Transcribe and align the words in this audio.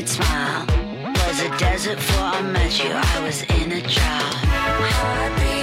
Crooked 0.00 0.08
smile. 0.08 0.66
Was 1.26 1.40
a 1.40 1.58
desert 1.58 1.96
before 1.96 2.24
I 2.24 2.42
met 2.42 2.82
you, 2.82 2.90
I 2.90 3.24
was 3.24 3.42
in 3.42 3.72
a 3.72 3.80
drought. 3.80 5.59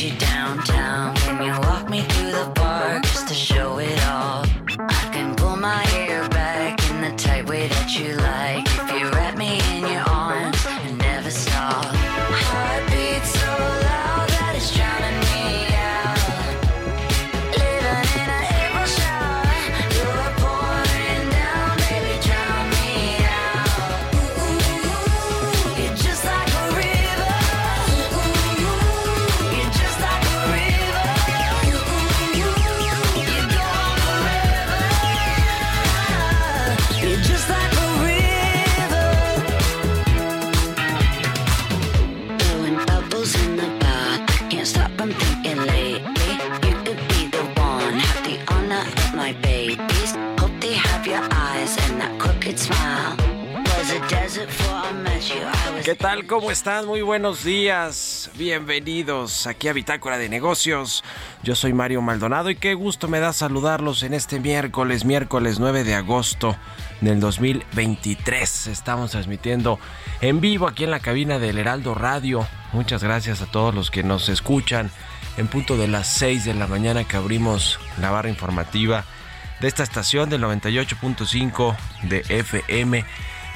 you 0.00 0.10
down. 0.16 0.29
¿Qué 55.90 55.96
tal? 55.96 56.24
¿Cómo 56.28 56.52
están? 56.52 56.86
Muy 56.86 57.02
buenos 57.02 57.42
días. 57.42 58.30
Bienvenidos 58.36 59.48
aquí 59.48 59.66
a 59.66 59.72
Bitácora 59.72 60.18
de 60.18 60.28
Negocios. 60.28 61.02
Yo 61.42 61.56
soy 61.56 61.72
Mario 61.72 62.00
Maldonado 62.00 62.48
y 62.48 62.54
qué 62.54 62.74
gusto 62.74 63.08
me 63.08 63.18
da 63.18 63.32
saludarlos 63.32 64.04
en 64.04 64.14
este 64.14 64.38
miércoles, 64.38 65.04
miércoles 65.04 65.58
9 65.58 65.82
de 65.82 65.96
agosto 65.96 66.54
del 67.00 67.18
2023. 67.18 68.68
Estamos 68.68 69.10
transmitiendo 69.10 69.80
en 70.20 70.40
vivo 70.40 70.68
aquí 70.68 70.84
en 70.84 70.92
la 70.92 71.00
cabina 71.00 71.40
del 71.40 71.58
Heraldo 71.58 71.96
Radio. 71.96 72.46
Muchas 72.72 73.02
gracias 73.02 73.42
a 73.42 73.50
todos 73.50 73.74
los 73.74 73.90
que 73.90 74.04
nos 74.04 74.28
escuchan 74.28 74.92
en 75.38 75.48
punto 75.48 75.76
de 75.76 75.88
las 75.88 76.06
6 76.06 76.44
de 76.44 76.54
la 76.54 76.68
mañana 76.68 77.02
que 77.02 77.16
abrimos 77.16 77.80
la 78.00 78.12
barra 78.12 78.28
informativa 78.28 79.06
de 79.60 79.66
esta 79.66 79.82
estación 79.82 80.30
del 80.30 80.44
98.5 80.44 81.76
de 82.04 82.24
FM 82.28 83.04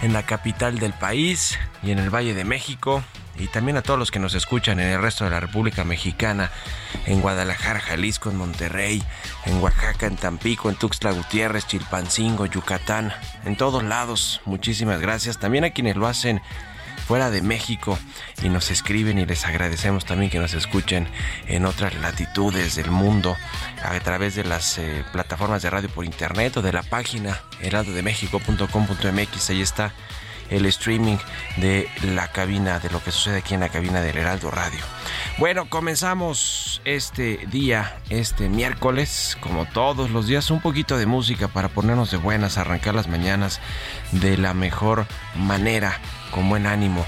en 0.03 0.13
la 0.13 0.25
capital 0.25 0.79
del 0.79 0.93
país 0.93 1.59
y 1.83 1.91
en 1.91 1.99
el 1.99 2.15
Valle 2.15 2.35
de 2.35 2.45
México. 2.45 3.03
Y 3.37 3.49
también 3.49 3.77
a 3.77 3.83
todos 3.83 3.99
los 3.99 4.13
que 4.13 4.21
nos 4.21 4.35
escuchan 4.35 4.79
en 4.79 4.89
el 4.89 5.03
resto 5.03 5.25
de 5.25 5.31
la 5.31 5.41
República 5.41 5.83
Mexicana, 5.83 6.53
en 7.07 7.21
Guadalajara, 7.21 7.81
Jalisco, 7.81 8.31
en 8.31 8.37
Monterrey, 8.37 9.03
en 9.45 9.61
Oaxaca, 9.61 10.07
en 10.07 10.17
Tampico, 10.17 10.71
en 10.71 10.77
Tuxtla 10.77 11.11
Gutiérrez, 11.11 11.67
Chilpancingo, 11.67 12.47
Yucatán, 12.47 13.13
en 13.45 13.57
todos 13.57 13.83
lados. 13.83 14.41
Muchísimas 14.45 15.01
gracias. 15.01 15.39
También 15.39 15.65
a 15.65 15.71
quienes 15.71 15.97
lo 15.97 16.07
hacen 16.07 16.41
fuera 17.05 17.31
de 17.31 17.43
México 17.43 17.99
y 18.43 18.49
nos 18.49 18.71
escriben 18.71 19.19
y 19.19 19.27
les 19.27 19.45
agradecemos 19.45 20.05
también 20.05 20.31
que 20.31 20.39
nos 20.39 20.55
escuchen 20.55 21.07
en 21.47 21.67
otras 21.67 21.95
latitudes 21.97 22.77
del 22.77 22.91
mundo 22.91 23.37
a 23.83 23.99
través 24.01 24.35
de 24.35 24.45
las 24.45 24.79
eh, 24.79 25.05
plataformas 25.13 25.63
de 25.63 25.71
radio 25.71 25.89
por 25.91 26.05
internet 26.05 26.57
o 26.57 26.63
de 26.63 26.73
la 26.73 26.83
página 26.83 27.41
heraldodemexico.com.mx. 27.61 29.51
Ahí 29.51 29.61
está 29.63 29.93
el 30.51 30.67
streaming 30.67 31.17
de 31.57 31.89
la 32.15 32.29
cabina, 32.29 32.79
de 32.79 32.91
lo 32.91 33.03
que 33.03 33.11
sucede 33.11 33.39
aquí 33.39 33.55
en 33.55 33.61
la 33.61 33.69
cabina 33.69 34.01
del 34.01 34.17
Heraldo 34.17 34.51
Radio. 34.51 34.81
Bueno, 35.39 35.69
comenzamos 35.69 36.81
este 36.85 37.39
día, 37.51 37.99
este 38.11 38.49
miércoles, 38.49 39.37
como 39.41 39.67
todos 39.67 40.11
los 40.11 40.27
días, 40.27 40.51
un 40.51 40.61
poquito 40.61 40.99
de 40.99 41.07
música 41.07 41.49
para 41.49 41.69
ponernos 41.69 42.11
de 42.11 42.19
buenas, 42.19 42.59
arrancar 42.59 42.95
las 42.95 43.09
mañanas 43.09 43.61
de 44.13 44.37
la 44.37 44.55
mejor 44.55 45.07
manera, 45.35 45.99
con 46.35 46.49
buen 46.49 46.67
ánimo. 46.67 47.07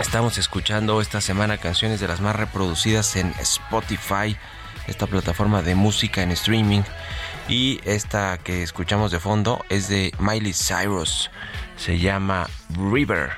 Estamos 0.00 0.36
escuchando 0.36 1.00
esta 1.00 1.20
semana 1.20 1.58
canciones 1.58 2.00
de 2.00 2.08
las 2.08 2.20
más 2.20 2.34
reproducidas 2.34 3.14
en 3.14 3.32
Spotify, 3.38 4.36
esta 4.88 5.06
plataforma 5.06 5.62
de 5.62 5.76
música 5.76 6.22
en 6.22 6.32
streaming. 6.32 6.82
Y 7.48 7.80
esta 7.84 8.38
que 8.38 8.64
escuchamos 8.64 9.12
de 9.12 9.20
fondo 9.20 9.64
es 9.68 9.88
de 9.88 10.12
Miley 10.18 10.52
Cyrus 10.52 11.30
se 11.76 11.98
llama 11.98 12.48
River. 12.70 13.30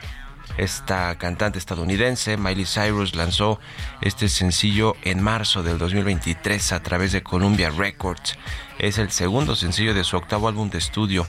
Esta 0.56 1.16
cantante 1.16 1.58
estadounidense, 1.58 2.36
Miley 2.36 2.66
Cyrus, 2.66 3.14
lanzó 3.14 3.60
este 4.00 4.28
sencillo 4.28 4.96
en 5.02 5.22
marzo 5.22 5.62
del 5.62 5.78
2023 5.78 6.72
a 6.72 6.82
través 6.82 7.12
de 7.12 7.22
Columbia 7.22 7.70
Records. 7.70 8.36
Es 8.78 8.98
el 8.98 9.10
segundo 9.10 9.56
sencillo 9.56 9.94
de 9.94 10.04
su 10.04 10.16
octavo 10.16 10.48
álbum 10.48 10.70
de 10.70 10.78
estudio 10.78 11.26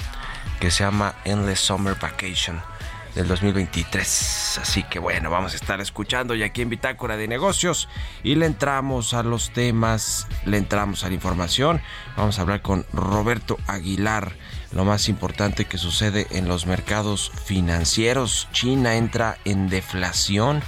que 0.59 0.71
se 0.71 0.83
llama 0.83 1.15
Endless 1.25 1.59
Summer 1.59 1.95
Vacation 1.95 2.61
del 3.15 3.27
2023. 3.27 4.59
Así 4.61 4.83
que 4.83 4.99
bueno, 4.99 5.29
vamos 5.29 5.53
a 5.53 5.55
estar 5.55 5.81
escuchando 5.81 6.35
ya 6.35 6.47
aquí 6.47 6.61
en 6.61 6.69
Bitácora 6.69 7.17
de 7.17 7.27
Negocios 7.27 7.87
y 8.23 8.35
le 8.35 8.45
entramos 8.45 9.13
a 9.13 9.23
los 9.23 9.51
temas, 9.51 10.27
le 10.45 10.57
entramos 10.57 11.03
a 11.03 11.09
la 11.09 11.15
información. 11.15 11.81
Vamos 12.17 12.39
a 12.39 12.41
hablar 12.41 12.61
con 12.61 12.85
Roberto 12.93 13.57
Aguilar. 13.67 14.33
Lo 14.71 14.85
más 14.85 15.09
importante 15.09 15.65
que 15.65 15.77
sucede 15.77 16.27
en 16.31 16.47
los 16.47 16.65
mercados 16.65 17.31
financieros. 17.45 18.47
China 18.51 18.95
entra 18.95 19.37
en 19.45 19.69
deflación 19.69 20.61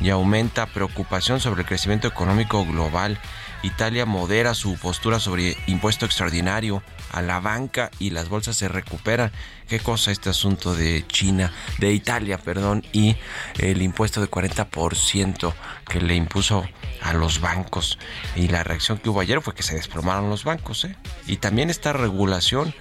y 0.00 0.10
aumenta 0.10 0.66
preocupación 0.66 1.40
sobre 1.40 1.62
el 1.62 1.66
crecimiento 1.66 2.08
económico 2.08 2.64
global. 2.64 3.18
Italia 3.62 4.06
modera 4.06 4.54
su 4.54 4.76
postura 4.76 5.20
sobre 5.20 5.56
impuesto 5.66 6.06
extraordinario 6.06 6.82
a 7.12 7.22
la 7.22 7.40
banca 7.40 7.90
y 7.98 8.10
las 8.10 8.28
bolsas 8.28 8.56
se 8.56 8.68
recuperan. 8.68 9.32
¿Qué 9.68 9.80
cosa 9.80 10.10
este 10.10 10.30
asunto 10.30 10.74
de 10.74 11.04
China, 11.06 11.52
de 11.78 11.92
Italia, 11.92 12.38
perdón, 12.38 12.84
y 12.92 13.16
el 13.58 13.82
impuesto 13.82 14.20
de 14.20 14.30
40% 14.30 15.54
que 15.86 16.00
le 16.00 16.14
impuso 16.14 16.64
a 17.02 17.12
los 17.12 17.40
bancos? 17.40 17.98
Y 18.34 18.48
la 18.48 18.64
reacción 18.64 18.98
que 18.98 19.10
hubo 19.10 19.20
ayer 19.20 19.40
fue 19.42 19.54
que 19.54 19.62
se 19.62 19.74
desplomaron 19.74 20.30
los 20.30 20.44
bancos, 20.44 20.84
¿eh? 20.84 20.96
Y 21.26 21.36
también 21.36 21.70
esta 21.70 21.92
regulación 21.92 22.74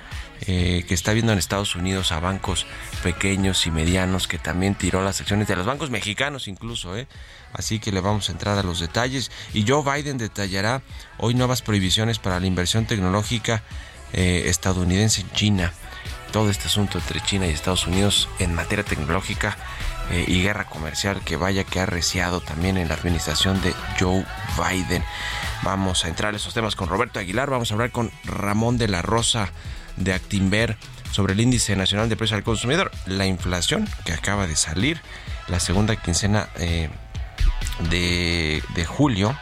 eh, 0.47 0.86
que 0.88 0.94
está 0.94 1.13
viendo 1.13 1.33
en 1.33 1.39
Estados 1.39 1.75
Unidos 1.75 2.12
a 2.12 2.19
bancos 2.19 2.65
pequeños 3.03 3.68
y 3.68 3.71
medianos 3.71 4.27
que 4.27 4.38
también 4.38 4.75
tiró 4.75 5.03
las 5.03 5.19
acciones 5.19 5.47
de 5.47 5.56
los 5.56 5.65
bancos 5.65 5.89
mexicanos 5.89 6.47
incluso, 6.47 6.95
¿eh? 6.97 7.07
Así 7.53 7.80
que 7.80 7.91
le 7.91 8.00
vamos 8.00 8.30
a 8.30 8.31
entrar 8.31 8.57
a 8.57 8.63
los 8.63 8.80
detalles. 8.80 9.31
Y 9.53 9.65
Joe 9.68 9.83
Biden 9.83 10.18
detallará 10.18 10.81
hoy 11.18 11.33
nuevas 11.33 11.62
prohibiciones 11.62 12.19
para 12.19 12.39
la 12.39 12.45
inversión 12.45 12.86
tecnológica 12.86 13.63
eh, 14.13 14.44
estadounidense 14.45 15.21
en 15.21 15.31
China. 15.31 15.74
Todo 16.31 16.50
este 16.51 16.68
asunto 16.68 17.00
entre 17.00 17.21
China 17.21 17.47
y 17.47 17.51
Estados 17.51 17.88
Unidos 17.88 18.30
en 18.38 18.53
materia 18.53 18.86
tecnológica 18.86 19.57
eh, 20.12 20.25
y 20.27 20.44
guerra 20.44 20.65
comercial 20.65 21.21
que 21.24 21.38
vaya 21.38 21.63
que 21.63 21.80
ha 21.80 21.86
reciado 21.88 22.39
también 22.39 22.77
en 22.77 22.88
la 22.88 22.94
administración 22.94 23.62
de 23.62 23.74
Joe 24.00 24.25
Biden. 24.57 25.03
Vamos 25.63 26.06
a 26.06 26.07
entrar 26.07 26.33
a 26.33 26.38
esos 26.38 26.53
temas 26.53 26.75
con 26.75 26.88
Roberto 26.88 27.19
Aguilar, 27.19 27.50
vamos 27.50 27.71
a 27.71 27.74
hablar 27.74 27.91
con 27.91 28.12
Ramón 28.24 28.77
de 28.77 28.88
la 28.88 29.01
Rosa 29.01 29.51
de 30.00 30.13
Actimber 30.13 30.78
sobre 31.12 31.34
el 31.34 31.40
índice 31.40 31.75
nacional 31.75 32.10
de 32.10 32.16
precios 32.16 32.38
al 32.38 32.44
consumidor, 32.44 32.92
la 33.06 33.25
inflación 33.25 33.88
que 34.06 34.13
acaba 34.13 34.48
de 34.48 34.56
salir, 34.56 35.01
la 35.48 35.60
segunda 35.60 35.96
quincena 35.96 36.50
eh, 36.57 36.90
de, 37.90 38.63
de 38.75 38.86
julio 38.86 39.36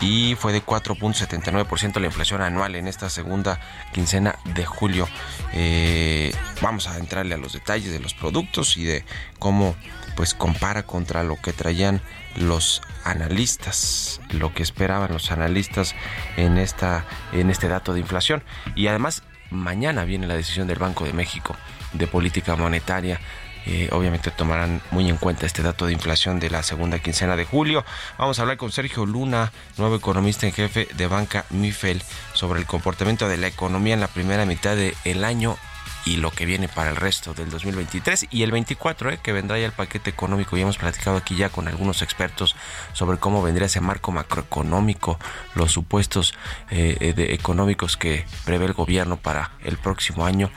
y 0.00 0.34
fue 0.36 0.52
de 0.52 0.62
4.79% 0.62 2.00
la 2.00 2.06
inflación 2.06 2.40
anual 2.40 2.74
en 2.74 2.88
esta 2.88 3.10
segunda 3.10 3.60
quincena 3.92 4.36
de 4.54 4.64
julio. 4.64 5.08
Eh, 5.52 6.32
vamos 6.62 6.88
a 6.88 6.98
entrarle 6.98 7.34
a 7.34 7.38
los 7.38 7.52
detalles 7.52 7.92
de 7.92 8.00
los 8.00 8.14
productos 8.14 8.76
y 8.76 8.84
de 8.84 9.04
cómo 9.38 9.76
pues 10.16 10.34
compara 10.34 10.84
contra 10.84 11.22
lo 11.22 11.36
que 11.36 11.52
traían 11.52 12.00
los 12.36 12.82
analistas, 13.04 14.20
lo 14.30 14.54
que 14.54 14.62
esperaban 14.62 15.12
los 15.12 15.30
analistas 15.30 15.94
en 16.36 16.58
esta 16.58 17.04
en 17.32 17.50
este 17.50 17.68
dato 17.68 17.92
de 17.92 18.00
inflación 18.00 18.42
y 18.74 18.86
además 18.86 19.22
mañana 19.50 20.04
viene 20.04 20.26
la 20.26 20.36
decisión 20.36 20.66
del 20.66 20.78
Banco 20.78 21.04
de 21.04 21.12
México 21.12 21.56
de 21.92 22.06
política 22.06 22.56
monetaria 22.56 23.20
eh, 23.66 23.88
obviamente 23.92 24.30
tomarán 24.30 24.80
muy 24.90 25.08
en 25.08 25.16
cuenta 25.16 25.46
este 25.46 25.62
dato 25.62 25.86
de 25.86 25.92
inflación 25.92 26.40
de 26.40 26.50
la 26.50 26.62
segunda 26.62 26.98
quincena 26.98 27.36
de 27.36 27.44
julio. 27.44 27.84
Vamos 28.16 28.38
a 28.38 28.42
hablar 28.42 28.56
con 28.56 28.72
Sergio 28.72 29.04
Luna, 29.04 29.52
nuevo 29.76 29.96
economista 29.96 30.46
en 30.46 30.52
jefe 30.52 30.88
de 30.94 31.06
Banca 31.06 31.44
Mifel, 31.50 32.02
sobre 32.32 32.60
el 32.60 32.66
comportamiento 32.66 33.28
de 33.28 33.36
la 33.36 33.48
economía 33.48 33.94
en 33.94 34.00
la 34.00 34.08
primera 34.08 34.46
mitad 34.46 34.76
del 34.76 35.24
año 35.24 35.58
y 36.04 36.16
lo 36.16 36.30
que 36.30 36.46
viene 36.46 36.68
para 36.68 36.90
el 36.90 36.96
resto 36.96 37.34
del 37.34 37.50
2023 37.50 38.28
y 38.30 38.42
el 38.42 38.52
24, 38.52 39.10
eh, 39.10 39.20
que 39.22 39.32
vendrá 39.32 39.58
ya 39.58 39.66
el 39.66 39.72
paquete 39.72 40.10
económico. 40.10 40.56
Y 40.56 40.62
hemos 40.62 40.78
platicado 40.78 41.16
aquí 41.16 41.36
ya 41.36 41.48
con 41.48 41.68
algunos 41.68 42.02
expertos 42.02 42.56
sobre 42.92 43.18
cómo 43.18 43.42
vendría 43.42 43.66
ese 43.66 43.80
marco 43.80 44.12
macroeconómico, 44.12 45.18
los 45.54 45.72
supuestos 45.72 46.34
eh, 46.70 47.12
de 47.14 47.34
económicos 47.34 47.96
que 47.96 48.24
prevé 48.44 48.66
el 48.66 48.72
gobierno 48.72 49.16
para 49.16 49.52
el 49.64 49.76
próximo 49.76 50.24
año 50.24 50.50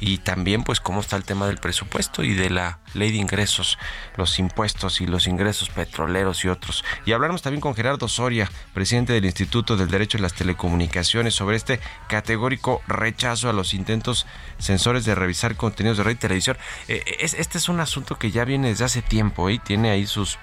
y 0.00 0.18
también 0.18 0.64
pues 0.64 0.80
cómo 0.80 1.00
está 1.00 1.16
el 1.16 1.24
tema 1.24 1.46
del 1.46 1.58
presupuesto 1.58 2.24
y 2.24 2.34
de 2.34 2.50
la 2.50 2.80
ley 2.94 3.12
de 3.12 3.18
ingresos, 3.18 3.78
los 4.16 4.38
impuestos 4.38 5.00
y 5.00 5.06
los 5.06 5.26
ingresos 5.26 5.68
petroleros 5.70 6.44
y 6.44 6.48
otros. 6.48 6.84
Y 7.06 7.12
hablamos 7.12 7.42
también 7.42 7.60
con 7.60 7.74
Gerardo 7.74 8.08
Soria, 8.08 8.50
presidente 8.74 9.12
del 9.12 9.24
Instituto 9.24 9.76
del 9.76 9.90
Derecho 9.90 10.18
de 10.18 10.22
las 10.22 10.34
Telecomunicaciones, 10.34 11.34
sobre 11.34 11.56
este 11.56 11.80
categórico 12.08 12.82
rechazo 12.86 13.48
a 13.48 13.52
los 13.52 13.74
intentos 13.74 14.26
censores 14.58 15.04
de 15.04 15.14
revisar 15.14 15.56
contenidos 15.56 15.98
de 15.98 16.04
red 16.04 16.12
y 16.12 16.16
televisión. 16.16 16.56
Eh, 16.88 17.02
este 17.20 17.58
es 17.58 17.68
un 17.68 17.80
asunto 17.80 18.18
que 18.18 18.30
ya 18.30 18.44
viene 18.44 18.68
desde 18.68 18.84
hace 18.84 19.02
tiempo 19.02 19.50
y 19.50 19.58
tiene 19.58 19.90
ahí 19.90 20.06
sus 20.06 20.38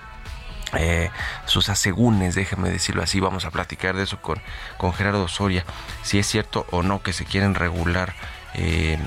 eh, 0.78 1.10
sus 1.45 1.68
asegúnes, 1.69 2.36
déjeme 2.36 2.69
decirlo 2.69 3.02
así, 3.02 3.19
vamos 3.19 3.45
a 3.45 3.50
platicar 3.50 3.95
de 3.95 4.04
eso 4.04 4.22
con, 4.22 4.40
con 4.78 4.94
Gerardo 4.94 5.28
Soria, 5.28 5.66
si 6.04 6.19
es 6.19 6.28
cierto 6.28 6.68
o 6.69 6.84
no 6.84 7.02
que 7.02 7.12
se 7.12 7.25
quieren 7.25 7.56
regular 7.56 8.13
eh, 8.54 9.00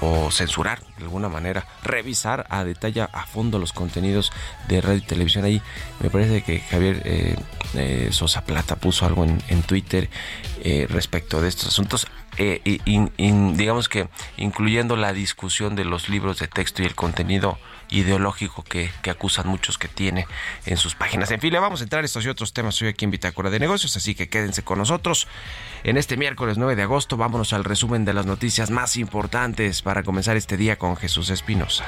o 0.00 0.30
censurar 0.30 0.80
de 0.98 1.04
alguna 1.04 1.28
manera, 1.28 1.66
revisar 1.82 2.46
a 2.50 2.64
detalle 2.64 3.02
a 3.02 3.26
fondo 3.26 3.58
los 3.58 3.72
contenidos 3.72 4.32
de 4.68 4.80
radio 4.80 4.98
y 4.98 5.02
televisión. 5.02 5.44
Ahí 5.44 5.62
me 6.00 6.10
parece 6.10 6.42
que 6.42 6.60
Javier 6.60 7.02
eh, 7.04 7.36
eh, 7.74 8.08
Sosa 8.12 8.44
Plata 8.44 8.76
puso 8.76 9.06
algo 9.06 9.24
en, 9.24 9.62
Twitter 9.62 10.08
eh, 10.62 10.86
respecto 10.88 11.40
de 11.40 11.48
estos 11.48 11.68
asuntos. 11.68 12.06
digamos 12.36 13.88
que 13.88 14.08
incluyendo 14.36 14.96
la 14.96 15.12
discusión 15.12 15.76
de 15.76 15.84
los 15.84 16.08
libros 16.08 16.38
de 16.38 16.48
texto 16.48 16.82
y 16.82 16.86
el 16.86 16.94
contenido 16.94 17.58
ideológico 17.90 18.62
que, 18.62 18.90
que, 19.02 19.10
acusan 19.10 19.48
muchos 19.48 19.78
que 19.78 19.88
tiene 19.88 20.26
en 20.66 20.76
sus 20.76 20.94
páginas. 20.94 21.30
En 21.30 21.40
fin, 21.40 21.52
le 21.52 21.58
vamos 21.58 21.80
a 21.80 21.84
entrar 21.84 22.04
estos 22.04 22.24
y 22.24 22.28
otros 22.28 22.52
temas 22.52 22.80
hoy 22.82 22.88
aquí 22.88 23.04
en 23.04 23.10
Bitácora 23.10 23.50
de 23.50 23.58
Negocios, 23.58 23.96
así 23.96 24.14
que 24.14 24.28
quédense 24.28 24.62
con 24.62 24.78
nosotros. 24.78 25.26
En 25.82 25.96
este 25.96 26.16
miércoles 26.16 26.58
9 26.58 26.76
de 26.76 26.82
agosto, 26.82 27.16
vámonos 27.16 27.52
al 27.52 27.64
resumen 27.64 28.04
de 28.04 28.14
las 28.14 28.26
noticias 28.26 28.70
más 28.70 28.96
importantes 28.96 29.82
para 29.82 30.02
comenzar 30.02 30.36
este 30.36 30.56
día 30.56 30.76
con 30.76 30.96
Jesús 30.96 31.30
Espinosa. 31.30 31.84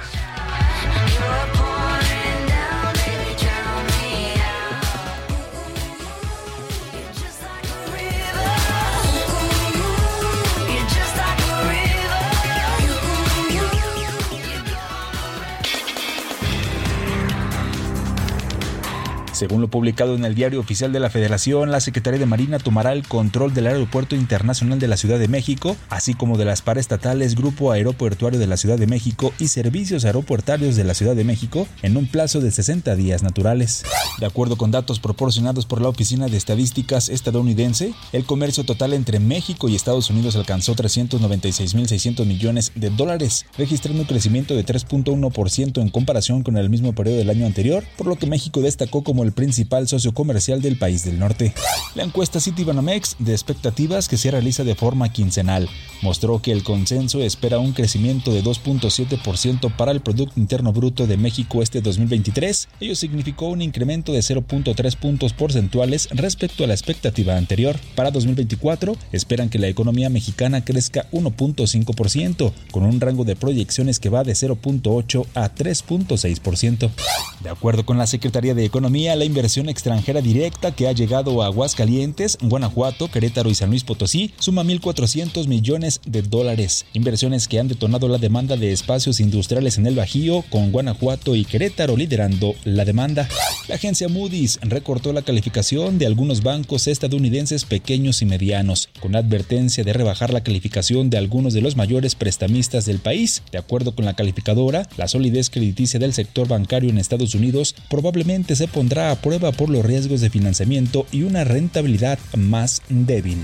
Según 19.43 19.61
lo 19.61 19.67
publicado 19.67 20.15
en 20.15 20.25
el 20.25 20.37
Diario 20.37 20.61
Oficial 20.61 20.93
de 20.93 21.01
la 21.01 21.11
Federación, 21.11 21.73
la 21.73 21.81
Secretaría 21.81 22.21
de 22.21 22.27
Marina 22.27 22.61
tomará 22.61 22.93
el 22.93 23.05
control 23.09 23.53
del 23.53 23.67
Aeropuerto 23.67 24.15
Internacional 24.15 24.79
de 24.79 24.87
la 24.87 24.97
Ciudad 24.97 25.19
de 25.19 25.27
México, 25.27 25.77
así 25.91 26.15
como 26.15 26.39
de 26.39 26.45
las 26.45 26.63
paraestatales 26.63 27.35
Grupo 27.35 27.73
Aeroportuario 27.73 28.39
de 28.39 28.47
la 28.47 28.57
Ciudad 28.57 28.79
de 28.79 28.87
México 28.87 29.35
y 29.41 29.49
Servicios 29.49 30.05
Aeroportarios 30.05 30.77
de 30.77 30.85
la 30.85 30.95
Ciudad 30.95 31.17
de 31.17 31.25
México 31.25 31.67
en 31.83 31.97
un 31.97 32.07
plazo 32.07 32.39
de 32.39 32.53
60 32.53 32.95
días 32.95 33.25
naturales. 33.25 33.83
De 34.21 34.27
acuerdo 34.27 34.57
con 34.57 34.71
datos 34.71 35.01
proporcionados 35.01 35.67
por 35.67 35.81
la 35.81 35.89
Oficina 35.89 36.29
de 36.29 36.37
Estadísticas 36.37 37.09
estadounidense, 37.09 37.95
el 38.13 38.25
comercio 38.25 38.63
total 38.63 38.93
entre 38.93 39.19
México 39.19 39.69
y 39.69 39.75
Estados 39.75 40.09
Unidos 40.09 40.37
alcanzó 40.37 40.77
396.600 40.77 42.27
millones 42.27 42.71
de 42.77 42.91
dólares, 42.91 43.45
registrando 43.59 44.03
un 44.03 44.07
crecimiento 44.07 44.55
de 44.55 44.65
3.1% 44.65 45.83
en 45.83 45.89
comparación 45.89 46.45
con 46.45 46.57
el 46.57 46.71
mismo 46.71 46.93
periodo 46.93 47.17
del 47.17 47.31
año 47.31 47.45
anterior, 47.45 47.83
por 47.99 48.07
lo 48.07 48.15
que 48.15 48.29
México 48.29 48.61
destacó 48.61 49.03
como 49.03 49.25
el 49.25 49.32
principal 49.33 49.89
socio 49.89 50.13
comercial 50.13 50.63
del 50.63 50.77
país 50.77 51.05
del 51.05 51.19
norte. 51.19 51.55
La 51.95 52.03
encuesta 52.03 52.41
Citibanamex 52.41 53.17
de 53.19 53.33
expectativas 53.33 54.09
que 54.09 54.17
se 54.17 54.31
realiza 54.31 54.65
de 54.65 54.75
forma 54.75 55.13
quincenal 55.13 55.69
mostró 56.03 56.41
que 56.41 56.53
el 56.53 56.63
consenso 56.63 57.21
espera 57.21 57.59
un 57.59 57.73
crecimiento 57.73 58.33
de 58.33 58.43
2.7% 58.43 59.75
para 59.77 59.93
el 59.93 60.01
Producto 60.01 60.39
Interno 60.39 60.73
Bruto 60.73 61.07
de 61.07 61.17
México 61.17 61.63
este 61.63 61.81
2023. 61.81 62.69
Ello 62.81 62.97
significó 62.97 63.47
un 63.49 63.63
incremento 63.63 64.13
de 64.13 64.21
0.3 64.21 64.97
puntos 64.97 65.33
porcentuales 65.33 66.09
respecto 66.11 66.65
a 66.65 66.67
la 66.67 66.75
expectativa 66.75 67.37
anterior. 67.37 67.79
Para 67.95 68.11
2024 68.11 68.97
esperan 69.13 69.49
que 69.49 69.59
la 69.59 69.69
economía 69.69 70.09
mexicana 70.09 70.65
crezca 70.65 71.07
1.5%, 71.13 72.53
con 72.71 72.85
un 72.85 73.01
rango 73.01 73.25
de 73.25 73.37
proyecciones 73.37 74.01
que 74.01 74.09
va 74.09 74.25
de 74.25 74.33
0.8 74.33 75.27
a 75.35 75.55
3.6%. 75.55 76.91
De 77.43 77.51
acuerdo 77.51 77.85
con 77.85 77.99
la 77.99 78.07
Secretaría 78.07 78.55
de 78.55 78.65
Economía, 78.65 79.17
la 79.23 79.27
inversión 79.27 79.69
extranjera 79.69 80.21
directa 80.21 80.73
que 80.73 80.89
ha 80.89 80.93
llegado 80.93 81.43
a 81.43 81.47
Aguascalientes, 81.47 82.39
Guanajuato, 82.43 83.09
Querétaro 83.09 83.51
y 83.51 83.55
San 83.55 83.71
Luis 83.71 83.85
Potosí 83.85 84.33
suma 84.41 84.65
1.400 84.65 85.47
millones 85.47 86.01
de 86.05 86.23
dólares. 86.23 86.87
Inversiones 86.93 87.47
que 87.47 87.61
han 87.61 87.69
detonado 87.69 88.09
la 88.09 88.19
demanda 88.19 88.57
de 88.57 88.73
espacios 88.73 89.21
industriales 89.21 89.79
en 89.79 89.87
el 89.87 89.95
Bajío, 89.95 90.45
con 90.51 90.73
Guanajuato 90.73 91.37
y 91.37 91.45
Querétaro 91.45 91.97
liderando 91.97 92.57
la 92.65 92.85
demanda. 92.85 93.29
La 93.69 93.77
agencia 93.77 94.09
Moody's 94.09 94.59
recortó 94.63 95.13
la 95.13 95.23
calificación 95.23 95.99
de 95.99 96.07
algunos 96.07 96.43
bancos 96.43 96.89
estadounidenses 96.89 97.65
pequeños 97.65 98.23
y 98.23 98.27
medianos, 98.27 98.89
con 98.99 99.15
advertencia 99.15 99.85
de 99.85 99.93
rebajar 99.93 100.33
la 100.33 100.43
calificación 100.43 101.11
de 101.11 101.19
algunos 101.19 101.55
de 101.55 101.61
los 101.61 101.77
mayores 101.77 102.17
prestamistas 102.17 102.87
del 102.87 102.99
país. 102.99 103.45
De 103.53 103.59
acuerdo 103.59 103.95
con 103.95 104.05
la 104.05 104.17
calificadora, 104.17 104.89
la 104.97 105.07
solidez 105.07 105.49
crediticia 105.49 106.01
del 106.01 106.13
sector 106.13 106.49
bancario 106.49 106.91
en 106.91 106.99
Estados 106.99 107.37
Unidos 107.37 107.77
probablemente 107.89 108.57
se 108.57 108.67
pondrá 108.67 109.02
a 109.11 109.17
prueba 109.17 109.53
por 109.53 109.69
los 109.69 109.85
riesgos 109.85 110.21
de 110.21 110.31
financiamiento 110.31 111.07
y 111.11 111.23
una 111.25 111.45
rentabilidad 111.45 112.19
más 112.37 112.83
débil. 112.89 113.39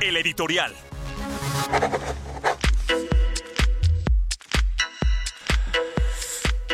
El 0.00 0.16
editorial. 0.16 0.72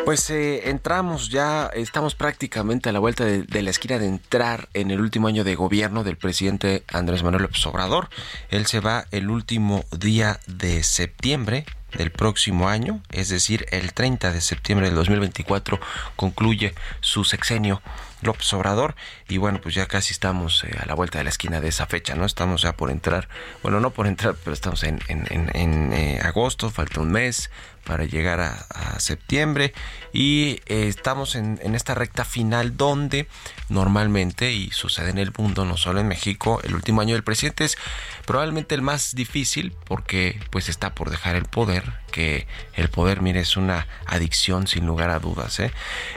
Pues 0.05 0.29
eh, 0.31 0.71
entramos 0.71 1.29
ya, 1.29 1.71
estamos 1.75 2.15
prácticamente 2.15 2.89
a 2.89 2.93
la 2.93 2.99
vuelta 2.99 3.25
de, 3.25 3.43
de, 3.43 3.63
la 3.63 3.71
esquina 3.71 3.99
de 3.99 4.07
entrar 4.07 4.69
en 4.75 4.91
el 4.91 5.01
último 5.01 5.29
año 5.29 5.45
de 5.45 5.55
gobierno 5.55 6.03
del 6.03 6.17
presidente 6.17 6.83
Andrés 6.89 7.23
Manuel 7.23 7.45
López 7.45 7.65
Obrador. 7.67 8.09
Él 8.49 8.67
se 8.67 8.81
va 8.81 9.05
el 9.13 9.31
último 9.31 9.85
día 9.97 10.41
de 10.47 10.83
septiembre 10.83 11.65
del 11.97 12.11
próximo 12.11 12.69
año, 12.69 13.03
es 13.11 13.29
decir, 13.29 13.67
el 13.71 13.93
30 13.93 14.33
de 14.33 14.41
septiembre 14.41 14.87
del 14.87 14.97
2024 14.97 15.81
concluye 16.17 16.75
su 17.01 17.25
sexenio 17.25 17.83
López 18.23 18.53
Obrador 18.53 18.95
y 19.29 19.39
bueno, 19.39 19.61
pues 19.61 19.75
ya 19.75 19.87
casi 19.87 20.13
estamos 20.13 20.65
eh, 20.65 20.77
a 20.81 20.87
la 20.87 20.95
vuelta 20.95 21.19
de 21.19 21.25
la 21.25 21.31
esquina 21.31 21.61
de 21.61 21.69
esa 21.69 21.87
fecha, 21.87 22.15
¿no? 22.15 22.25
Estamos 22.25 22.63
ya 22.63 22.77
por 22.77 22.91
entrar, 22.91 23.29
bueno, 23.63 23.81
no 23.81 23.91
por 23.91 24.07
entrar, 24.07 24.35
pero 24.45 24.53
estamos 24.53 24.83
en, 24.83 25.01
eh, 25.09 26.21
agosto, 26.23 26.71
falta 26.71 27.01
un 27.01 27.11
mes 27.11 27.51
para 27.85 28.05
llegar 28.05 28.41
a, 28.41 28.67
septiembre 28.99 29.73
y 30.13 30.61
eh, 30.67 30.87
estamos 30.89 31.35
en, 31.35 31.59
esta 31.75 31.95
recta 31.95 32.25
final 32.25 32.77
donde 32.77 33.27
normalmente, 33.69 34.53
y 34.53 34.71
sucede 34.71 35.11
en 35.11 35.19
el 35.19 35.33
mundo, 35.37 35.65
no 35.65 35.77
solo 35.77 36.01
en 36.01 36.09
México, 36.09 36.61
el 36.65 36.75
último 36.75 37.01
año 37.01 37.15
del 37.15 37.25
presidente 37.25 37.65
es 37.65 37.79
probablemente 38.27 38.75
el 38.75 38.83
más 38.83 39.15
difícil 39.15 39.73
porque 39.87 40.39
pues 40.51 40.69
está 40.69 40.95
por 40.95 41.11
dejar 41.11 41.35
el 41.37 41.47
poder, 41.47 41.95
que 42.13 42.47
el 42.75 42.91
poder, 42.91 43.23
mire, 43.23 43.41
es 43.41 43.57
una 43.57 43.87
adicción 44.07 44.67
sin 44.67 44.87
lugar 44.87 45.11
a 45.11 45.19
dudas, 45.19 45.59
¿eh? 45.61 45.73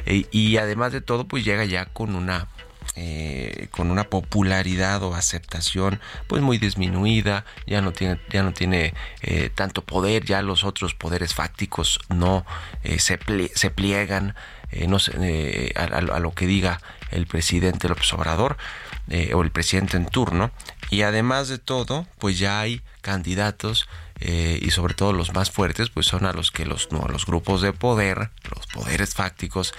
Y 0.06 0.58
además 0.58 0.92
de 0.92 1.02
todo, 1.02 1.28
pues 1.28 1.46
llega 1.46 1.64
ya 1.66 1.86
con 1.86 2.16
una 2.16 2.48
eh, 2.96 3.70
con 3.72 3.90
una 3.90 4.04
popularidad 4.04 5.02
o 5.02 5.16
aceptación 5.16 6.00
pues 6.28 6.44
muy 6.44 6.60
disminuida 6.60 7.44
ya 7.66 7.82
no 7.82 7.92
tiene 7.92 8.20
ya 8.30 8.44
no 8.44 8.54
tiene 8.54 8.94
eh, 9.22 9.50
tanto 9.54 9.84
poder 9.84 10.26
ya 10.26 10.44
los 10.44 10.64
otros 10.64 10.94
poderes 10.94 11.34
fácticos 11.34 12.00
no 12.10 12.46
eh, 12.84 13.00
se, 13.00 13.18
se, 13.56 13.70
pliegan 13.72 14.36
no 14.88 14.98
a, 15.76 16.20
lo 16.20 16.34
que 16.34 16.46
diga 16.46 16.82
el 17.10 17.26
presidente 17.26 17.90
López 17.90 18.14
Obrador 18.14 18.58
o 19.34 19.42
el 19.44 19.52
presidente 19.52 19.98
en 19.98 20.08
turno. 20.08 20.52
Y 20.90 21.04
además 21.04 21.48
de 21.48 21.60
todo 21.60 22.08
pues 22.18 22.40
ya 22.40 22.60
hay 22.60 22.82
candidatos 23.02 23.88
y 24.20 24.72
sobre 24.72 24.96
todo 24.96 25.14
los 25.14 25.34
más 25.34 25.52
fuertes 25.52 25.90
pues 25.90 26.08
son 26.08 26.26
a 26.26 26.34
los 26.34 26.50
que 26.50 26.66
los, 26.66 26.92
no, 26.92 27.08
los 27.08 27.26
grupos 27.26 27.62
de 27.62 27.74
poder, 27.74 28.32
los 28.50 28.66
poderes 28.68 29.14
fácticos 29.14 29.74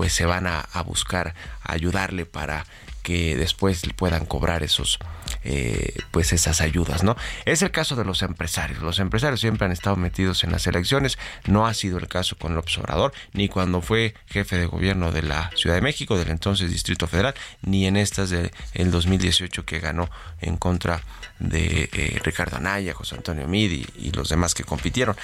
pues 0.00 0.14
se 0.14 0.24
van 0.24 0.46
a, 0.46 0.60
a 0.60 0.82
buscar 0.82 1.34
ayudarle 1.62 2.24
para 2.24 2.64
que 3.02 3.36
después 3.36 3.82
puedan 3.98 4.24
cobrar 4.24 4.62
esos 4.62 4.98
eh, 5.44 5.94
pues 6.10 6.32
esas 6.32 6.60
ayudas 6.60 7.02
no 7.02 7.16
es 7.44 7.62
el 7.62 7.70
caso 7.70 7.96
de 7.96 8.04
los 8.04 8.22
empresarios 8.22 8.80
los 8.80 8.98
empresarios 8.98 9.40
siempre 9.40 9.66
han 9.66 9.72
estado 9.72 9.96
metidos 9.96 10.44
en 10.44 10.52
las 10.52 10.66
elecciones 10.66 11.18
no 11.46 11.66
ha 11.66 11.74
sido 11.74 11.98
el 11.98 12.08
caso 12.08 12.36
con 12.36 12.54
López 12.54 12.78
Obrador 12.78 13.12
ni 13.32 13.48
cuando 13.48 13.80
fue 13.80 14.14
jefe 14.26 14.56
de 14.56 14.66
gobierno 14.66 15.12
de 15.12 15.22
la 15.22 15.50
Ciudad 15.56 15.76
de 15.76 15.82
México 15.82 16.18
del 16.18 16.30
entonces 16.30 16.70
Distrito 16.70 17.06
Federal 17.06 17.34
ni 17.62 17.86
en 17.86 17.96
estas 17.96 18.30
del 18.30 18.50
de 18.74 18.84
2018 18.84 19.64
que 19.64 19.78
ganó 19.78 20.10
en 20.40 20.56
contra 20.56 21.02
de 21.38 21.88
eh, 21.92 22.20
Ricardo 22.22 22.56
Anaya, 22.56 22.94
José 22.94 23.16
Antonio 23.16 23.48
Midi 23.48 23.86
y 23.96 24.12
los 24.12 24.28
demás 24.28 24.54
que 24.54 24.64
compitieron. 24.64 25.16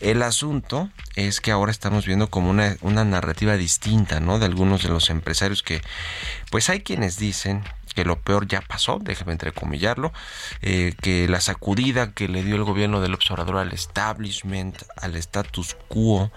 El 0.00 0.22
asunto 0.22 0.90
es 1.16 1.40
que 1.40 1.52
ahora 1.52 1.70
estamos 1.70 2.06
viendo 2.06 2.28
como 2.28 2.50
una, 2.50 2.76
una 2.80 3.04
narrativa 3.04 3.56
distinta, 3.56 4.20
¿no? 4.20 4.38
De 4.38 4.46
algunos 4.46 4.82
de 4.82 4.88
los 4.88 5.10
empresarios 5.10 5.62
que, 5.62 5.80
pues 6.50 6.68
hay 6.68 6.80
quienes 6.80 7.16
dicen 7.18 7.62
lo 8.04 8.20
peor 8.20 8.46
ya 8.46 8.60
pasó, 8.60 8.98
déjeme 9.00 9.32
entrecomillarlo, 9.32 10.12
eh, 10.62 10.94
que 11.00 11.28
la 11.28 11.40
sacudida 11.40 12.12
que 12.12 12.28
le 12.28 12.42
dio 12.42 12.56
el 12.56 12.64
gobierno 12.64 13.00
del 13.00 13.14
observador 13.14 13.58
al 13.58 13.72
establishment, 13.72 14.76
al 14.96 15.16
status 15.16 15.76
quo, 15.88 16.30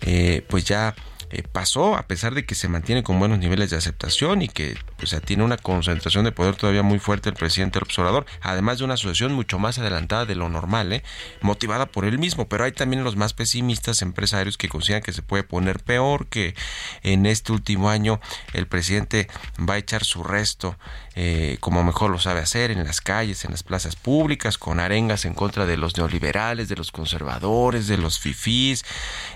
eh, 0.00 0.44
pues 0.48 0.64
ya 0.64 0.94
eh, 1.32 1.42
pasó, 1.50 1.96
a 1.96 2.06
pesar 2.06 2.34
de 2.34 2.44
que 2.44 2.54
se 2.54 2.68
mantiene 2.68 3.02
con 3.02 3.18
buenos 3.18 3.38
niveles 3.38 3.70
de 3.70 3.76
aceptación 3.76 4.42
y 4.42 4.48
que 4.48 4.76
tiene 5.24 5.42
una 5.42 5.56
concentración 5.56 6.24
de 6.24 6.32
poder 6.32 6.56
todavía 6.56 6.82
muy 6.82 6.98
fuerte 6.98 7.30
el 7.30 7.34
presidente 7.34 7.78
observador, 7.78 8.26
además 8.42 8.78
de 8.78 8.84
una 8.84 8.94
asociación 8.94 9.32
mucho 9.32 9.58
más 9.58 9.78
adelantada 9.78 10.26
de 10.26 10.34
lo 10.34 10.50
normal, 10.50 10.92
¿eh? 10.92 11.02
motivada 11.40 11.86
por 11.86 12.04
él 12.04 12.18
mismo, 12.18 12.48
pero 12.48 12.64
hay 12.64 12.72
también 12.72 13.02
los 13.02 13.16
más 13.16 13.32
pesimistas 13.32 14.02
empresarios 14.02 14.58
que 14.58 14.68
consideran 14.68 15.02
que 15.02 15.12
se 15.14 15.22
puede 15.22 15.42
poner 15.42 15.80
peor, 15.80 16.26
que 16.26 16.54
en 17.02 17.24
este 17.24 17.52
último 17.52 17.88
año 17.88 18.20
el 18.52 18.66
presidente 18.66 19.28
va 19.58 19.74
a 19.74 19.78
echar 19.78 20.04
su 20.04 20.22
resto 20.22 20.76
eh, 21.14 21.58
como 21.60 21.84
mejor 21.84 22.10
lo 22.10 22.18
sabe 22.18 22.40
hacer 22.40 22.70
en 22.70 22.84
las 22.84 23.00
calles, 23.00 23.44
en 23.44 23.50
las 23.50 23.62
plazas 23.62 23.96
públicas, 23.96 24.58
con 24.58 24.80
arengas 24.80 25.24
en 25.24 25.34
contra 25.34 25.66
de 25.66 25.76
los 25.76 25.96
neoliberales, 25.96 26.68
de 26.68 26.76
los 26.76 26.92
conservadores, 26.92 27.86
de 27.86 27.98
los 27.98 28.18
fifís, 28.18 28.84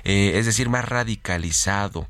eh, 0.04 0.32
es 0.36 0.46
decir, 0.46 0.68
más 0.68 0.88
radicalizado 0.88 2.08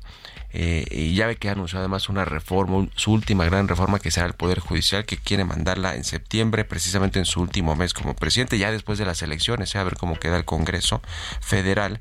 eh, 0.53 0.85
y 0.89 1.13
ya 1.13 1.27
ve 1.27 1.35
que 1.35 1.49
anunció 1.49 1.79
además 1.79 2.09
una 2.09 2.25
reforma, 2.25 2.87
su 2.95 3.11
última 3.11 3.45
gran 3.45 3.67
reforma 3.67 3.99
que 3.99 4.11
será 4.11 4.27
el 4.27 4.33
Poder 4.33 4.59
Judicial, 4.59 5.05
que 5.05 5.17
quiere 5.17 5.43
mandarla 5.43 5.95
en 5.95 6.03
septiembre, 6.03 6.65
precisamente 6.65 7.19
en 7.19 7.25
su 7.25 7.41
último 7.41 7.75
mes 7.75 7.93
como 7.93 8.15
presidente, 8.15 8.57
ya 8.57 8.71
después 8.71 8.97
de 8.97 9.05
las 9.05 9.21
elecciones, 9.21 9.75
eh, 9.75 9.79
a 9.79 9.83
ver 9.83 9.97
cómo 9.97 10.15
queda 10.15 10.37
el 10.37 10.45
Congreso 10.45 11.01
Federal. 11.41 11.99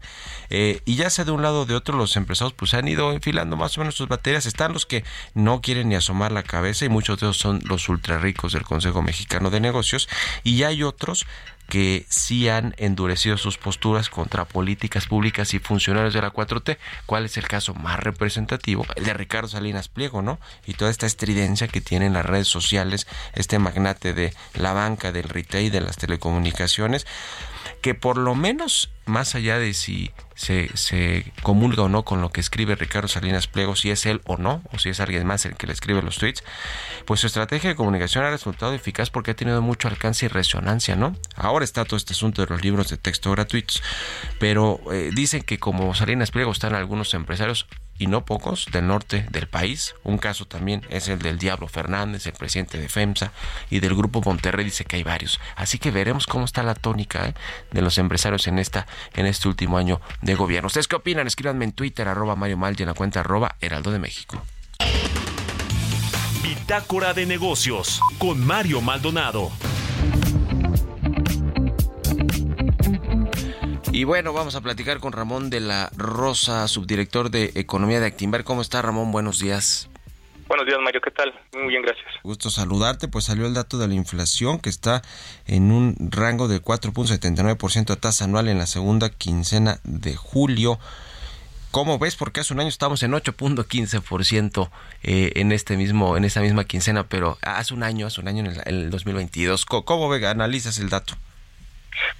Eh, 0.50 0.80
y 0.84 0.96
ya 0.96 1.10
sea 1.10 1.24
de 1.24 1.32
un 1.32 1.42
lado 1.42 1.62
o 1.62 1.66
de 1.66 1.74
otro, 1.74 1.96
los 1.96 2.16
empresarios 2.16 2.54
pues 2.54 2.74
han 2.74 2.86
ido 2.88 3.12
enfilando 3.12 3.56
más 3.56 3.76
o 3.76 3.80
menos 3.80 3.96
sus 3.96 4.08
baterías. 4.08 4.46
Están 4.46 4.72
los 4.72 4.86
que 4.86 5.04
no 5.34 5.60
quieren 5.60 5.88
ni 5.88 5.96
asomar 5.96 6.32
la 6.32 6.42
cabeza 6.42 6.84
y 6.84 6.88
muchos 6.88 7.18
de 7.18 7.26
ellos 7.26 7.36
son 7.36 7.60
los 7.64 7.88
ultra 7.88 8.18
ricos 8.18 8.52
del 8.52 8.62
Consejo 8.62 9.02
Mexicano 9.02 9.50
de 9.50 9.60
Negocios. 9.60 10.08
Y 10.44 10.56
ya 10.56 10.68
hay 10.68 10.82
otros 10.82 11.26
que 11.68 12.06
sí 12.08 12.48
han 12.48 12.74
endurecido 12.78 13.36
sus 13.36 13.58
posturas 13.58 14.08
contra 14.08 14.44
políticas 14.44 15.06
públicas 15.06 15.54
y 15.54 15.58
funcionarios 15.58 16.14
de 16.14 16.22
la 16.22 16.32
4T. 16.32 16.78
¿Cuál 17.06 17.24
es 17.24 17.36
el 17.36 17.48
caso 17.48 17.74
más 17.74 18.00
representativo? 18.00 18.86
El 18.96 19.04
de 19.04 19.14
Ricardo 19.14 19.48
Salinas 19.48 19.88
Pliego, 19.88 20.22
¿no? 20.22 20.38
Y 20.66 20.74
toda 20.74 20.90
esta 20.90 21.06
estridencia 21.06 21.68
que 21.68 21.80
tienen 21.80 22.12
las 22.12 22.24
redes 22.24 22.48
sociales, 22.48 23.06
este 23.34 23.58
magnate 23.58 24.12
de 24.12 24.34
la 24.54 24.72
banca, 24.72 25.12
del 25.12 25.28
retail, 25.28 25.70
de 25.70 25.80
las 25.80 25.96
telecomunicaciones 25.96 27.06
que 27.86 27.94
por 27.94 28.18
lo 28.18 28.34
menos, 28.34 28.90
más 29.04 29.36
allá 29.36 29.60
de 29.60 29.72
si 29.72 30.10
se, 30.34 31.32
comulga 31.44 31.84
o 31.84 31.88
no 31.88 32.04
con 32.04 32.20
lo 32.20 32.30
que 32.30 32.40
escribe 32.40 32.74
Ricardo 32.74 33.06
Salinas 33.06 33.46
Pliego, 33.46 33.76
si 33.76 33.92
es 33.92 34.06
él 34.06 34.22
o 34.24 34.38
no, 34.38 34.60
o 34.72 34.80
si 34.80 34.88
es 34.88 34.98
alguien 34.98 35.24
más 35.24 35.46
el 35.46 35.54
que 35.54 35.68
le 35.68 35.72
escribe 35.72 36.02
los 36.02 36.18
tweets, 36.18 36.42
pues 37.04 37.20
su 37.20 37.28
estrategia 37.28 37.70
de 37.70 37.76
comunicación 37.76 38.24
ha 38.24 38.30
resultado 38.30 38.74
eficaz 38.74 39.10
porque 39.10 39.30
ha 39.30 39.36
tenido 39.36 39.62
mucho 39.62 39.86
alcance 39.86 40.26
y 40.26 40.28
resonancia, 40.28 40.96
¿no? 40.96 41.14
Ahora 41.36 41.64
está 41.64 41.84
todo 41.84 41.96
este 41.96 42.12
asunto 42.12 42.44
de 42.44 42.48
los 42.48 42.60
libros 42.60 42.88
de 42.88 42.96
texto 42.96 43.30
gratuitos, 43.30 43.80
pero 44.40 44.80
eh, 44.90 45.10
dicen 45.14 45.42
que 45.42 45.60
como 45.60 45.94
Salinas 45.94 46.32
Pliego 46.32 46.50
están 46.50 46.74
algunos 46.74 47.14
empresarios 47.14 47.68
y 47.98 48.06
no 48.06 48.24
pocos 48.24 48.66
del 48.72 48.86
norte 48.86 49.26
del 49.30 49.48
país. 49.48 49.94
Un 50.02 50.18
caso 50.18 50.46
también 50.46 50.82
es 50.90 51.08
el 51.08 51.18
del 51.18 51.38
Diablo 51.38 51.68
Fernández, 51.68 52.26
el 52.26 52.32
presidente 52.32 52.78
de 52.78 52.88
FEMSA, 52.88 53.32
y 53.70 53.80
del 53.80 53.94
Grupo 53.94 54.22
Monterrey 54.24 54.64
dice 54.64 54.84
que 54.84 54.96
hay 54.96 55.02
varios. 55.02 55.40
Así 55.56 55.78
que 55.78 55.90
veremos 55.90 56.26
cómo 56.26 56.44
está 56.44 56.62
la 56.62 56.74
tónica 56.74 57.28
¿eh? 57.28 57.34
de 57.72 57.82
los 57.82 57.98
empresarios 57.98 58.46
en 58.46 58.58
esta 58.58 58.86
en 59.14 59.26
este 59.26 59.48
último 59.48 59.78
año 59.78 60.00
de 60.22 60.34
gobierno. 60.34 60.66
¿Ustedes 60.66 60.88
qué 60.88 60.96
opinan? 60.96 61.26
Escríbanme 61.26 61.64
en 61.64 61.72
Twitter, 61.72 62.08
arroba 62.08 62.36
Mario 62.36 62.56
Mal 62.56 62.74
y 62.78 62.82
en 62.82 62.88
la 62.88 62.94
cuenta 62.94 63.20
arroba 63.20 63.56
Heraldo 63.60 63.90
de 63.90 63.98
México. 63.98 64.42
Bitácora 66.42 67.14
de 67.14 67.26
negocios 67.26 68.00
con 68.18 68.44
Mario 68.44 68.80
Maldonado. 68.80 69.50
Y 73.96 74.04
bueno, 74.04 74.34
vamos 74.34 74.54
a 74.56 74.60
platicar 74.60 75.00
con 75.00 75.14
Ramón 75.14 75.48
de 75.48 75.58
la 75.58 75.88
Rosa, 75.96 76.68
subdirector 76.68 77.30
de 77.30 77.52
Economía 77.54 77.98
de 77.98 78.04
Actimber. 78.04 78.44
¿Cómo 78.44 78.60
está 78.60 78.82
Ramón? 78.82 79.10
Buenos 79.10 79.38
días. 79.38 79.88
Buenos 80.48 80.66
días, 80.66 80.78
Mario. 80.84 81.00
¿Qué 81.00 81.10
tal? 81.10 81.32
Muy 81.54 81.68
bien, 81.68 81.80
gracias. 81.80 82.04
Gusto 82.22 82.50
saludarte. 82.50 83.08
Pues 83.08 83.24
salió 83.24 83.46
el 83.46 83.54
dato 83.54 83.78
de 83.78 83.88
la 83.88 83.94
inflación 83.94 84.58
que 84.58 84.68
está 84.68 85.00
en 85.46 85.72
un 85.72 85.96
rango 86.10 86.46
de 86.46 86.60
4.79% 86.60 87.90
a 87.90 87.96
tasa 87.96 88.26
anual 88.26 88.48
en 88.48 88.58
la 88.58 88.66
segunda 88.66 89.08
quincena 89.08 89.80
de 89.82 90.14
julio. 90.14 90.78
¿Cómo 91.70 91.98
ves? 91.98 92.16
Porque 92.16 92.40
hace 92.40 92.52
un 92.52 92.60
año 92.60 92.68
estábamos 92.68 93.02
en 93.02 93.12
8.15% 93.12 94.68
eh, 95.04 95.32
en 95.36 95.52
este 95.52 95.78
mismo 95.78 96.18
en 96.18 96.26
esta 96.26 96.42
misma 96.42 96.64
quincena, 96.64 97.08
pero 97.08 97.38
hace 97.40 97.72
un 97.72 97.82
año, 97.82 98.08
hace 98.08 98.20
un 98.20 98.28
año 98.28 98.44
en 98.44 98.60
el, 98.66 98.90
2022. 98.90 99.64
¿Cómo, 99.64 99.86
cómo 99.86 100.12
analizas 100.12 100.76
el 100.80 100.90
dato? 100.90 101.14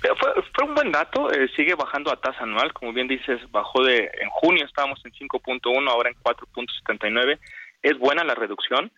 Pero 0.01 0.17
fue, 0.17 0.33
fue 0.55 0.65
un 0.65 0.75
buen 0.75 0.93
dato, 0.93 1.31
eh, 1.31 1.49
sigue 1.57 1.75
bajando 1.75 2.11
a 2.13 2.21
tasa 2.21 2.43
anual, 2.43 2.73
como 2.73 2.93
bien 2.93 3.09
dices, 3.09 3.41
bajó 3.51 3.83
de 3.85 4.11
en 4.21 4.29
junio 4.31 4.65
estábamos 4.65 5.05
en 5.05 5.13
5.1, 5.13 5.89
ahora 5.91 6.11
en 6.11 6.17
4.79. 6.17 7.39
Es 7.83 7.99
buena 7.99 8.25
la 8.25 8.35
reducción. 8.35 8.91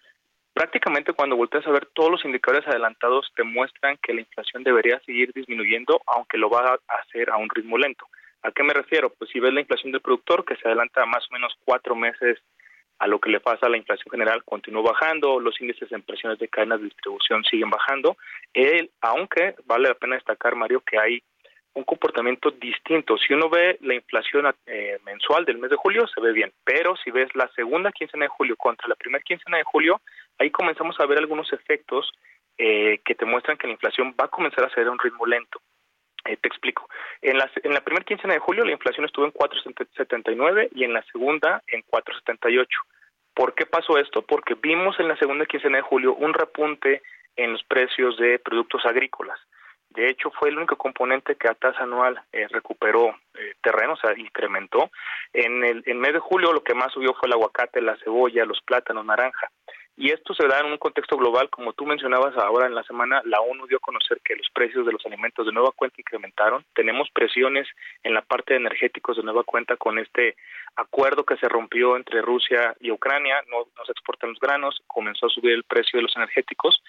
Prácticamente 0.54 1.12
cuando 1.12 1.37
volteas 1.37 1.66
a 1.66 1.70
ver 1.70 1.87
todos 1.94 2.11
los 2.11 2.25
indicadores 2.25 2.66
adelantados 2.66 3.30
te 3.37 3.44
muestran 3.44 3.97
que 4.02 4.12
la 4.12 4.23
inflación 4.23 4.64
debería 4.64 5.00
seguir 5.06 5.32
disminuyendo, 5.32 6.00
aunque 6.06 6.37
lo 6.37 6.50
va 6.50 6.78
a 6.88 6.94
hacer 7.00 7.30
a 7.30 7.37
un 7.37 7.49
ritmo 7.49 7.78
lento. 7.78 8.06
¿A 8.42 8.50
qué 8.50 8.62
me 8.62 8.73
refiero? 8.73 9.11
Pues 9.11 9.30
si 9.30 9.40
ves 9.40 9.52
la 9.52 9.61
inflación 9.61 9.92
del 9.92 10.00
productor, 10.00 10.44
que 10.44 10.56
se 10.56 10.66
adelanta 10.66 11.04
más 11.06 11.25
o 11.30 11.32
menos 11.35 11.54
cuatro 11.64 11.94
meses 11.94 12.38
a 12.99 13.07
lo 13.07 13.19
que 13.21 13.31
le 13.31 13.40
pasa 13.40 13.67
a 13.67 13.69
la 13.69 13.76
inflación 13.76 14.11
general 14.11 14.45
continúa 14.45 14.93
bajando, 14.93 15.38
los 15.38 15.61
índices 15.61 15.88
de 15.88 15.99
presiones 16.00 16.38
de 16.38 16.49
cadenas 16.49 16.81
de 16.81 16.87
distribución 16.87 17.45
siguen 17.45 17.71
bajando, 17.71 18.17
él, 18.52 18.90
aunque 19.00 19.55
vale 19.67 19.88
la 19.88 19.95
pena 19.95 20.17
destacar, 20.17 20.57
Mario, 20.57 20.81
que 20.81 20.99
hay 20.99 21.23
un 21.75 21.85
comportamiento 21.85 22.50
distinto. 22.50 23.17
Si 23.19 23.33
uno 23.33 23.49
ve 23.49 23.78
la 23.83 23.95
inflación 23.95 24.52
eh, 24.67 24.99
mensual 25.05 25.45
del 25.45 25.59
mes 25.59 25.71
de 25.71 25.76
julio, 25.76 26.07
se 26.09 26.21
ve 26.21 26.33
bien, 26.33 26.52
pero 26.64 26.97
si 26.97 27.11
ves 27.11 27.28
la 27.35 27.49
segunda 27.55 27.93
quincena 27.93 28.25
de 28.25 28.28
julio 28.28 28.57
contra 28.57 28.88
la 28.88 28.97
primera 28.97 29.23
quincena 29.23 29.59
de 29.59 29.64
julio, 29.64 30.00
ahí 30.38 30.50
comenzamos 30.50 30.99
a 30.99 31.07
ver 31.07 31.19
algunos 31.19 31.52
efectos 31.52 32.11
eh, 32.57 33.00
que 33.05 33.14
te 33.14 33.25
muestran 33.25 33.57
que 33.57 33.69
la 33.69 33.75
inflación 33.75 34.14
va 34.21 34.25
a 34.25 34.28
comenzar 34.28 34.64
a 34.64 34.75
ser 34.75 34.88
a 34.88 34.90
un 34.90 34.99
ritmo 34.99 35.25
lento. 35.25 35.61
Eh, 36.28 36.37
te 36.37 36.49
explico. 36.49 36.87
En 37.23 37.38
la, 37.38 37.50
en 37.62 37.73
la 37.73 37.80
primera 37.80 38.04
quincena 38.04 38.35
de 38.35 38.40
julio 38.40 38.62
la 38.62 38.73
inflación 38.73 39.06
estuvo 39.06 39.25
en 39.25 39.32
4,79 39.32 40.68
y 40.75 40.85
en 40.85 40.92
la 40.92 41.02
segunda 41.11 41.62
en 41.66 41.82
4,78. 41.85 42.66
¿Por 43.32 43.54
qué 43.54 43.64
pasó 43.64 43.97
esto? 43.97 44.20
Porque 44.20 44.54
vimos 44.54 45.00
en 45.00 45.08
la 45.08 45.16
segunda 45.16 45.47
quincena 45.47 45.78
de 45.78 45.82
julio 45.82 46.14
un 46.14 46.35
repunte 46.35 47.02
en 47.35 47.52
los 47.52 47.64
precios 47.64 48.18
de 48.18 48.38
productos 48.40 48.85
agrícolas. 48.85 49.38
De 49.88 50.11
hecho, 50.11 50.30
fue 50.38 50.50
el 50.50 50.58
único 50.58 50.76
componente 50.76 51.37
que 51.37 51.49
a 51.49 51.54
tasa 51.54 51.85
anual 51.85 52.20
eh, 52.32 52.47
recuperó 52.49 53.08
eh, 53.35 53.54
terreno, 53.62 53.94
o 53.94 53.97
sea, 53.97 54.12
incrementó. 54.18 54.90
En 55.32 55.64
el 55.64 55.82
en 55.87 55.99
mes 55.99 56.12
de 56.12 56.18
julio 56.18 56.52
lo 56.52 56.62
que 56.62 56.75
más 56.75 56.92
subió 56.92 57.14
fue 57.14 57.26
el 57.28 57.32
aguacate, 57.32 57.80
la 57.80 57.97
cebolla, 58.04 58.44
los 58.44 58.61
plátanos, 58.61 59.06
naranja. 59.06 59.50
Y 60.00 60.12
esto 60.12 60.33
se 60.33 60.47
da 60.47 60.61
en 60.61 60.67
un 60.67 60.78
contexto 60.78 61.17
global, 61.17 61.50
como 61.50 61.73
tú 61.73 61.85
mencionabas 61.85 62.37
ahora 62.37 62.69
en 62.69 62.75
la 62.76 62.85
semana, 62.85 63.21
la 63.25 63.40
ONU 63.40 63.67
dio 63.67 63.78
a 63.78 63.81
conocer 63.81 64.21
que 64.25 64.37
los 64.37 64.47
precios 64.55 64.87
de 64.87 64.93
los 64.93 65.05
alimentos 65.05 65.45
de 65.45 65.50
nueva 65.50 65.73
cuenta 65.73 66.00
incrementaron. 66.00 66.64
Tenemos 66.73 67.09
presiones 67.12 67.67
en 68.05 68.14
la 68.14 68.23
parte 68.23 68.55
de 68.55 68.61
energéticos 68.61 69.17
de 69.17 69.25
nueva 69.25 69.43
cuenta 69.43 69.76
con 69.76 69.99
este 69.99 70.37
acuerdo 70.76 71.25
que 71.25 71.37
se 71.38 71.49
rompió 71.49 71.97
entre 71.97 72.23
Rusia 72.23 72.76
y 72.78 72.93
Ucrania, 72.93 73.43
no, 73.50 73.67
se 73.85 73.90
exportan 73.90 74.31
los 74.31 74.38
granos, 74.38 74.81
comenzó 74.87 75.26
a 75.26 75.31
subir 75.31 75.50
el 75.50 75.64
precio 75.64 75.99
de 75.99 76.05
los 76.05 76.14
energéticos. 76.14 76.81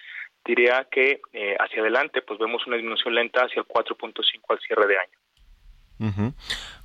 Diría 0.45 0.85
que 0.91 1.19
eh, 1.33 1.57
hacia 1.59 1.81
adelante 1.81 2.21
pues 2.21 2.37
vemos 2.37 2.61
una 2.67 2.75
disminución 2.75 3.15
lenta 3.15 3.41
hacia 3.41 3.61
el 3.61 3.67
4.5 3.67 4.21
al 4.49 4.59
cierre 4.59 4.85
de 4.85 4.97
año. 4.99 5.17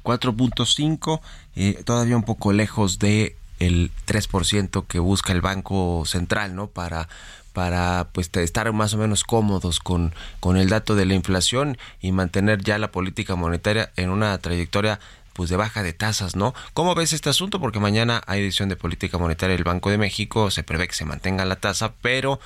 4.5, 0.03 1.21
eh, 1.55 1.85
todavía 1.85 2.17
un 2.17 2.25
poco 2.25 2.55
lejos 2.55 2.99
de 2.99 3.37
el 3.65 3.91
3% 4.07 4.87
que 4.87 4.99
busca 4.99 5.33
el 5.33 5.41
Banco 5.41 6.05
Central, 6.07 6.55
¿no? 6.55 6.69
Para 6.69 7.09
para 7.53 8.09
pues 8.13 8.31
estar 8.35 8.71
más 8.73 8.95
o 8.95 8.99
menos 8.99 9.23
cómodos 9.23 9.79
con, 9.79 10.13
con 10.41 10.57
el 10.57 10.69
dato 10.69 10.97
de 10.97 11.07
la 11.07 11.15
inflación 11.15 11.79
y 12.01 12.11
mantener 12.11 12.63
ya 12.65 12.79
la 12.79 12.91
política 12.91 13.37
monetaria 13.37 13.93
en 13.95 14.11
una 14.11 14.37
trayectoria 14.39 14.99
pues 15.35 15.51
de 15.51 15.57
baja 15.57 15.85
de 15.85 15.93
tasas, 15.93 16.35
¿no? 16.35 16.53
¿Cómo 16.75 16.97
ves 16.97 17.13
este 17.13 17.31
asunto? 17.31 17.61
Porque 17.61 17.79
mañana 17.79 18.23
hay 18.27 18.41
edición 18.41 18.69
de 18.69 18.77
política 18.77 19.19
monetaria 19.19 19.55
del 19.55 19.65
Banco 19.65 19.91
de 19.91 19.99
México, 19.99 20.51
se 20.51 20.65
prevé 20.65 20.89
que 20.89 20.95
se 20.95 21.05
mantenga 21.05 21.45
la 21.45 21.57
tasa, 21.57 21.93
pero 22.03 22.41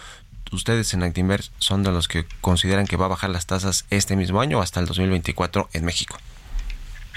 ustedes 0.53 0.93
en 0.93 1.03
Actinver 1.03 1.43
son 1.59 1.83
de 1.83 1.93
los 1.93 2.07
que 2.07 2.27
consideran 2.41 2.87
que 2.87 2.97
va 2.97 3.07
a 3.07 3.09
bajar 3.09 3.31
las 3.31 3.47
tasas 3.47 3.87
este 3.91 4.15
mismo 4.15 4.41
año 4.41 4.61
hasta 4.61 4.81
el 4.81 4.87
2024 4.87 5.71
en 5.73 5.85
México. 5.85 6.19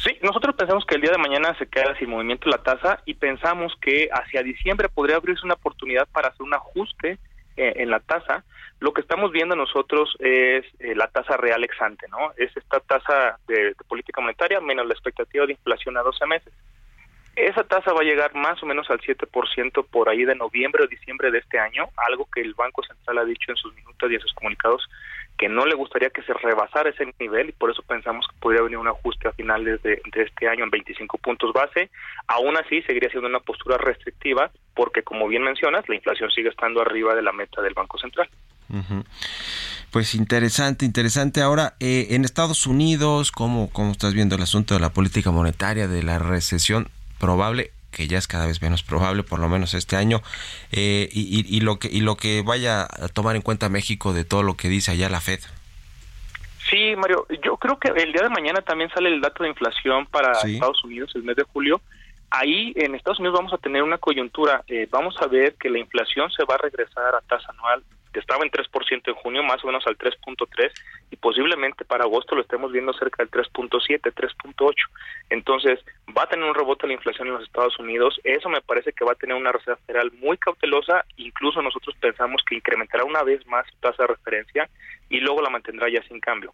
Sí, 0.03 0.17
nosotros 0.23 0.55
pensamos 0.55 0.83
que 0.85 0.95
el 0.95 1.01
día 1.01 1.11
de 1.11 1.19
mañana 1.19 1.55
se 1.59 1.67
queda 1.67 1.95
sin 1.95 2.09
movimiento 2.09 2.49
la 2.49 2.57
tasa 2.57 3.03
y 3.05 3.13
pensamos 3.13 3.75
que 3.79 4.09
hacia 4.11 4.41
diciembre 4.41 4.89
podría 4.89 5.17
abrirse 5.17 5.45
una 5.45 5.53
oportunidad 5.53 6.07
para 6.11 6.29
hacer 6.29 6.41
un 6.41 6.55
ajuste 6.55 7.19
eh, 7.55 7.73
en 7.75 7.91
la 7.91 7.99
tasa. 7.99 8.43
Lo 8.79 8.93
que 8.93 9.01
estamos 9.01 9.31
viendo 9.31 9.55
nosotros 9.55 10.17
es 10.19 10.65
eh, 10.79 10.95
la 10.95 11.07
tasa 11.09 11.37
real 11.37 11.63
exante, 11.63 12.07
¿no? 12.07 12.31
Es 12.35 12.49
esta 12.57 12.79
tasa 12.79 13.37
de, 13.47 13.75
política 13.87 14.21
monetaria 14.21 14.59
menos 14.59 14.87
la 14.87 14.93
expectativa 14.93 15.45
de 15.45 15.51
inflación 15.51 15.95
a 15.97 16.01
12 16.01 16.25
meses. 16.25 16.53
Esa 17.35 17.63
tasa 17.63 17.93
va 17.93 18.01
a 18.01 18.03
llegar 18.03 18.33
más 18.33 18.61
o 18.63 18.65
menos 18.65 18.89
al 18.89 19.01
7% 19.01 19.85
por 19.85 20.09
ahí 20.09 20.25
de 20.25 20.33
noviembre 20.33 20.83
o 20.83 20.87
diciembre 20.87 21.29
de 21.29 21.37
este 21.37 21.59
año, 21.59 21.89
algo 22.09 22.27
que 22.33 22.41
el 22.41 22.55
Banco 22.55 22.81
Central 22.81 23.19
ha 23.19 23.25
dicho 23.25 23.51
en 23.51 23.57
sus 23.57 23.73
minutos 23.75 24.09
y 24.09 24.15
en 24.15 24.21
sus 24.21 24.33
comunicados 24.33 24.81
que 25.41 25.49
no 25.49 25.65
le 25.65 25.73
gustaría 25.73 26.11
que 26.11 26.21
se 26.21 26.35
rebasara 26.35 26.91
ese 26.91 27.11
nivel 27.19 27.49
y 27.49 27.51
por 27.51 27.71
eso 27.71 27.81
pensamos 27.81 28.27
que 28.27 28.35
podría 28.39 28.61
venir 28.61 28.77
un 28.77 28.87
ajuste 28.87 29.27
a 29.27 29.31
finales 29.31 29.81
de, 29.81 29.99
este 30.13 30.47
año 30.47 30.63
en 30.63 30.69
25 30.69 31.17
puntos 31.17 31.51
base. 31.51 31.89
Aún 32.27 32.55
así, 32.57 32.83
seguiría 32.83 33.09
siendo 33.09 33.27
una 33.27 33.39
postura 33.39 33.79
restrictiva 33.79 34.51
porque, 34.75 35.01
como 35.01 35.27
bien 35.27 35.41
mencionas, 35.41 35.89
la 35.89 35.95
inflación 35.95 36.29
sigue 36.29 36.49
estando 36.49 36.79
arriba 36.79 37.15
de 37.15 37.23
la 37.23 37.31
meta 37.31 37.59
del 37.63 37.73
Banco 37.73 37.97
Central. 37.97 38.29
Pues 39.89 40.13
interesante, 40.13 40.85
interesante. 40.85 41.41
Ahora, 41.41 41.73
eh, 41.79 42.09
en 42.11 42.23
Estados 42.23 42.67
Unidos, 42.67 43.31
¿cómo, 43.31 43.71
¿cómo 43.73 43.93
estás 43.93 44.13
viendo 44.13 44.35
el 44.35 44.43
asunto 44.43 44.75
de 44.75 44.79
la 44.79 44.93
política 44.93 45.31
monetaria, 45.31 45.87
de 45.87 46.03
la 46.03 46.19
recesión 46.19 46.87
probable? 47.19 47.71
Que 47.91 48.07
ya 48.07 48.17
es 48.17 48.27
cada 48.27 48.47
vez 48.47 48.61
menos 48.61 48.83
probable, 48.83 49.23
por 49.23 49.39
lo 49.39 49.49
menos 49.49 49.73
este 49.73 49.95
año, 49.95 50.21
eh, 50.71 51.09
y, 51.11 51.61
lo 51.61 51.77
que, 51.79 51.89
y 51.89 52.01
lo 52.01 52.15
que 52.15 52.41
vaya 52.41 52.83
a 52.83 53.07
tomar 53.09 53.35
en 53.35 53.41
cuenta 53.41 53.69
México 53.69 54.13
de 54.13 54.23
todo 54.23 54.43
lo 54.43 54.55
que 54.55 54.69
dice 54.69 54.91
allá 54.91 55.09
la 55.09 55.21
Fed. 55.21 55.39
Sí, 56.69 56.95
Mario, 56.95 57.27
yo 57.43 57.57
creo 57.57 57.77
que 57.77 57.89
el 57.89 58.13
día 58.13 58.23
de 58.23 58.29
mañana 58.29 58.61
también 58.61 58.89
sale 58.91 59.09
el 59.09 59.19
dato 59.19 59.43
de 59.43 59.49
inflación 59.49 60.05
para 60.05 60.31
Estados 60.31 60.83
Unidos, 60.83 61.11
el 61.15 61.23
mes 61.23 61.35
de 61.35 61.43
julio. 61.43 61.81
Ahí 62.29 62.71
en 62.77 62.95
Estados 62.95 63.19
Unidos 63.19 63.37
vamos 63.37 63.53
a 63.53 63.57
tener 63.57 63.83
una 63.83 63.97
coyuntura, 63.97 64.63
eh, 64.67 64.87
vamos 64.89 65.15
a 65.21 65.27
ver 65.27 65.55
que 65.55 65.69
la 65.69 65.79
inflación 65.79 66.31
se 66.31 66.45
va 66.45 66.55
a 66.55 66.59
regresar 66.59 67.13
a 67.13 67.21
tasa 67.21 67.49
anual 67.49 67.83
que 68.11 68.19
estaba 68.19 68.43
en 68.43 68.51
3% 68.51 69.01
en 69.07 69.13
junio, 69.15 69.43
más 69.43 69.63
o 69.63 69.67
menos 69.67 69.85
al 69.87 69.97
3.3 69.97 70.71
y 71.11 71.15
posiblemente 71.17 71.85
para 71.85 72.05
agosto 72.05 72.35
lo 72.35 72.41
estemos 72.41 72.71
viendo 72.71 72.93
cerca 72.93 73.23
del 73.23 73.31
3.7, 73.31 74.13
3.8. 74.13 74.73
Entonces, 75.29 75.79
va 76.17 76.23
a 76.23 76.27
tener 76.27 76.45
un 76.45 76.55
rebote 76.55 76.87
la 76.87 76.93
inflación 76.93 77.27
en 77.27 77.35
los 77.35 77.43
Estados 77.43 77.77
Unidos. 77.79 78.19
Eso 78.23 78.49
me 78.49 78.61
parece 78.61 78.93
que 78.93 79.05
va 79.05 79.13
a 79.13 79.15
tener 79.15 79.35
una 79.35 79.51
Reserva 79.51 79.79
Federal 79.85 80.11
muy 80.19 80.37
cautelosa. 80.37 81.05
Incluso 81.17 81.61
nosotros 81.61 81.95
pensamos 81.99 82.41
que 82.47 82.55
incrementará 82.55 83.03
una 83.03 83.23
vez 83.23 83.45
más 83.47 83.65
su 83.67 83.75
tasa 83.77 84.03
de 84.03 84.07
referencia 84.07 84.69
y 85.09 85.19
luego 85.19 85.41
la 85.41 85.49
mantendrá 85.49 85.89
ya 85.89 86.01
sin 86.03 86.19
cambio. 86.19 86.53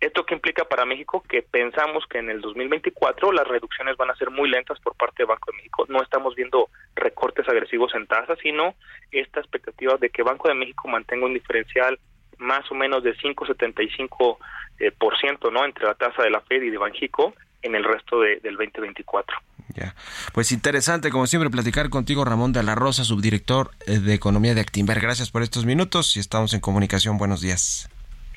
¿Esto 0.00 0.24
qué 0.24 0.34
implica 0.34 0.64
para 0.64 0.86
México? 0.86 1.22
Que 1.28 1.42
pensamos 1.42 2.04
que 2.06 2.18
en 2.18 2.30
el 2.30 2.40
2024 2.40 3.32
las 3.32 3.46
reducciones 3.46 3.96
van 3.96 4.10
a 4.10 4.16
ser 4.16 4.30
muy 4.30 4.48
lentas 4.48 4.80
por 4.80 4.96
parte 4.96 5.16
del 5.18 5.26
Banco 5.26 5.50
de 5.50 5.58
México. 5.58 5.84
No 5.88 6.02
estamos 6.02 6.34
viendo 6.34 6.68
recortes 6.94 7.48
agresivos 7.48 7.94
en 7.94 8.06
tasas, 8.06 8.38
sino 8.42 8.74
esta 9.12 9.40
expectativa 9.40 9.96
de 9.96 10.08
que 10.10 10.22
Banco 10.22 10.48
de 10.48 10.54
México 10.54 10.88
mantenga 10.98 11.26
un 11.26 11.34
diferencial 11.34 11.98
más 12.38 12.70
o 12.70 12.74
menos 12.74 13.02
de 13.02 13.16
5,75 13.16 14.38
eh, 14.80 14.90
por 14.92 15.18
ciento, 15.18 15.50
¿no? 15.50 15.64
Entre 15.64 15.84
la 15.84 15.94
tasa 15.94 16.22
de 16.22 16.30
la 16.30 16.40
Fed 16.40 16.62
y 16.62 16.70
de 16.70 16.78
Banjico 16.78 17.34
en 17.62 17.74
el 17.74 17.84
resto 17.84 18.20
de, 18.20 18.36
del 18.40 18.56
2024. 18.56 19.36
Ya. 19.74 19.94
Pues 20.32 20.52
interesante, 20.52 21.10
como 21.10 21.26
siempre, 21.26 21.50
platicar 21.50 21.90
contigo, 21.90 22.24
Ramón 22.24 22.52
de 22.52 22.62
la 22.62 22.74
Rosa, 22.74 23.04
subdirector 23.04 23.70
eh, 23.86 23.98
de 23.98 24.14
Economía 24.14 24.54
de 24.54 24.60
Actimber. 24.60 25.00
Gracias 25.00 25.30
por 25.30 25.42
estos 25.42 25.66
minutos 25.66 26.16
y 26.16 26.20
estamos 26.20 26.54
en 26.54 26.60
comunicación. 26.60 27.18
Buenos 27.18 27.40
días. 27.40 27.88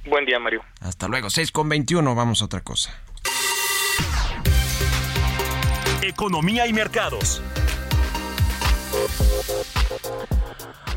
Buen 0.06 0.26
día, 0.26 0.40
Mario. 0.40 0.64
Hasta 0.82 1.08
luego. 1.08 1.30
6 1.30 1.52
con 1.52 1.70
21, 1.70 2.16
vamos 2.16 2.42
a 2.42 2.46
otra 2.46 2.62
cosa. 2.62 2.92
Economía 6.02 6.66
y 6.68 6.74
mercados. 6.74 7.42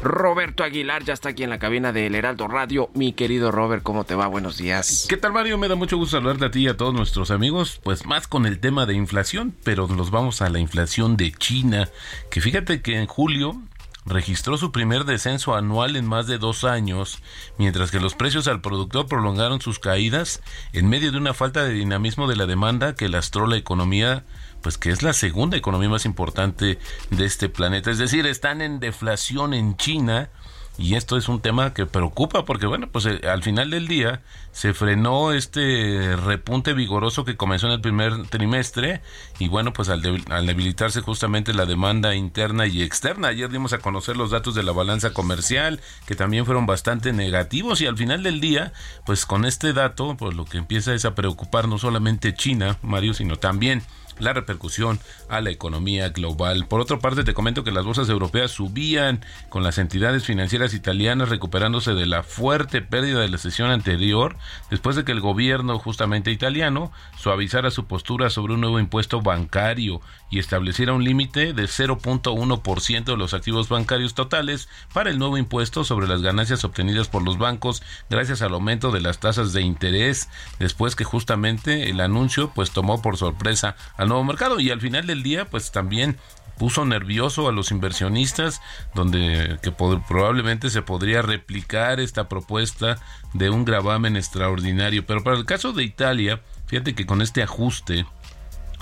Roberto 0.02 0.64
Aguilar 0.64 1.04
ya 1.04 1.14
está 1.14 1.30
aquí 1.30 1.42
en 1.42 1.50
la 1.50 1.58
cabina 1.58 1.92
del 1.92 2.14
Heraldo 2.14 2.48
Radio. 2.48 2.90
Mi 2.94 3.12
querido 3.12 3.50
Robert, 3.50 3.82
¿cómo 3.82 4.04
te 4.04 4.14
va? 4.14 4.26
Buenos 4.26 4.56
días. 4.56 5.06
¿Qué 5.08 5.16
tal 5.16 5.32
Mario? 5.32 5.58
Me 5.58 5.68
da 5.68 5.74
mucho 5.74 5.96
gusto 5.96 6.16
saludarte 6.16 6.44
a 6.46 6.50
ti 6.50 6.60
y 6.60 6.68
a 6.68 6.76
todos 6.76 6.94
nuestros 6.94 7.30
amigos. 7.30 7.80
Pues 7.82 8.06
más 8.06 8.28
con 8.28 8.46
el 8.46 8.60
tema 8.60 8.86
de 8.86 8.94
inflación, 8.94 9.54
pero 9.64 9.88
nos 9.88 10.10
vamos 10.10 10.42
a 10.42 10.50
la 10.50 10.58
inflación 10.58 11.16
de 11.16 11.32
China, 11.32 11.88
que 12.30 12.40
fíjate 12.40 12.82
que 12.82 12.98
en 12.98 13.06
julio 13.06 13.60
registró 14.06 14.56
su 14.56 14.70
primer 14.70 15.04
descenso 15.04 15.54
anual 15.54 15.96
en 15.96 16.06
más 16.06 16.26
de 16.26 16.38
dos 16.38 16.64
años, 16.64 17.22
mientras 17.58 17.90
que 17.90 18.00
los 18.00 18.14
precios 18.14 18.48
al 18.48 18.60
productor 18.60 19.06
prolongaron 19.06 19.60
sus 19.60 19.78
caídas 19.78 20.42
en 20.72 20.88
medio 20.88 21.10
de 21.10 21.18
una 21.18 21.34
falta 21.34 21.64
de 21.64 21.72
dinamismo 21.72 22.28
de 22.28 22.36
la 22.36 22.46
demanda 22.46 22.94
que 22.94 23.08
lastró 23.08 23.46
la 23.46 23.56
economía 23.56 24.24
pues 24.64 24.78
que 24.78 24.90
es 24.90 25.02
la 25.02 25.12
segunda 25.12 25.58
economía 25.58 25.90
más 25.90 26.06
importante 26.06 26.78
de 27.10 27.24
este 27.26 27.50
planeta. 27.50 27.90
Es 27.90 27.98
decir, 27.98 28.26
están 28.26 28.62
en 28.62 28.80
deflación 28.80 29.52
en 29.52 29.76
China 29.76 30.30
y 30.78 30.94
esto 30.94 31.18
es 31.18 31.28
un 31.28 31.40
tema 31.40 31.74
que 31.74 31.84
preocupa 31.84 32.46
porque 32.46 32.66
bueno, 32.66 32.88
pues 32.90 33.04
eh, 33.04 33.20
al 33.30 33.42
final 33.42 33.70
del 33.70 33.86
día 33.86 34.22
se 34.52 34.72
frenó 34.72 35.32
este 35.32 36.16
repunte 36.16 36.72
vigoroso 36.72 37.26
que 37.26 37.36
comenzó 37.36 37.66
en 37.66 37.74
el 37.74 37.82
primer 37.82 38.26
trimestre 38.28 39.02
y 39.38 39.48
bueno, 39.48 39.74
pues 39.74 39.90
al, 39.90 40.02
al 40.30 40.46
debilitarse 40.46 41.02
justamente 41.02 41.52
la 41.52 41.66
demanda 41.66 42.14
interna 42.14 42.66
y 42.66 42.82
externa. 42.82 43.28
Ayer 43.28 43.50
dimos 43.50 43.74
a 43.74 43.78
conocer 43.78 44.16
los 44.16 44.30
datos 44.30 44.54
de 44.54 44.62
la 44.62 44.72
balanza 44.72 45.12
comercial 45.12 45.78
que 46.06 46.16
también 46.16 46.46
fueron 46.46 46.64
bastante 46.64 47.12
negativos 47.12 47.82
y 47.82 47.86
al 47.86 47.98
final 47.98 48.22
del 48.22 48.40
día, 48.40 48.72
pues 49.04 49.26
con 49.26 49.44
este 49.44 49.74
dato, 49.74 50.16
pues 50.16 50.34
lo 50.34 50.46
que 50.46 50.56
empieza 50.56 50.94
es 50.94 51.04
a 51.04 51.14
preocupar 51.14 51.68
no 51.68 51.78
solamente 51.78 52.32
China, 52.32 52.78
Mario, 52.80 53.12
sino 53.12 53.36
también 53.36 53.82
la 54.18 54.32
repercusión 54.32 55.00
a 55.28 55.40
la 55.40 55.50
economía 55.50 56.10
global. 56.10 56.66
Por 56.66 56.80
otra 56.80 56.98
parte, 56.98 57.24
te 57.24 57.34
comento 57.34 57.64
que 57.64 57.72
las 57.72 57.84
bolsas 57.84 58.08
europeas 58.08 58.50
subían 58.50 59.24
con 59.48 59.62
las 59.62 59.78
entidades 59.78 60.24
financieras 60.24 60.74
italianas 60.74 61.28
recuperándose 61.28 61.94
de 61.94 62.06
la 62.06 62.22
fuerte 62.22 62.82
pérdida 62.82 63.20
de 63.20 63.28
la 63.28 63.38
sesión 63.38 63.70
anterior, 63.70 64.36
después 64.70 64.96
de 64.96 65.04
que 65.04 65.12
el 65.12 65.20
gobierno 65.20 65.78
justamente 65.78 66.30
italiano 66.30 66.92
suavizara 67.16 67.70
su 67.70 67.86
postura 67.86 68.30
sobre 68.30 68.54
un 68.54 68.60
nuevo 68.60 68.78
impuesto 68.78 69.20
bancario 69.20 70.00
y 70.30 70.38
estableciera 70.38 70.92
un 70.92 71.04
límite 71.04 71.52
de 71.52 71.64
0.1% 71.64 73.04
de 73.04 73.16
los 73.16 73.34
activos 73.34 73.68
bancarios 73.68 74.14
totales 74.14 74.68
para 74.92 75.10
el 75.10 75.18
nuevo 75.18 75.38
impuesto 75.38 75.84
sobre 75.84 76.08
las 76.08 76.22
ganancias 76.22 76.64
obtenidas 76.64 77.08
por 77.08 77.22
los 77.22 77.38
bancos 77.38 77.82
gracias 78.10 78.42
al 78.42 78.54
aumento 78.54 78.90
de 78.90 79.00
las 79.00 79.20
tasas 79.20 79.52
de 79.52 79.62
interés, 79.62 80.28
después 80.58 80.96
que 80.96 81.04
justamente 81.04 81.90
el 81.90 82.00
anuncio 82.00 82.50
pues 82.54 82.70
tomó 82.70 83.00
por 83.02 83.16
sorpresa 83.16 83.76
al 83.96 84.08
nuevo 84.08 84.24
mercado. 84.24 84.60
Y 84.60 84.70
al 84.70 84.80
final 84.80 85.06
del 85.06 85.22
día 85.22 85.44
pues 85.48 85.70
también 85.72 86.18
puso 86.58 86.84
nervioso 86.84 87.48
a 87.48 87.52
los 87.52 87.70
inversionistas 87.70 88.60
donde 88.94 89.58
que 89.62 89.72
probablemente 89.72 90.70
se 90.70 90.82
podría 90.82 91.22
replicar 91.22 92.00
esta 92.00 92.28
propuesta 92.28 92.98
de 93.32 93.50
un 93.50 93.64
gravamen 93.64 94.16
extraordinario. 94.16 95.04
Pero 95.06 95.22
para 95.22 95.36
el 95.36 95.46
caso 95.46 95.72
de 95.72 95.84
Italia 95.84 96.40
fíjate 96.66 96.94
que 96.94 97.06
con 97.06 97.22
este 97.22 97.42
ajuste 97.42 98.06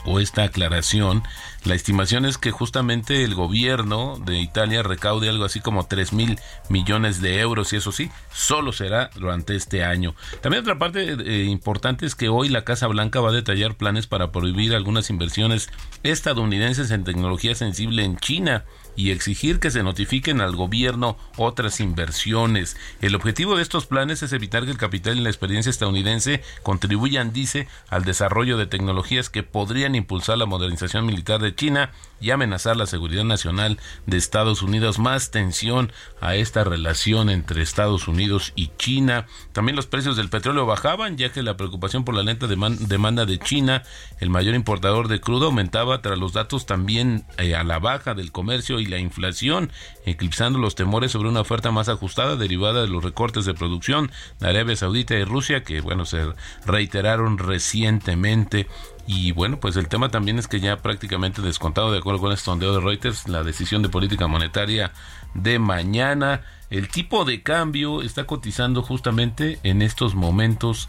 o 0.05 0.21
esta 0.21 0.45
aclaración, 0.45 1.23
la 1.65 1.75
estimación 1.75 2.25
es 2.25 2.39
que 2.39 2.51
justamente 2.51 3.25
el 3.25 3.35
gobierno 3.35 4.19
de 4.25 4.41
Italia 4.41 4.83
recaude 4.83 5.29
algo 5.29 5.45
así 5.45 5.61
como 5.61 5.87
3 5.87 6.13
mil 6.13 6.39
millones 6.69 7.21
de 7.21 7.41
euros 7.41 7.73
y 7.73 7.77
eso 7.77 7.93
sí, 7.93 8.11
solo 8.33 8.73
será 8.73 9.11
durante 9.15 9.55
este 9.55 9.85
año. 9.85 10.15
También 10.41 10.63
otra 10.63 10.79
parte 10.79 11.13
eh, 11.13 11.45
importante 11.45 12.07
es 12.07 12.15
que 12.15 12.29
hoy 12.29 12.49
la 12.49 12.65
Casa 12.65 12.87
Blanca 12.87 13.21
va 13.21 13.31
a 13.31 13.33
detallar 13.33 13.77
planes 13.77 14.07
para 14.07 14.33
prohibir 14.33 14.75
algunas 14.75 15.11
inversiones 15.11 15.69
estadounidenses 16.03 16.91
en 16.91 17.05
tecnología 17.05 17.55
sensible 17.55 18.05
en 18.05 18.17
China 18.17 18.65
y 18.97 19.11
exigir 19.11 19.61
que 19.61 19.71
se 19.71 19.83
notifiquen 19.83 20.41
al 20.41 20.57
gobierno 20.57 21.17
otras 21.37 21.81
inversiones. 21.81 22.77
El 23.01 23.15
objetivo 23.15 23.57
de 23.57 23.63
estos 23.63 23.87
planes 23.87 24.23
es 24.23 24.33
evitar 24.33 24.65
que 24.65 24.71
el 24.71 24.79
capital 24.79 25.19
y 25.19 25.23
la 25.23 25.31
experiencia 25.31 25.71
estadounidense 25.71 26.43
contribuyan, 26.63 27.33
dice, 27.33 27.69
al 27.89 28.05
desarrollo 28.05 28.57
de 28.57 28.67
tecnologías 28.67 29.31
que 29.31 29.43
podrían 29.43 29.95
impulsar 29.95 30.39
la 30.39 30.47
modernización 30.47 31.07
militar 31.07 31.41
de 31.41 31.55
China 31.55 31.91
y 32.21 32.31
amenazar 32.31 32.77
la 32.77 32.87
seguridad 32.87 33.25
nacional 33.25 33.79
de 34.07 34.17
Estados 34.17 34.63
Unidos. 34.63 34.99
Más 34.99 35.31
tensión 35.31 35.93
a 36.21 36.37
esta 36.37 36.65
relación 36.65 37.31
entre 37.31 37.63
Estados 37.63 38.09
Unidos 38.09 38.53
y 38.55 38.71
China. 38.79 39.27
También 39.53 39.77
los 39.77 39.87
precios 39.87 40.17
del 40.17 40.29
petróleo 40.29 40.67
bajaban, 40.67 41.17
ya 41.17 41.33
que 41.33 41.43
la 41.43 41.57
preocupación 41.57 42.05
por 42.05 42.15
la 42.15 42.23
lenta 42.23 42.47
demanda 42.47 43.27
de 43.27 43.39
China, 43.39 43.83
el 44.21 44.31
mayor 44.31 44.55
importador 44.55 45.09
de 45.09 45.21
crudo, 45.21 45.47
aumentaba 45.47 46.01
tras 46.03 46.19
los 46.19 46.33
datos 46.33 46.67
también 46.67 47.25
eh, 47.39 47.55
a 47.55 47.65
la 47.65 47.79
baja 47.79 48.15
del 48.15 48.31
comercio 48.33 48.79
y 48.83 48.87
la 48.87 48.99
inflación, 48.99 49.71
eclipsando 50.05 50.59
los 50.59 50.75
temores 50.75 51.13
sobre 51.13 51.29
una 51.29 51.41
oferta 51.41 51.71
más 51.71 51.89
ajustada 51.89 52.37
derivada 52.37 52.83
de 52.83 52.89
los 52.89 53.03
recortes 53.03 53.45
de 53.45 53.55
producción 53.55 54.11
de 54.41 54.49
Arabia 54.49 54.77
Saudita 54.77 55.15
y 55.15 55.25
Rusia, 55.25 55.63
que 55.63 55.81
bueno, 55.81 56.05
se 56.05 56.33
reiteraron 56.67 57.39
recientemente. 57.39 58.67
Y 59.07 59.33
bueno, 59.33 59.59
pues 59.59 59.77
el 59.77 59.89
tema 59.89 60.11
también 60.11 60.39
es 60.39 60.47
que 60.47 60.61
ya 60.61 60.77
prácticamente 60.77 61.43
descontado, 61.43 61.91
de 61.91 61.99
acuerdo 61.99 62.21
con 62.21 62.33
el 62.33 62.39
sondeo 62.39 62.75
de 62.75 62.81
Reuters, 62.81 63.29
la 63.29 63.43
decisión 63.43 63.83
de 63.83 63.89
política 63.89 64.27
monetaria 64.27 64.93
de 65.35 65.59
mañana. 65.59 66.43
El 66.71 66.89
tipo 66.89 67.25
de 67.25 67.43
cambio 67.43 68.03
está 68.03 68.25
cotizando 68.25 68.83
justamente 68.83 69.59
en 69.63 69.83
estos 69.83 70.15
momentos. 70.15 70.89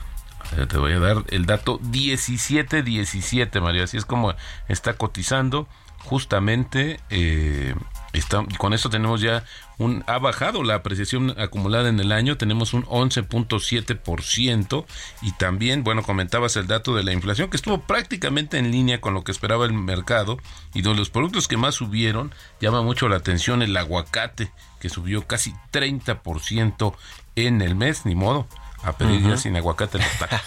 Eh, 0.57 0.65
te 0.67 0.77
voy 0.77 0.93
a 0.93 0.99
dar 0.99 1.23
el 1.29 1.45
dato 1.45 1.79
17-17, 1.79 3.61
María. 3.61 3.83
Así 3.85 3.97
es 3.97 4.05
como 4.05 4.33
está 4.67 4.93
cotizando 4.93 5.67
justamente 6.03 6.99
eh, 7.09 7.73
está, 8.13 8.45
con 8.57 8.73
esto 8.73 8.89
tenemos 8.89 9.21
ya 9.21 9.43
un 9.77 10.03
ha 10.07 10.19
bajado 10.19 10.63
la 10.63 10.75
apreciación 10.75 11.35
acumulada 11.39 11.89
en 11.89 11.99
el 11.99 12.11
año 12.11 12.37
tenemos 12.37 12.73
un 12.73 12.85
11.7% 12.85 14.85
y 15.21 15.31
también 15.33 15.83
bueno 15.83 16.03
comentabas 16.03 16.55
el 16.55 16.67
dato 16.67 16.95
de 16.95 17.03
la 17.03 17.13
inflación 17.13 17.49
que 17.49 17.57
estuvo 17.57 17.81
prácticamente 17.81 18.59
en 18.59 18.71
línea 18.71 19.01
con 19.01 19.13
lo 19.13 19.23
que 19.23 19.31
esperaba 19.31 19.65
el 19.65 19.73
mercado 19.73 20.37
y 20.73 20.81
de 20.81 20.93
los 20.93 21.09
productos 21.09 21.47
que 21.47 21.57
más 21.57 21.75
subieron 21.75 22.33
llama 22.61 22.81
mucho 22.81 23.09
la 23.09 23.17
atención 23.17 23.61
el 23.61 23.75
aguacate 23.75 24.51
que 24.79 24.89
subió 24.89 25.25
casi 25.25 25.53
30% 25.71 26.93
en 27.35 27.61
el 27.61 27.75
mes 27.75 28.05
ni 28.05 28.15
modo 28.15 28.47
a 28.83 28.97
pedir 28.97 29.37
sin 29.37 29.55
aguacate 29.55 29.97
no 29.97 30.03
está. 30.03 30.41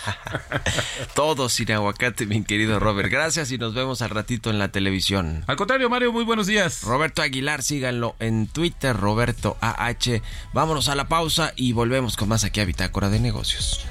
Todo 1.15 1.49
sin 1.49 1.73
aguacate, 1.73 2.27
mi 2.27 2.45
querido 2.45 2.79
Robert. 2.79 3.11
Gracias 3.11 3.51
y 3.51 3.59
nos 3.59 3.75
vemos 3.75 4.03
al 4.03 4.11
ratito 4.11 4.51
en 4.51 4.59
la 4.59 4.69
televisión. 4.69 5.45
Al 5.47 5.57
contrario, 5.57 5.89
Mario, 5.89 6.13
muy 6.13 6.25
buenos 6.25 6.47
días. 6.47 6.83
Roberto 6.83 7.23
Aguilar, 7.23 7.63
síganlo 7.63 8.15
en 8.19 8.47
Twitter, 8.47 8.97
Roberto 8.97 9.57
AH. 9.61 10.23
Vámonos 10.53 10.89
a 10.89 10.95
la 10.95 11.09
pausa 11.09 11.53
y 11.57 11.73
volvemos 11.73 12.17
con 12.17 12.29
más 12.29 12.45
aquí 12.45 12.61
a 12.61 12.65
Bitácora 12.65 13.09
de 13.09 13.21
Negocios. 13.21 13.87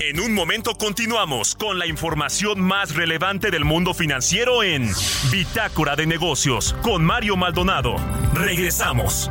En 0.00 0.20
un 0.20 0.34
momento 0.34 0.74
continuamos 0.74 1.54
con 1.54 1.78
la 1.78 1.86
información 1.86 2.60
más 2.60 2.94
relevante 2.94 3.50
del 3.50 3.64
mundo 3.64 3.94
financiero 3.94 4.62
en 4.62 4.90
Bitácora 5.30 5.96
de 5.96 6.06
Negocios 6.06 6.74
con 6.82 7.04
Mario 7.04 7.36
Maldonado. 7.36 7.96
Regresamos. 8.34 9.30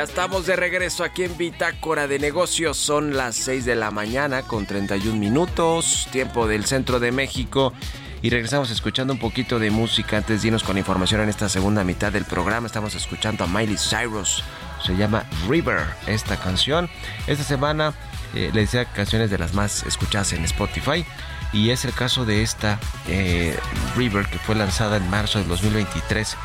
Ya 0.00 0.04
estamos 0.04 0.46
de 0.46 0.56
regreso 0.56 1.04
aquí 1.04 1.24
en 1.24 1.36
Bitácora 1.36 2.06
de 2.06 2.18
Negocios. 2.18 2.78
Son 2.78 3.18
las 3.18 3.36
6 3.36 3.66
de 3.66 3.74
la 3.74 3.90
mañana 3.90 4.40
con 4.40 4.64
31 4.64 5.14
minutos, 5.14 6.08
tiempo 6.10 6.48
del 6.48 6.64
centro 6.64 7.00
de 7.00 7.12
México. 7.12 7.74
Y 8.22 8.30
regresamos 8.30 8.70
escuchando 8.70 9.12
un 9.12 9.18
poquito 9.18 9.58
de 9.58 9.70
música 9.70 10.16
antes 10.16 10.40
de 10.40 10.48
irnos 10.48 10.62
con 10.62 10.78
información 10.78 11.20
en 11.20 11.28
esta 11.28 11.50
segunda 11.50 11.84
mitad 11.84 12.10
del 12.10 12.24
programa. 12.24 12.66
Estamos 12.66 12.94
escuchando 12.94 13.44
a 13.44 13.46
Miley 13.46 13.76
Cyrus. 13.76 14.42
Se 14.82 14.96
llama 14.96 15.26
River 15.46 15.82
esta 16.06 16.38
canción. 16.38 16.88
Esta 17.26 17.44
semana 17.44 17.92
eh, 18.34 18.50
le 18.54 18.62
decía 18.62 18.86
canciones 18.86 19.30
de 19.30 19.36
las 19.36 19.52
más 19.52 19.82
escuchadas 19.82 20.32
en 20.32 20.46
Spotify. 20.46 21.04
Y 21.52 21.68
es 21.68 21.84
el 21.84 21.92
caso 21.92 22.24
de 22.24 22.42
esta 22.42 22.80
eh, 23.06 23.54
River 23.96 24.24
que 24.28 24.38
fue 24.38 24.54
lanzada 24.54 24.96
en 24.96 25.10
marzo 25.10 25.40
del 25.40 25.48
2023. 25.48 26.38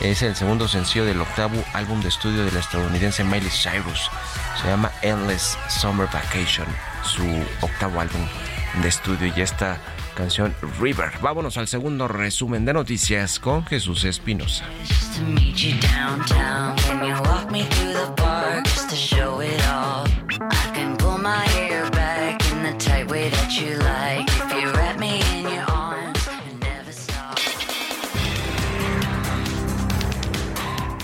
Es 0.00 0.22
el 0.22 0.34
segundo 0.34 0.66
sencillo 0.66 1.04
del 1.04 1.20
octavo 1.20 1.62
álbum 1.74 2.00
de 2.00 2.08
estudio 2.08 2.46
de 2.46 2.52
la 2.52 2.60
estadounidense 2.60 3.22
Miley 3.22 3.50
Cyrus. 3.50 4.10
Se 4.60 4.66
llama 4.66 4.90
Endless 5.02 5.58
Summer 5.68 6.06
Vacation, 6.06 6.66
su 7.02 7.22
octavo 7.60 8.00
álbum 8.00 8.26
de 8.80 8.88
estudio 8.88 9.30
y 9.36 9.42
esta 9.42 9.78
canción 10.14 10.54
River. 10.80 11.10
Vámonos 11.20 11.58
al 11.58 11.68
segundo 11.68 12.08
resumen 12.08 12.64
de 12.64 12.72
noticias 12.72 13.38
con 13.38 13.66
Jesús 13.66 14.04
Espinosa. 14.04 14.64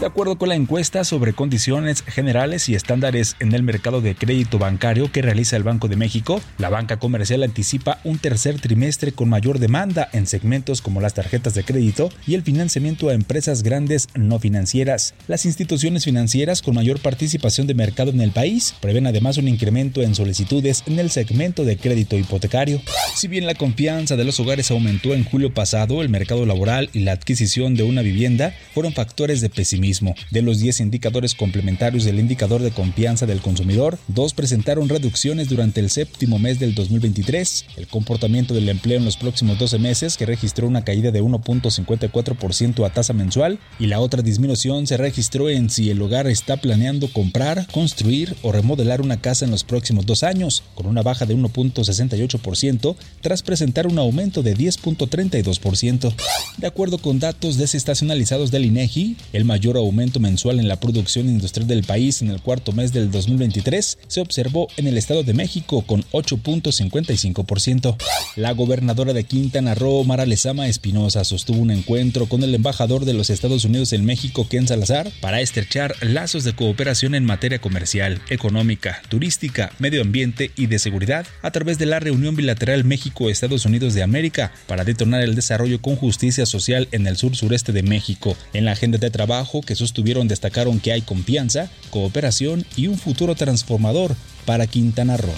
De 0.06 0.10
acuerdo 0.10 0.38
con 0.38 0.50
la 0.50 0.54
encuesta 0.54 1.02
sobre 1.02 1.32
condiciones 1.32 2.02
generales 2.02 2.68
y 2.68 2.76
estándares 2.76 3.34
en 3.40 3.52
el 3.52 3.64
mercado 3.64 4.00
de 4.00 4.14
crédito 4.14 4.56
bancario 4.56 5.10
que 5.10 5.20
realiza 5.20 5.56
el 5.56 5.64
Banco 5.64 5.88
de 5.88 5.96
México, 5.96 6.40
la 6.58 6.68
banca 6.68 7.00
comercial 7.00 7.42
anticipa 7.42 7.98
un 8.04 8.18
tercer 8.18 8.60
trimestre 8.60 9.10
con 9.10 9.28
mayor 9.28 9.58
demanda 9.58 10.08
en 10.12 10.28
segmentos 10.28 10.80
como 10.80 11.00
las 11.00 11.14
tarjetas 11.14 11.54
de 11.54 11.64
crédito 11.64 12.08
y 12.24 12.34
el 12.34 12.44
financiamiento 12.44 13.08
a 13.08 13.14
empresas 13.14 13.64
grandes 13.64 14.06
no 14.14 14.38
financieras. 14.38 15.14
Las 15.26 15.44
instituciones 15.44 16.04
financieras 16.04 16.62
con 16.62 16.76
mayor 16.76 17.00
participación 17.00 17.66
de 17.66 17.74
mercado 17.74 18.12
en 18.12 18.20
el 18.20 18.30
país 18.30 18.76
prevén 18.80 19.08
además 19.08 19.38
un 19.38 19.48
incremento 19.48 20.02
en 20.02 20.14
solicitudes 20.14 20.84
en 20.86 21.00
el 21.00 21.10
segmento 21.10 21.64
de 21.64 21.78
crédito 21.78 22.16
hipotecario. 22.16 22.80
Si 23.16 23.26
bien 23.26 23.44
la 23.44 23.54
confianza 23.56 24.14
de 24.14 24.22
los 24.22 24.38
hogares 24.38 24.70
aumentó 24.70 25.14
en 25.14 25.24
julio 25.24 25.52
pasado, 25.52 26.00
el 26.00 26.10
mercado 26.10 26.46
laboral 26.46 26.90
y 26.92 27.00
la 27.00 27.10
adquisición 27.10 27.74
de 27.74 27.82
una 27.82 28.02
vivienda 28.02 28.54
fueron 28.72 28.92
factores 28.92 29.40
de 29.40 29.50
pesimismo. 29.50 29.95
De 30.30 30.42
los 30.42 30.58
10 30.58 30.80
indicadores 30.80 31.34
complementarios 31.34 32.04
del 32.04 32.18
indicador 32.18 32.62
de 32.62 32.70
confianza 32.70 33.26
del 33.26 33.40
consumidor, 33.40 33.98
dos 34.08 34.34
presentaron 34.34 34.88
reducciones 34.88 35.48
durante 35.48 35.80
el 35.80 35.90
séptimo 35.90 36.38
mes 36.38 36.58
del 36.58 36.74
2023. 36.74 37.66
El 37.76 37.86
comportamiento 37.86 38.54
del 38.54 38.68
empleo 38.68 38.98
en 38.98 39.04
los 39.04 39.16
próximos 39.16 39.58
12 39.58 39.78
meses, 39.78 40.16
que 40.16 40.26
registró 40.26 40.66
una 40.66 40.84
caída 40.84 41.10
de 41.10 41.22
1.54% 41.22 42.86
a 42.86 42.90
tasa 42.90 43.12
mensual, 43.12 43.58
y 43.78 43.86
la 43.86 44.00
otra 44.00 44.22
disminución 44.22 44.86
se 44.86 44.96
registró 44.96 45.48
en 45.48 45.70
si 45.70 45.90
el 45.90 46.02
hogar 46.02 46.26
está 46.26 46.56
planeando 46.56 47.12
comprar, 47.12 47.66
construir 47.72 48.36
o 48.42 48.52
remodelar 48.52 49.00
una 49.00 49.20
casa 49.20 49.44
en 49.44 49.50
los 49.50 49.64
próximos 49.64 50.06
dos 50.06 50.22
años, 50.22 50.62
con 50.74 50.86
una 50.86 51.02
baja 51.02 51.26
de 51.26 51.36
1.68% 51.36 52.96
tras 53.20 53.42
presentar 53.42 53.86
un 53.86 53.98
aumento 53.98 54.42
de 54.42 54.56
10.32%. 54.56 56.14
De 56.58 56.66
acuerdo 56.66 56.98
con 56.98 57.18
datos 57.18 57.56
desestacionalizados 57.56 58.50
del 58.50 58.64
INEGI, 58.64 59.16
el 59.32 59.44
mayor 59.44 59.76
aumento 59.76 59.85
mensual 59.92 60.60
en 60.60 60.68
la 60.68 60.80
producción 60.80 61.28
industrial 61.28 61.68
del 61.68 61.84
país 61.84 62.22
en 62.22 62.30
el 62.30 62.40
cuarto 62.40 62.72
mes 62.72 62.92
del 62.92 63.10
2023 63.10 63.98
se 64.06 64.20
observó 64.20 64.68
en 64.76 64.86
el 64.86 64.98
Estado 64.98 65.22
de 65.22 65.34
México 65.34 65.82
con 65.82 66.02
8.55%. 66.12 67.96
La 68.36 68.52
gobernadora 68.52 69.12
de 69.12 69.24
Quintana 69.24 69.74
Roo, 69.74 70.04
Mara 70.04 70.26
Lezama 70.26 70.68
Espinosa, 70.68 71.24
sostuvo 71.24 71.58
un 71.58 71.70
encuentro 71.70 72.26
con 72.26 72.42
el 72.42 72.54
embajador 72.54 73.04
de 73.04 73.14
los 73.14 73.30
Estados 73.30 73.64
Unidos 73.64 73.92
en 73.92 74.04
México, 74.04 74.46
Ken 74.48 74.66
Salazar, 74.66 75.10
para 75.20 75.40
estrechar 75.40 75.94
lazos 76.00 76.44
de 76.44 76.54
cooperación 76.54 77.14
en 77.14 77.24
materia 77.24 77.60
comercial, 77.60 78.20
económica, 78.28 79.02
turística, 79.08 79.72
medio 79.78 80.02
ambiente 80.02 80.50
y 80.56 80.66
de 80.66 80.78
seguridad 80.78 81.26
a 81.42 81.50
través 81.50 81.78
de 81.78 81.86
la 81.86 82.00
reunión 82.00 82.36
bilateral 82.36 82.84
México-Estados 82.84 83.64
Unidos 83.64 83.94
de 83.94 84.02
América 84.02 84.52
para 84.66 84.84
detonar 84.84 85.22
el 85.22 85.34
desarrollo 85.34 85.80
con 85.80 85.96
justicia 85.96 86.46
social 86.46 86.88
en 86.92 87.06
el 87.06 87.16
sur 87.16 87.36
sureste 87.36 87.72
de 87.72 87.82
México. 87.82 88.36
En 88.52 88.64
la 88.64 88.72
agenda 88.72 88.98
de 88.98 89.10
trabajo 89.10 89.60
que 89.60 89.75
sostuvieron 89.76 90.28
destacaron 90.28 90.80
que 90.80 90.92
hay 90.92 91.02
confianza, 91.02 91.70
cooperación 91.90 92.64
y 92.76 92.88
un 92.88 92.98
futuro 92.98 93.34
transformador 93.34 94.16
para 94.44 94.66
Quintana 94.66 95.16
Roo. 95.16 95.34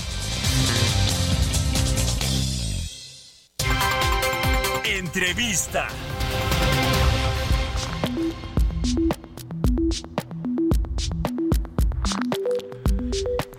Entrevista. 4.85 5.89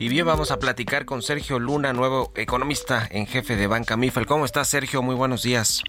Y 0.02 0.08
bien, 0.08 0.26
vamos 0.26 0.50
a 0.52 0.60
platicar 0.60 1.04
con 1.04 1.22
Sergio 1.22 1.60
Luna, 1.60 1.92
nuevo 1.92 2.32
economista 2.38 3.06
en 3.12 3.28
jefe 3.28 3.58
de 3.58 3.68
Banca 3.68 3.98
Mifal. 3.98 4.26
¿Cómo 4.26 4.46
estás, 4.46 4.70
Sergio? 4.70 5.02
Muy 5.02 5.16
buenos 5.16 5.44
días. 5.44 5.84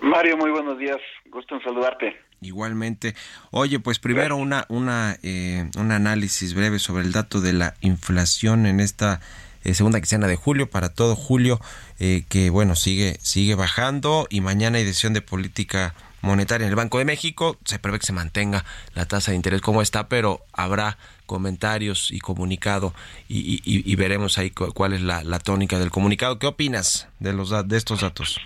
Mario, 0.00 0.36
muy 0.36 0.50
buenos 0.52 0.78
días. 0.78 0.98
Gusto 1.30 1.56
en 1.56 1.62
saludarte. 1.62 2.29
Igualmente. 2.42 3.14
Oye, 3.50 3.80
pues 3.80 3.98
primero 3.98 4.36
una, 4.36 4.64
una, 4.68 5.18
eh, 5.22 5.68
un 5.76 5.92
análisis 5.92 6.54
breve 6.54 6.78
sobre 6.78 7.04
el 7.04 7.12
dato 7.12 7.40
de 7.40 7.52
la 7.52 7.74
inflación 7.82 8.64
en 8.66 8.80
esta 8.80 9.20
eh, 9.62 9.74
segunda 9.74 10.00
quincena 10.00 10.26
de 10.26 10.36
julio, 10.36 10.70
para 10.70 10.88
todo 10.88 11.16
julio, 11.16 11.60
eh, 11.98 12.24
que 12.30 12.48
bueno, 12.48 12.76
sigue, 12.76 13.18
sigue 13.22 13.54
bajando 13.54 14.26
y 14.30 14.40
mañana 14.40 14.78
hay 14.78 14.84
decisión 14.84 15.12
de 15.12 15.20
política 15.20 15.94
monetaria 16.22 16.64
en 16.64 16.70
el 16.70 16.76
Banco 16.76 16.96
de 16.98 17.04
México. 17.04 17.58
Se 17.66 17.78
prevé 17.78 17.98
que 17.98 18.06
se 18.06 18.12
mantenga 18.14 18.64
la 18.94 19.04
tasa 19.06 19.32
de 19.32 19.36
interés 19.36 19.60
como 19.60 19.82
está, 19.82 20.08
pero 20.08 20.40
habrá 20.54 20.96
comentarios 21.26 22.10
y 22.10 22.20
comunicado 22.20 22.94
y, 23.28 23.38
y- 23.38 23.60
y 23.90 23.96
veremos 23.96 24.38
ahí 24.38 24.50
cu- 24.50 24.72
cuál 24.72 24.94
es 24.94 25.02
la, 25.02 25.22
la 25.24 25.38
tónica 25.40 25.78
del 25.78 25.90
comunicado. 25.90 26.38
¿Qué 26.38 26.46
opinas 26.46 27.06
de, 27.18 27.32
los, 27.34 27.50
de 27.68 27.76
estos 27.76 28.00
datos? 28.00 28.40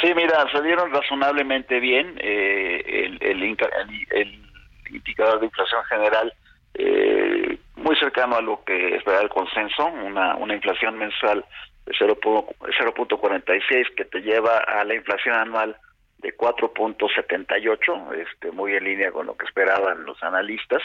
Sí, 0.00 0.14
mira, 0.14 0.50
salieron 0.50 0.92
razonablemente 0.92 1.78
bien. 1.80 2.16
eh, 2.20 2.82
el, 2.86 3.18
el, 3.22 3.42
el- 4.10 4.44
indicador 4.90 5.40
de 5.40 5.46
inflación 5.46 5.82
general 5.84 6.32
eh, 6.74 7.58
muy 7.76 7.96
cercano 7.96 8.36
a 8.36 8.42
lo 8.42 8.62
que 8.64 8.96
espera 8.96 9.20
el 9.20 9.28
consenso, 9.28 9.86
una, 9.86 10.36
una 10.36 10.54
inflación 10.54 10.96
mensual 10.96 11.44
de 11.86 11.92
0.46 11.92 13.94
que 13.96 14.04
te 14.04 14.20
lleva 14.20 14.58
a 14.58 14.84
la 14.84 14.94
inflación 14.94 15.34
anual 15.34 15.76
de 16.18 16.36
4.78, 16.36 18.14
este, 18.14 18.50
muy 18.52 18.74
en 18.74 18.84
línea 18.84 19.12
con 19.12 19.26
lo 19.26 19.36
que 19.36 19.46
esperaban 19.46 20.04
los 20.04 20.22
analistas. 20.22 20.82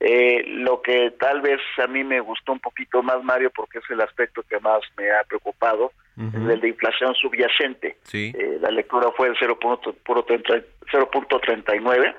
Eh, 0.00 0.42
lo 0.46 0.82
que 0.82 1.12
tal 1.12 1.40
vez 1.40 1.60
a 1.78 1.86
mí 1.86 2.02
me 2.04 2.20
gustó 2.20 2.52
un 2.52 2.60
poquito 2.60 3.02
más, 3.02 3.24
Mario, 3.24 3.50
porque 3.54 3.78
es 3.78 3.84
el 3.90 4.00
aspecto 4.00 4.42
que 4.42 4.58
más 4.60 4.80
me 4.98 5.10
ha 5.10 5.24
preocupado, 5.24 5.92
es 6.16 6.34
el 6.34 6.60
de 6.60 6.68
inflación 6.68 7.12
subyacente. 7.14 7.96
Eh, 8.12 8.58
la 8.60 8.70
lectura 8.70 9.10
fue 9.16 9.28
el 9.28 9.36
0.39, 9.36 12.14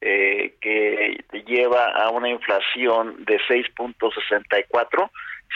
eh, 0.00 0.54
que 0.60 1.24
lleva 1.46 1.92
a 1.92 2.10
una 2.10 2.28
inflación 2.28 3.24
de 3.24 3.38
6.64. 3.48 5.10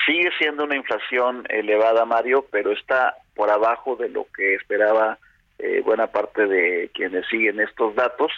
Sigue 0.07 0.31
siendo 0.39 0.65
una 0.65 0.77
inflación 0.77 1.45
elevada, 1.49 2.05
Mario, 2.05 2.47
pero 2.51 2.73
está 2.73 3.17
por 3.35 3.51
abajo 3.51 3.97
de 3.97 4.09
lo 4.09 4.27
que 4.37 4.55
esperaba 4.55 5.19
eh, 5.59 5.81
buena 5.85 6.07
parte 6.09 6.47
de 6.47 6.91
quienes 6.93 7.27
siguen 7.29 7.61
estos 7.61 7.95
datos 7.95 8.33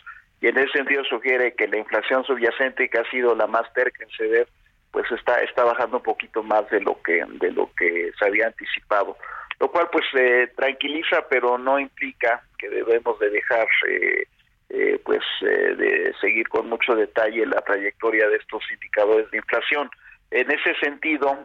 y 0.44 0.48
en 0.48 0.58
ese 0.58 0.72
sentido 0.72 1.02
sugiere 1.04 1.54
que 1.54 1.66
la 1.66 1.78
inflación 1.78 2.22
subyacente 2.22 2.90
que 2.90 2.98
ha 2.98 3.10
sido 3.10 3.34
la 3.34 3.46
más 3.46 3.72
terca 3.72 4.04
en 4.04 4.10
ceder 4.10 4.46
pues 4.90 5.10
está 5.10 5.40
está 5.40 5.64
bajando 5.64 5.96
un 5.96 6.02
poquito 6.02 6.42
más 6.42 6.68
de 6.68 6.82
lo 6.82 7.00
que 7.00 7.24
de 7.26 7.50
lo 7.50 7.70
que 7.74 8.12
se 8.18 8.26
había 8.26 8.48
anticipado. 8.48 9.16
Lo 9.58 9.70
cual 9.70 9.88
pues 9.90 10.04
eh, 10.12 10.52
tranquiliza 10.54 11.26
pero 11.30 11.56
no 11.56 11.78
implica 11.78 12.42
que 12.58 12.68
debemos 12.68 13.18
de 13.20 13.30
dejar 13.30 13.66
eh, 13.88 14.26
eh, 14.68 15.00
pues 15.02 15.22
de 15.40 16.12
seguir 16.20 16.46
con 16.50 16.68
mucho 16.68 16.94
detalle 16.94 17.46
la 17.46 17.62
trayectoria 17.62 18.28
de 18.28 18.36
estos 18.36 18.62
indicadores 18.70 19.30
de 19.30 19.38
inflación. 19.38 19.88
En 20.30 20.50
ese 20.50 20.74
sentido 20.74 21.38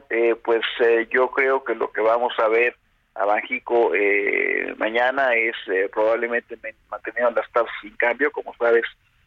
pues 0.44 0.66
yo 1.10 1.32
creo 1.32 1.64
que 1.64 1.74
lo 1.74 1.90
que 1.94 2.02
vamos 2.02 2.34
a 2.38 2.50
ver 2.50 2.76
a 3.20 3.42
eh, 3.96 4.74
mañana 4.78 5.36
es 5.36 5.56
eh, 5.68 5.90
probablemente 5.92 6.58
manteniendo 6.90 7.32
las 7.32 7.52
tasas 7.52 7.72
sin 7.82 7.96
cambio, 7.98 8.32
como 8.32 8.54
sabes, 8.56 8.86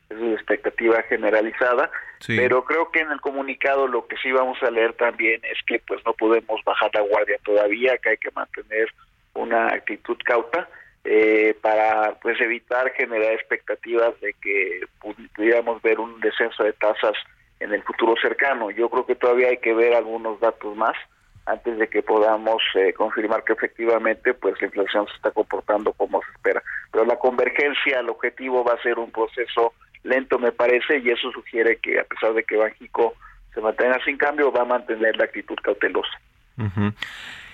es 0.09 0.17
una 0.17 0.35
expectativa 0.35 1.03
generalizada, 1.03 1.91
pero 2.27 2.65
creo 2.65 2.91
que 2.91 3.01
en 3.01 3.11
el 3.11 3.21
comunicado 3.21 3.87
lo 3.87 4.07
que 4.07 4.17
sí 4.17 4.33
vamos 4.33 4.63
a 4.63 4.71
leer 4.71 4.95
también 4.95 5.43
es 5.45 5.59
que 5.67 5.79
pues 5.87 6.01
no 6.07 6.15
podemos 6.15 6.63
bajar 6.65 6.91
la 6.95 7.03
guardia 7.03 7.39
todavía, 7.45 7.99
que 7.99 8.11
hay 8.11 8.17
que 8.17 8.31
mantener 8.31 8.89
una 9.35 9.69
actitud 9.69 10.17
cauta 10.25 10.69
eh, 11.05 11.55
para 11.61 12.15
pues 12.21 12.41
evitar 12.41 12.93
generar 12.93 13.33
expectativas 13.33 14.19
de 14.21 14.35
que 14.35 14.81
pudiéramos 15.35 15.83
ver 15.83 16.01
un 16.01 16.19
descenso 16.21 16.65
de 16.65 16.73
tasas 16.73 17.15
en 17.61 17.73
el 17.73 17.83
futuro 17.83 18.15
cercano. 18.21 18.71
Yo 18.71 18.89
creo 18.89 19.05
que 19.05 19.17
todavía 19.17 19.49
hay 19.49 19.59
que 19.59 19.75
ver 19.75 19.95
algunos 19.95 20.41
datos 20.41 20.77
más 20.77 20.97
antes 21.47 21.79
de 21.79 21.89
que 21.89 22.03
podamos 22.03 22.63
eh, 22.75 22.93
confirmar 22.93 23.45
que 23.45 23.53
efectivamente 23.53 24.35
pues 24.35 24.61
la 24.61 24.67
inflación 24.67 25.07
se 25.09 25.15
está 25.15 25.31
comportando 25.31 25.93
como 25.93 26.23
se 26.23 26.31
espera. 26.33 26.63
Pero 26.91 27.05
la 27.05 27.17
convergencia 27.17 27.99
al 27.99 28.09
objetivo 28.09 28.65
va 28.65 28.75
a 28.75 28.83
ser 28.83 28.99
un 28.99 29.11
proceso 29.11 29.73
lento 30.05 30.39
me 30.39 30.53
parece 30.53 30.99
y 30.99 31.11
eso 31.11 31.31
sugiere 31.33 31.79
que 31.79 32.01
a 32.01 32.05
pesar 32.05 32.35
de 32.35 32.45
que 32.45 32.57
Banjico 32.57 33.15
se 33.55 33.61
mantenga 33.61 33.99
sin 34.05 34.17
cambio 34.17 34.51
va 34.53 34.63
a 34.63 34.65
mantener 34.65 35.17
la 35.17 35.25
actitud 35.25 35.57
cautelosa. 35.63 36.19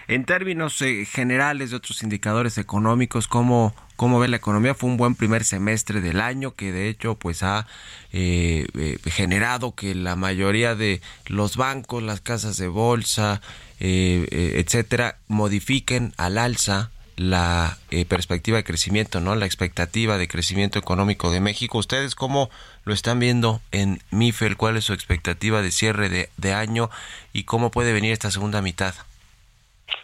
En 0.09 0.24
términos 0.24 0.81
eh, 0.81 1.05
generales 1.05 1.70
de 1.70 1.77
otros 1.77 2.03
indicadores 2.03 2.57
económicos, 2.57 3.29
¿cómo, 3.29 3.74
¿cómo 3.96 4.18
ve 4.18 4.29
la 4.29 4.37
economía? 4.38 4.74
Fue 4.74 4.88
un 4.88 4.96
buen 4.96 5.14
primer 5.14 5.44
semestre 5.44 6.01
del 6.01 6.20
año 6.20 6.55
que 6.55 6.72
de 6.72 6.88
hecho 6.88 7.16
pues 7.16 7.42
ha 7.42 7.66
eh, 8.12 8.66
eh, 8.74 8.96
generado 9.05 9.74
que 9.74 9.94
la 9.94 10.16
mayoría 10.16 10.74
de 10.74 11.03
los 11.27 11.57
bancos, 11.57 12.03
las 12.03 12.20
casas 12.20 12.57
de 12.57 12.68
bolsa, 12.68 13.42
etcétera, 13.80 15.16
modifiquen 15.28 16.12
al 16.16 16.38
alza 16.38 16.90
la 17.16 17.76
perspectiva 18.08 18.58
de 18.58 18.64
crecimiento, 18.64 19.20
¿no? 19.20 19.34
La 19.34 19.46
expectativa 19.46 20.18
de 20.18 20.28
crecimiento 20.28 20.78
económico 20.78 21.32
de 21.32 21.40
México. 21.40 21.78
¿Ustedes 21.78 22.14
cómo 22.14 22.48
lo 22.84 22.94
están 22.94 23.18
viendo 23.18 23.60
en 23.72 23.98
MIFEL? 24.12 24.56
¿Cuál 24.56 24.76
es 24.76 24.84
su 24.84 24.92
expectativa 24.92 25.60
de 25.60 25.72
cierre 25.72 26.08
de, 26.08 26.28
de 26.36 26.52
año 26.52 26.90
y 27.32 27.42
cómo 27.42 27.70
puede 27.70 27.92
venir 27.92 28.12
esta 28.12 28.30
segunda 28.30 28.62
mitad? 28.62 28.94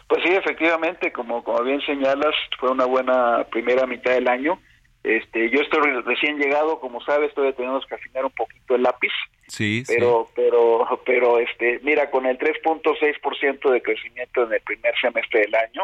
Pues 0.07 0.21
sí, 0.23 0.29
efectivamente, 0.33 1.11
como, 1.11 1.43
como 1.43 1.63
bien 1.63 1.81
señalas, 1.81 2.35
fue 2.59 2.71
una 2.71 2.85
buena 2.85 3.45
primera 3.49 3.87
mitad 3.87 4.11
del 4.11 4.27
año. 4.27 4.59
Este, 5.05 5.51
yo 5.51 5.61
estoy 5.61 5.81
recién 6.01 6.39
llegado, 6.39 6.79
como 6.79 6.99
sabes, 7.01 7.31
todavía 7.35 7.55
tenemos 7.55 7.85
que 7.85 7.93
afinar 7.93 8.25
un 8.25 8.31
poquito 8.31 8.73
el 8.73 8.81
lápiz. 8.81 9.11
Sí, 9.47 9.83
pero, 9.85 10.27
pero, 10.35 10.99
pero, 11.05 11.37
este, 11.37 11.79
mira, 11.83 12.09
con 12.09 12.25
el 12.25 12.39
3.6% 12.39 13.69
de 13.69 13.81
crecimiento 13.83 14.43
en 14.43 14.53
el 14.53 14.61
primer 14.61 14.99
semestre 14.99 15.41
del 15.41 15.53
año, 15.53 15.83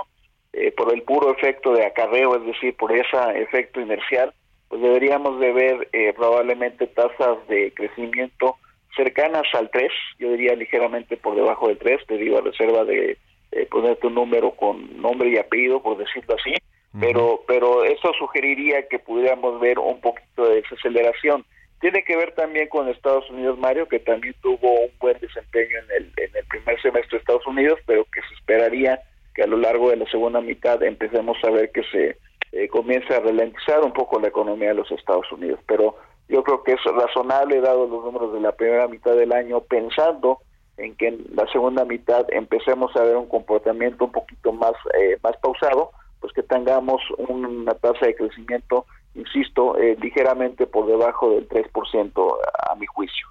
eh, 0.53 0.71
por 0.71 0.91
el 0.91 1.03
puro 1.03 1.31
efecto 1.31 1.71
de 1.71 1.85
acarreo, 1.85 2.35
es 2.35 2.45
decir, 2.47 2.75
por 2.75 2.91
ese 2.91 3.15
efecto 3.35 3.79
inercial, 3.79 4.33
pues 4.67 4.81
deberíamos 4.81 5.39
de 5.39 5.53
ver 5.53 5.89
eh, 5.93 6.13
probablemente 6.13 6.87
tasas 6.87 7.47
de 7.47 7.71
crecimiento 7.75 8.55
cercanas 8.95 9.43
al 9.53 9.69
3, 9.69 9.91
yo 10.17 10.31
diría 10.31 10.55
ligeramente 10.55 11.15
por 11.15 11.35
debajo 11.35 11.67
del 11.67 11.77
3, 11.77 12.07
te 12.07 12.17
digo 12.17 12.39
a 12.39 12.41
reserva 12.41 12.85
de 12.85 13.19
eh, 13.51 13.67
ponerte 13.69 14.07
un 14.07 14.15
número 14.15 14.51
con 14.51 14.99
nombre 14.99 15.29
y 15.29 15.37
apellido, 15.37 15.83
por 15.83 15.97
decirlo 15.97 16.35
así, 16.35 16.55
pero, 16.99 17.41
pero 17.47 17.83
eso 17.83 18.11
sugeriría 18.19 18.87
que 18.87 18.99
pudiéramos 18.99 19.59
ver 19.59 19.79
un 19.79 20.01
poquito 20.01 20.45
de 20.45 20.55
desaceleración. 20.61 21.45
Tiene 21.79 22.03
que 22.03 22.15
ver 22.15 22.33
también 22.35 22.67
con 22.67 22.89
Estados 22.89 23.29
Unidos, 23.29 23.57
Mario, 23.57 23.87
que 23.87 23.99
también 23.99 24.35
tuvo 24.41 24.81
un 24.81 24.91
buen 24.99 25.17
desempeño 25.19 25.77
en 25.79 26.03
el, 26.03 26.13
en 26.17 26.35
el 26.35 26.45
primer 26.45 26.81
semestre 26.81 27.11
de 27.11 27.17
Estados 27.17 27.47
Unidos, 27.47 27.79
pero 27.85 28.05
que 28.05 28.21
se 28.21 28.33
esperaría 28.35 29.01
que 29.33 29.43
a 29.43 29.47
lo 29.47 29.57
largo 29.57 29.89
de 29.89 29.95
la 29.97 30.05
segunda 30.09 30.41
mitad 30.41 30.83
empecemos 30.83 31.37
a 31.43 31.49
ver 31.49 31.71
que 31.71 31.83
se 31.85 32.17
eh, 32.51 32.67
comience 32.67 33.13
a 33.13 33.21
ralentizar 33.21 33.79
un 33.81 33.93
poco 33.93 34.19
la 34.19 34.27
economía 34.27 34.69
de 34.69 34.75
los 34.75 34.91
Estados 34.91 35.31
Unidos. 35.31 35.59
Pero 35.67 35.95
yo 36.27 36.43
creo 36.43 36.63
que 36.63 36.73
es 36.73 36.83
razonable, 36.83 37.61
dado 37.61 37.87
los 37.87 38.03
números 38.03 38.33
de 38.33 38.41
la 38.41 38.51
primera 38.51 38.87
mitad 38.87 39.15
del 39.15 39.31
año, 39.31 39.61
pensando 39.61 40.39
en 40.77 40.95
que 40.95 41.07
en 41.07 41.25
la 41.33 41.47
segunda 41.51 41.85
mitad 41.85 42.25
empecemos 42.31 42.95
a 42.95 43.03
ver 43.03 43.15
un 43.15 43.27
comportamiento 43.27 44.05
un 44.05 44.11
poquito 44.11 44.51
más, 44.51 44.73
eh, 44.99 45.17
más 45.23 45.37
pausado, 45.37 45.91
pues 46.21 46.31
que 46.33 46.43
tengamos 46.43 47.01
una 47.17 47.73
tasa 47.73 48.05
de 48.05 48.15
crecimiento, 48.15 48.85
insisto, 49.15 49.77
eh, 49.77 49.97
ligeramente 49.99 50.67
por 50.67 50.87
debajo 50.87 51.31
del 51.31 51.49
3% 51.49 52.37
a 52.69 52.75
mi 52.75 52.85
juicio. 52.85 53.27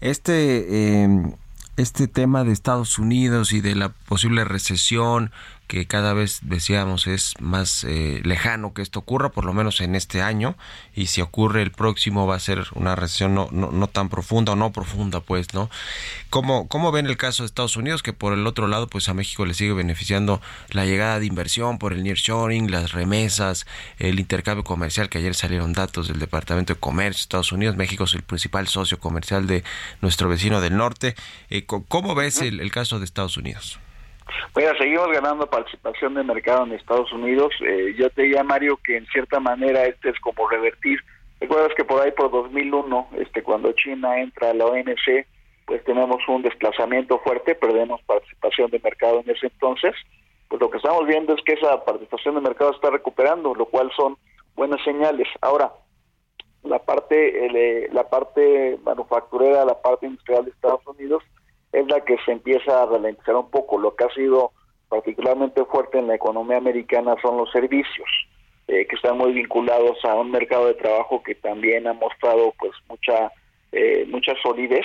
Este, 0.00 1.02
em, 1.02 1.34
este 1.76 2.08
tema 2.08 2.44
de 2.44 2.52
Estados 2.52 2.98
Unidos 2.98 3.52
y 3.52 3.60
de 3.60 3.74
la 3.74 3.90
posible 4.08 4.44
recesión, 4.44 5.32
que 5.66 5.86
cada 5.86 6.12
vez 6.12 6.40
decíamos 6.42 7.06
es 7.06 7.34
más 7.40 7.84
eh, 7.84 8.20
lejano 8.24 8.74
que 8.74 8.82
esto 8.82 8.98
ocurra, 8.98 9.30
por 9.30 9.44
lo 9.44 9.54
menos 9.54 9.80
en 9.80 9.94
este 9.94 10.20
año, 10.20 10.56
y 10.94 11.06
si 11.06 11.22
ocurre 11.22 11.62
el 11.62 11.70
próximo 11.70 12.26
va 12.26 12.36
a 12.36 12.40
ser 12.40 12.66
una 12.74 12.94
recesión 12.94 13.34
no, 13.34 13.48
no, 13.50 13.86
tan 13.86 14.08
profunda 14.08 14.52
o 14.52 14.56
no 14.56 14.70
profunda, 14.72 15.20
pues, 15.20 15.54
¿no? 15.54 15.70
¿Cómo, 16.30 16.68
¿Cómo 16.68 16.92
ven 16.92 17.06
el 17.06 17.16
caso 17.16 17.42
de 17.42 17.46
Estados 17.46 17.76
Unidos, 17.76 18.02
que 18.02 18.12
por 18.12 18.34
el 18.34 18.46
otro 18.46 18.66
lado, 18.68 18.86
pues 18.86 19.08
a 19.08 19.14
México 19.14 19.46
le 19.46 19.54
sigue 19.54 19.72
beneficiando 19.72 20.42
la 20.70 20.84
llegada 20.84 21.18
de 21.20 21.26
inversión 21.26 21.78
por 21.78 21.92
el 21.92 22.02
nearshoring, 22.02 22.70
las 22.70 22.92
remesas, 22.92 23.66
el 23.98 24.20
intercambio 24.20 24.64
comercial, 24.64 25.08
que 25.08 25.18
ayer 25.18 25.34
salieron 25.34 25.72
datos 25.72 26.08
del 26.08 26.18
Departamento 26.18 26.74
de 26.74 26.80
Comercio 26.80 27.20
de 27.20 27.22
Estados 27.22 27.52
Unidos, 27.52 27.76
México 27.76 28.04
es 28.04 28.14
el 28.14 28.22
principal 28.22 28.68
socio 28.68 28.98
comercial 28.98 29.46
de 29.46 29.64
nuestro 30.00 30.28
vecino 30.28 30.60
del 30.60 30.76
norte. 30.76 31.14
Eh, 31.48 31.64
¿Cómo 31.64 32.14
ves 32.14 32.42
el 32.42 32.70
caso 32.70 32.98
de 32.98 33.04
Estados 33.04 33.36
Unidos? 33.36 33.78
Bueno, 34.54 34.70
seguimos 34.78 35.08
ganando 35.08 35.46
participación 35.46 36.14
de 36.14 36.22
mercado 36.22 36.64
en 36.64 36.72
Estados 36.72 37.12
Unidos. 37.12 37.52
Eh, 37.60 37.94
yo 37.96 38.10
te 38.10 38.22
diría, 38.22 38.42
Mario, 38.42 38.78
que 38.84 38.96
en 38.96 39.06
cierta 39.06 39.40
manera 39.40 39.84
este 39.84 40.10
es 40.10 40.20
como 40.20 40.48
revertir. 40.48 41.00
Recuerdas 41.40 41.72
que 41.76 41.84
por 41.84 42.00
ahí 42.00 42.12
por 42.12 42.30
2001, 42.30 43.08
este, 43.18 43.42
cuando 43.42 43.72
China 43.72 44.20
entra 44.20 44.50
a 44.50 44.54
la 44.54 44.66
ONC, 44.66 45.26
pues 45.66 45.82
tenemos 45.84 46.22
un 46.28 46.42
desplazamiento 46.42 47.18
fuerte, 47.20 47.54
perdemos 47.54 48.00
participación 48.02 48.70
de 48.70 48.80
mercado 48.80 49.20
en 49.20 49.30
ese 49.30 49.46
entonces. 49.46 49.94
Pues 50.48 50.60
lo 50.60 50.70
que 50.70 50.76
estamos 50.76 51.06
viendo 51.06 51.34
es 51.34 51.42
que 51.44 51.54
esa 51.54 51.84
participación 51.84 52.34
de 52.34 52.42
mercado 52.42 52.72
está 52.72 52.90
recuperando, 52.90 53.54
lo 53.54 53.66
cual 53.66 53.90
son 53.96 54.16
buenas 54.54 54.82
señales. 54.84 55.26
Ahora, 55.40 55.72
la 56.62 56.78
parte, 56.78 57.46
eh, 57.46 57.88
la 57.92 58.08
parte 58.08 58.78
manufacturera, 58.84 59.64
la 59.64 59.80
parte 59.80 60.06
industrial 60.06 60.44
de 60.44 60.50
Estados 60.50 60.86
Unidos, 60.86 61.22
es 61.72 61.86
la 61.88 62.00
que 62.02 62.16
se 62.24 62.32
empieza 62.32 62.82
a 62.82 62.86
ralentizar 62.86 63.34
un 63.34 63.50
poco. 63.50 63.78
Lo 63.78 63.96
que 63.96 64.04
ha 64.04 64.14
sido 64.14 64.52
particularmente 64.88 65.64
fuerte 65.64 65.98
en 65.98 66.06
la 66.06 66.14
economía 66.14 66.58
americana 66.58 67.16
son 67.22 67.38
los 67.38 67.50
servicios, 67.50 68.08
eh, 68.68 68.86
que 68.86 68.94
están 68.94 69.16
muy 69.16 69.32
vinculados 69.32 70.04
a 70.04 70.14
un 70.14 70.30
mercado 70.30 70.66
de 70.66 70.74
trabajo 70.74 71.22
que 71.22 71.34
también 71.34 71.86
ha 71.86 71.94
mostrado 71.94 72.52
pues 72.58 72.72
mucha 72.88 73.32
eh, 73.72 74.04
mucha 74.08 74.34
solidez. 74.42 74.84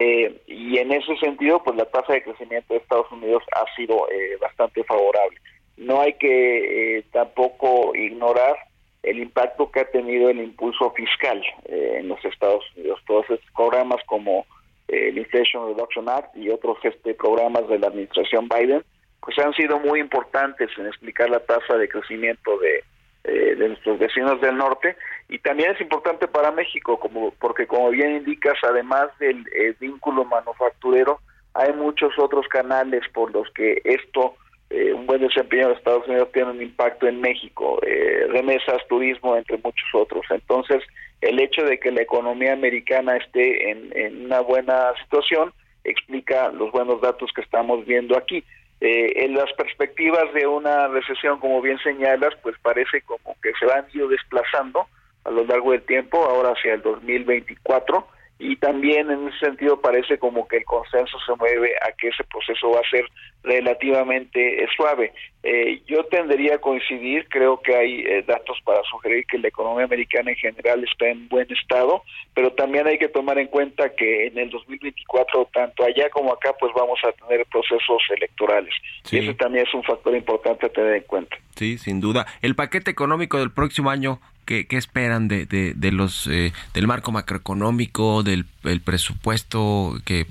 Eh, 0.00 0.42
y 0.48 0.78
en 0.78 0.90
ese 0.90 1.16
sentido, 1.18 1.62
pues 1.62 1.76
la 1.76 1.84
tasa 1.84 2.14
de 2.14 2.24
crecimiento 2.24 2.74
de 2.74 2.80
Estados 2.80 3.10
Unidos 3.12 3.44
ha 3.52 3.64
sido 3.76 4.08
bastante 4.40 4.82
favorable. 4.82 5.38
No 5.76 6.00
hay 6.00 6.14
que 6.14 7.04
tampoco 7.12 7.94
ignorar 7.94 8.56
el 9.04 9.20
impacto 9.20 9.70
que 9.70 9.80
ha 9.80 9.90
tenido 9.90 10.28
el 10.28 10.40
impulso 10.40 10.90
fiscal 10.90 11.40
en 11.66 12.08
los 12.08 12.22
Estados 12.24 12.64
Unidos. 12.76 13.00
Todos 13.06 13.30
estos 13.30 13.50
programas 13.54 14.02
como 14.06 14.44
el 14.88 15.18
Inflation 15.18 15.66
Reduction 15.68 16.08
Act 16.08 16.36
y 16.36 16.50
otros 16.50 16.78
este, 16.82 17.14
programas 17.14 17.68
de 17.68 17.78
la 17.78 17.88
administración 17.88 18.48
Biden, 18.48 18.84
pues 19.20 19.38
han 19.38 19.54
sido 19.54 19.78
muy 19.80 20.00
importantes 20.00 20.70
en 20.76 20.86
explicar 20.86 21.30
la 21.30 21.40
tasa 21.40 21.76
de 21.76 21.88
crecimiento 21.88 22.58
de, 22.58 22.84
eh, 23.24 23.54
de 23.56 23.68
nuestros 23.68 23.98
vecinos 23.98 24.38
del 24.42 24.54
norte. 24.54 24.96
Y 25.30 25.38
también 25.38 25.72
es 25.72 25.80
importante 25.80 26.28
para 26.28 26.50
México 26.50 27.00
como 27.00 27.30
porque 27.40 27.66
como 27.66 27.88
bien 27.88 28.16
indicas 28.16 28.58
además 28.62 29.06
del 29.18 29.46
eh, 29.56 29.74
vínculo 29.80 30.26
manufacturero 30.26 31.20
hay 31.54 31.72
muchos 31.72 32.12
otros 32.18 32.46
canales 32.48 33.02
por 33.14 33.32
los 33.32 33.48
que 33.54 33.80
esto 33.84 34.34
eh, 34.68 34.92
un 34.92 35.06
buen 35.06 35.22
desempeño 35.22 35.68
de 35.68 35.74
Estados 35.74 36.06
Unidos 36.06 36.30
tiene 36.32 36.50
un 36.50 36.60
impacto 36.60 37.06
en 37.06 37.22
México 37.22 37.80
remesas 38.28 38.86
turismo 38.88 39.36
entre 39.36 39.56
muchos 39.56 39.88
otros. 39.94 40.26
Entonces 40.28 40.82
el 41.20 41.40
hecho 41.40 41.64
de 41.64 41.78
que 41.78 41.90
la 41.90 42.02
economía 42.02 42.52
americana 42.52 43.16
esté 43.16 43.70
en, 43.70 44.24
una 44.26 44.40
buena 44.40 44.92
situación 45.02 45.52
explica 45.84 46.50
los 46.50 46.70
buenos 46.72 47.00
datos 47.00 47.30
que 47.34 47.42
estamos 47.42 47.84
viendo 47.86 48.16
aquí. 48.16 48.44
Eh, 48.80 49.24
en 49.24 49.34
las 49.34 49.52
perspectivas 49.52 50.32
de 50.34 50.46
una 50.46 50.88
recesión, 50.88 51.38
como 51.38 51.60
bien 51.62 51.78
señalas, 51.78 52.34
pues 52.42 52.56
parece 52.60 53.02
como 53.02 53.36
que 53.42 53.52
se 53.58 53.70
han 53.72 53.86
ido 53.94 54.08
desplazando 54.08 54.86
a 55.24 55.30
lo 55.30 55.44
largo 55.44 55.72
del 55.72 55.82
tiempo, 55.82 56.22
ahora 56.24 56.50
hacia 56.50 56.74
el 56.74 56.82
2024, 56.82 58.06
y 58.38 58.56
también 58.56 59.10
en 59.10 59.28
ese 59.28 59.38
sentido 59.38 59.80
parece 59.80 60.18
como 60.18 60.48
que 60.48 60.58
el 60.58 60.64
consenso 60.64 61.18
se 61.24 61.34
mueve 61.36 61.72
a 61.82 61.92
que 61.92 62.08
ese 62.08 62.24
proceso 62.24 62.70
va 62.70 62.80
a 62.80 62.90
ser 62.90 63.04
relativamente 63.44 64.64
eh, 64.64 64.66
suave. 64.76 65.12
Eh, 65.42 65.82
yo 65.86 66.04
tendería 66.06 66.56
a 66.56 66.58
coincidir, 66.58 67.28
creo 67.28 67.60
que 67.60 67.76
hay 67.76 68.00
eh, 68.00 68.24
datos 68.26 68.58
para 68.64 68.82
sugerir 68.90 69.24
que 69.26 69.38
la 69.38 69.48
economía 69.48 69.84
americana 69.84 70.30
en 70.30 70.36
general 70.36 70.82
está 70.82 71.08
en 71.08 71.28
buen 71.28 71.46
estado, 71.52 72.02
pero 72.34 72.50
también 72.52 72.86
hay 72.86 72.98
que 72.98 73.08
tomar 73.08 73.38
en 73.38 73.48
cuenta 73.48 73.94
que 73.94 74.26
en 74.26 74.38
el 74.38 74.50
2024, 74.50 75.50
tanto 75.52 75.84
allá 75.84 76.08
como 76.10 76.32
acá, 76.32 76.54
pues 76.58 76.72
vamos 76.74 76.98
a 77.04 77.12
tener 77.12 77.46
procesos 77.46 78.02
electorales. 78.16 78.74
Y 79.10 79.18
ese 79.18 79.34
también 79.34 79.66
es 79.66 79.74
un 79.74 79.84
factor 79.84 80.16
importante 80.16 80.66
a 80.66 80.70
tener 80.70 80.94
en 80.94 81.02
cuenta. 81.02 81.36
Sí, 81.54 81.78
sin 81.78 82.00
duda. 82.00 82.26
El 82.42 82.56
paquete 82.56 82.90
económico 82.90 83.38
del 83.38 83.52
próximo 83.52 83.90
año, 83.90 84.20
¿Qué, 84.44 84.66
esperan 84.70 85.28
de, 85.28 85.46
de, 85.46 85.92
los 85.92 86.26
eh, 86.26 86.52
del 86.74 86.86
marco 86.86 87.12
macroeconómico, 87.12 88.22
del 88.22 88.46
presupuesto 88.84 89.94
que 90.04 90.26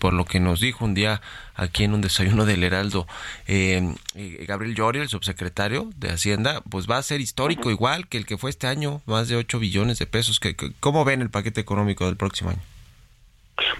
por 0.00 0.14
lo 0.14 0.24
que 0.24 0.40
nos 0.40 0.60
dijo 0.60 0.84
un 0.84 0.94
día 0.94 1.20
aquí 1.54 1.84
en 1.84 1.92
un 1.92 2.00
desayuno 2.00 2.46
del 2.46 2.64
Heraldo 2.64 3.06
eh, 3.46 3.94
eh, 4.14 4.44
Gabriel 4.46 4.74
Llori, 4.74 5.00
el 5.00 5.08
subsecretario 5.08 5.90
de 5.96 6.08
Hacienda, 6.08 6.62
pues 6.70 6.88
va 6.88 6.96
a 6.96 7.02
ser 7.02 7.20
histórico 7.20 7.70
igual 7.70 8.08
que 8.08 8.16
el 8.16 8.26
que 8.26 8.38
fue 8.38 8.50
este 8.50 8.66
año, 8.66 9.02
más 9.06 9.28
de 9.28 9.36
8 9.36 9.58
billones 9.58 9.98
de 9.98 10.06
pesos. 10.06 10.40
Que, 10.40 10.56
¿Cómo 10.80 11.04
ven 11.04 11.20
el 11.20 11.30
paquete 11.30 11.60
económico 11.60 12.06
del 12.06 12.16
próximo 12.16 12.50
año? 12.50 12.60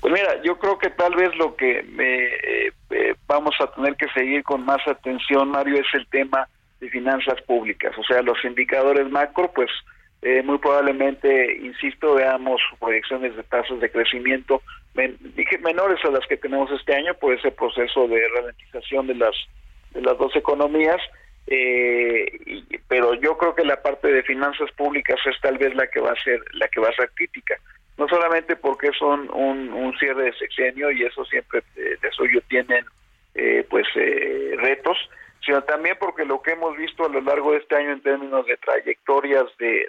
Pues 0.01 0.13
mira, 0.13 0.43
yo 0.43 0.59
creo 0.59 0.77
que 0.77 0.91
tal 0.91 1.15
vez 1.15 1.35
lo 1.37 1.57
que 1.57 2.73
vamos 3.27 3.55
a 3.61 3.69
tener 3.69 3.97
que 3.97 4.09
seguir 4.09 4.43
con 4.43 4.65
más 4.65 4.87
atención, 4.87 5.51
Mario, 5.51 5.77
es 5.77 5.87
el 5.95 6.07
tema 6.09 6.49
de 6.81 6.89
finanzas 6.91 7.41
públicas. 7.43 7.97
O 7.99 8.05
sea, 8.05 8.23
los 8.23 8.43
indicadores 8.45 9.09
macro, 9.11 9.51
pues 9.53 9.71
eh, 10.23 10.43
muy 10.43 10.59
probablemente, 10.59 11.57
insisto, 11.63 12.15
veamos 12.15 12.61
proyecciones 12.81 13.37
de 13.37 13.43
tasas 13.45 13.81
de 13.81 13.91
crecimiento 13.91 14.63
menores 15.63 16.05
a 16.05 16.11
las 16.11 16.27
que 16.27 16.37
tenemos 16.37 16.71
este 16.73 16.95
año 16.95 17.15
por 17.15 17.33
ese 17.33 17.53
proceso 17.53 18.09
de 18.09 18.21
ralentización 18.35 19.07
de 19.07 19.15
las 19.15 19.35
de 19.93 20.03
las 20.03 20.19
dos 20.19 20.35
economías. 20.35 21.01
Eh, 21.47 22.27
pero 22.89 23.15
yo 23.15 23.39
creo 23.39 23.55
que 23.55 23.65
la 23.65 23.81
parte 23.81 24.09
de 24.09 24.23
finanzas 24.23 24.71
públicas 24.73 25.19
es 25.25 25.41
tal 25.41 25.57
vez 25.57 25.75
la 25.75 25.87
que 25.87 26.01
va 26.01 26.13
a 26.13 26.23
ser 26.23 26.41
la 26.53 26.69
que 26.69 26.81
va 26.81 26.89
a 26.89 26.95
ser 26.95 27.11
crítica 27.15 27.57
no 27.97 28.07
solamente 28.07 28.55
porque 28.55 28.91
son 28.99 29.31
un, 29.33 29.95
cierre 29.99 30.25
de 30.25 30.33
sexenio 30.35 30.91
y 30.91 31.05
eso 31.05 31.25
siempre 31.25 31.63
eh, 31.77 31.97
de 32.03 32.11
suyo 32.13 32.43
tienen 32.49 32.85
eh, 33.35 33.65
pues 33.71 33.87
retos 34.59 34.99
sino 35.45 35.63
también 35.63 35.97
porque 35.99 36.25
lo 36.25 36.43
que 36.43 36.53
hemos 36.53 36.77
visto 36.77 37.05
a 37.05 37.09
lo 37.09 37.21
largo 37.21 37.53
de 37.53 37.59
este 37.59 37.77
año 37.77 37.93
en 37.93 38.03
términos 38.03 38.47
de 38.47 38.57
trayectorias 38.57 39.45
de, 39.59 39.89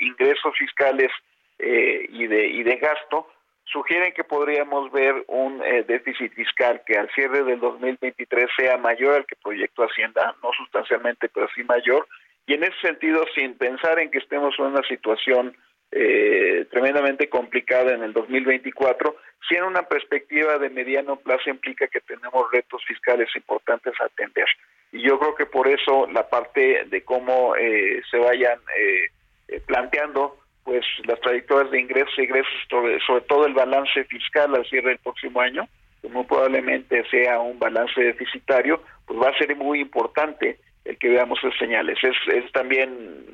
ingresos 0.00 0.56
fiscales 0.58 1.10
eh, 1.58 2.06
y, 2.08 2.26
de, 2.26 2.46
y 2.48 2.62
de 2.62 2.76
gasto, 2.76 3.28
sugieren 3.64 4.12
que 4.12 4.24
podríamos 4.24 4.90
ver 4.92 5.24
un 5.28 5.62
eh, 5.62 5.84
déficit 5.86 6.32
fiscal 6.34 6.82
que 6.86 6.98
al 6.98 7.08
cierre 7.10 7.44
del 7.44 7.60
2023 7.60 8.50
sea 8.56 8.76
mayor 8.76 9.14
al 9.14 9.26
que 9.26 9.36
proyectó 9.36 9.84
Hacienda, 9.84 10.34
no 10.42 10.50
sustancialmente, 10.52 11.28
pero 11.28 11.48
sí 11.54 11.64
mayor, 11.64 12.06
y 12.46 12.54
en 12.54 12.64
ese 12.64 12.78
sentido, 12.80 13.24
sin 13.34 13.54
pensar 13.56 13.98
en 13.98 14.10
que 14.10 14.18
estemos 14.18 14.54
en 14.58 14.66
una 14.66 14.82
situación 14.82 15.56
eh, 15.92 16.66
tremendamente 16.70 17.28
complicada 17.28 17.94
en 17.94 18.02
el 18.02 18.12
2024, 18.12 19.14
si 19.48 19.56
en 19.56 19.64
una 19.64 19.82
perspectiva 19.82 20.58
de 20.58 20.70
mediano 20.70 21.16
plazo 21.16 21.50
implica 21.50 21.86
que 21.86 22.00
tenemos 22.00 22.50
retos 22.50 22.82
fiscales 22.86 23.28
importantes 23.36 23.92
a 24.00 24.06
atender. 24.06 24.46
Y 24.92 25.02
yo 25.02 25.18
creo 25.18 25.34
que 25.34 25.46
por 25.46 25.68
eso 25.68 26.06
la 26.12 26.28
parte 26.28 26.84
de 26.86 27.02
cómo 27.02 27.56
eh, 27.56 28.02
se 28.10 28.18
vayan 28.18 28.58
eh, 28.76 29.06
eh, 29.48 29.60
planteando 29.66 30.38
pues 30.64 30.84
las 31.04 31.20
trayectorias 31.20 31.72
de 31.72 31.80
ingresos 31.80 32.12
y 32.18 32.22
egresos, 32.22 32.52
sobre, 32.68 33.22
todo 33.22 33.46
el 33.46 33.54
balance 33.54 34.04
fiscal 34.04 34.54
al 34.54 34.64
cierre 34.66 34.90
del 34.90 34.98
próximo 34.98 35.40
año, 35.40 35.66
que 36.00 36.08
muy 36.08 36.24
probablemente 36.24 37.04
sea 37.10 37.40
un 37.40 37.58
balance 37.58 38.00
deficitario, 38.00 38.80
pues 39.06 39.20
va 39.20 39.30
a 39.30 39.38
ser 39.38 39.56
muy 39.56 39.80
importante 39.80 40.58
el 40.84 40.98
que 40.98 41.08
veamos 41.08 41.38
esas 41.42 41.58
señales. 41.58 41.98
Es, 42.02 42.16
es 42.32 42.52
también 42.52 43.26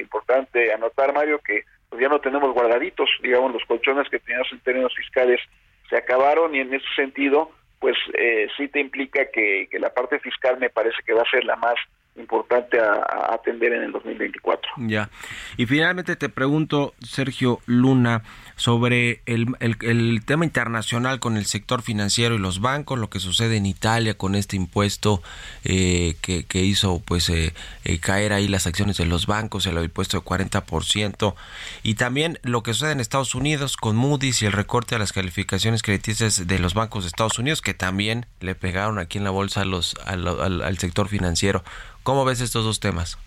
importante 0.00 0.72
anotar, 0.72 1.14
Mario, 1.14 1.38
que 1.38 1.64
pues 1.94 2.02
ya 2.02 2.08
no 2.08 2.18
tenemos 2.18 2.52
guardaditos, 2.52 3.08
digamos, 3.22 3.52
los 3.52 3.64
colchones 3.66 4.08
que 4.08 4.18
teníamos 4.18 4.50
en 4.50 4.58
términos 4.58 4.92
fiscales 4.96 5.38
se 5.88 5.96
acabaron 5.96 6.52
y 6.52 6.58
en 6.58 6.74
ese 6.74 6.86
sentido, 6.96 7.52
pues 7.78 7.96
eh, 8.18 8.48
sí 8.56 8.66
te 8.66 8.80
implica 8.80 9.30
que, 9.32 9.68
que 9.70 9.78
la 9.78 9.94
parte 9.94 10.18
fiscal 10.18 10.58
me 10.58 10.70
parece 10.70 10.96
que 11.06 11.12
va 11.12 11.22
a 11.22 11.30
ser 11.30 11.44
la 11.44 11.54
más 11.54 11.76
importante 12.16 12.78
a, 12.80 13.34
atender 13.34 13.72
en 13.72 13.82
el 13.82 13.92
2024. 13.92 14.72
Ya. 14.78 15.10
Y 15.56 15.66
finalmente 15.66 16.16
te 16.16 16.28
pregunto, 16.28 16.94
Sergio 17.02 17.60
Luna, 17.66 18.22
sobre 18.56 19.20
el, 19.26 19.48
el, 19.60 20.24
tema 20.24 20.44
internacional 20.44 21.18
con 21.18 21.36
el 21.36 21.46
sector 21.46 21.82
financiero 21.82 22.36
y 22.36 22.38
los 22.38 22.60
bancos, 22.60 22.98
lo 22.98 23.10
que 23.10 23.18
sucede 23.18 23.56
en 23.56 23.66
Italia 23.66 24.14
con 24.14 24.36
este 24.36 24.56
impuesto 24.56 25.22
eh, 25.64 26.14
que, 26.20 26.44
que, 26.44 26.62
hizo 26.62 27.02
pues 27.04 27.28
eh, 27.30 27.52
eh, 27.84 27.98
caer 27.98 28.32
ahí 28.32 28.46
las 28.46 28.66
acciones 28.66 28.96
de 28.96 29.06
los 29.06 29.26
bancos, 29.26 29.66
el 29.66 29.82
impuesto 29.82 30.18
de 30.18 30.24
40%, 30.24 31.34
y 31.82 31.94
también 31.94 32.38
lo 32.42 32.62
que 32.62 32.74
sucede 32.74 32.92
en 32.92 33.00
Estados 33.00 33.34
Unidos 33.34 33.76
con 33.76 33.96
Moody's 33.96 34.42
y 34.42 34.46
el 34.46 34.52
recorte 34.52 34.94
a 34.94 34.98
las 34.98 35.12
calificaciones 35.12 35.82
crediticias 35.82 36.46
de 36.46 36.58
los 36.60 36.74
bancos 36.74 37.04
de 37.04 37.08
Estados 37.08 37.38
Unidos, 37.40 37.60
que 37.60 37.74
también 37.74 38.26
le 38.40 38.54
pegaron 38.54 38.98
aquí 39.00 39.18
en 39.18 39.24
la 39.24 39.30
bolsa 39.30 39.62
a 39.62 39.64
los, 39.64 39.96
al, 40.06 40.62
al 40.62 40.78
sector 40.78 41.08
financiero. 41.08 41.64
¿Cómo 42.04 42.24
ves 42.24 42.40
estos 42.40 42.64
dos 42.64 42.78
temas? 42.78 43.18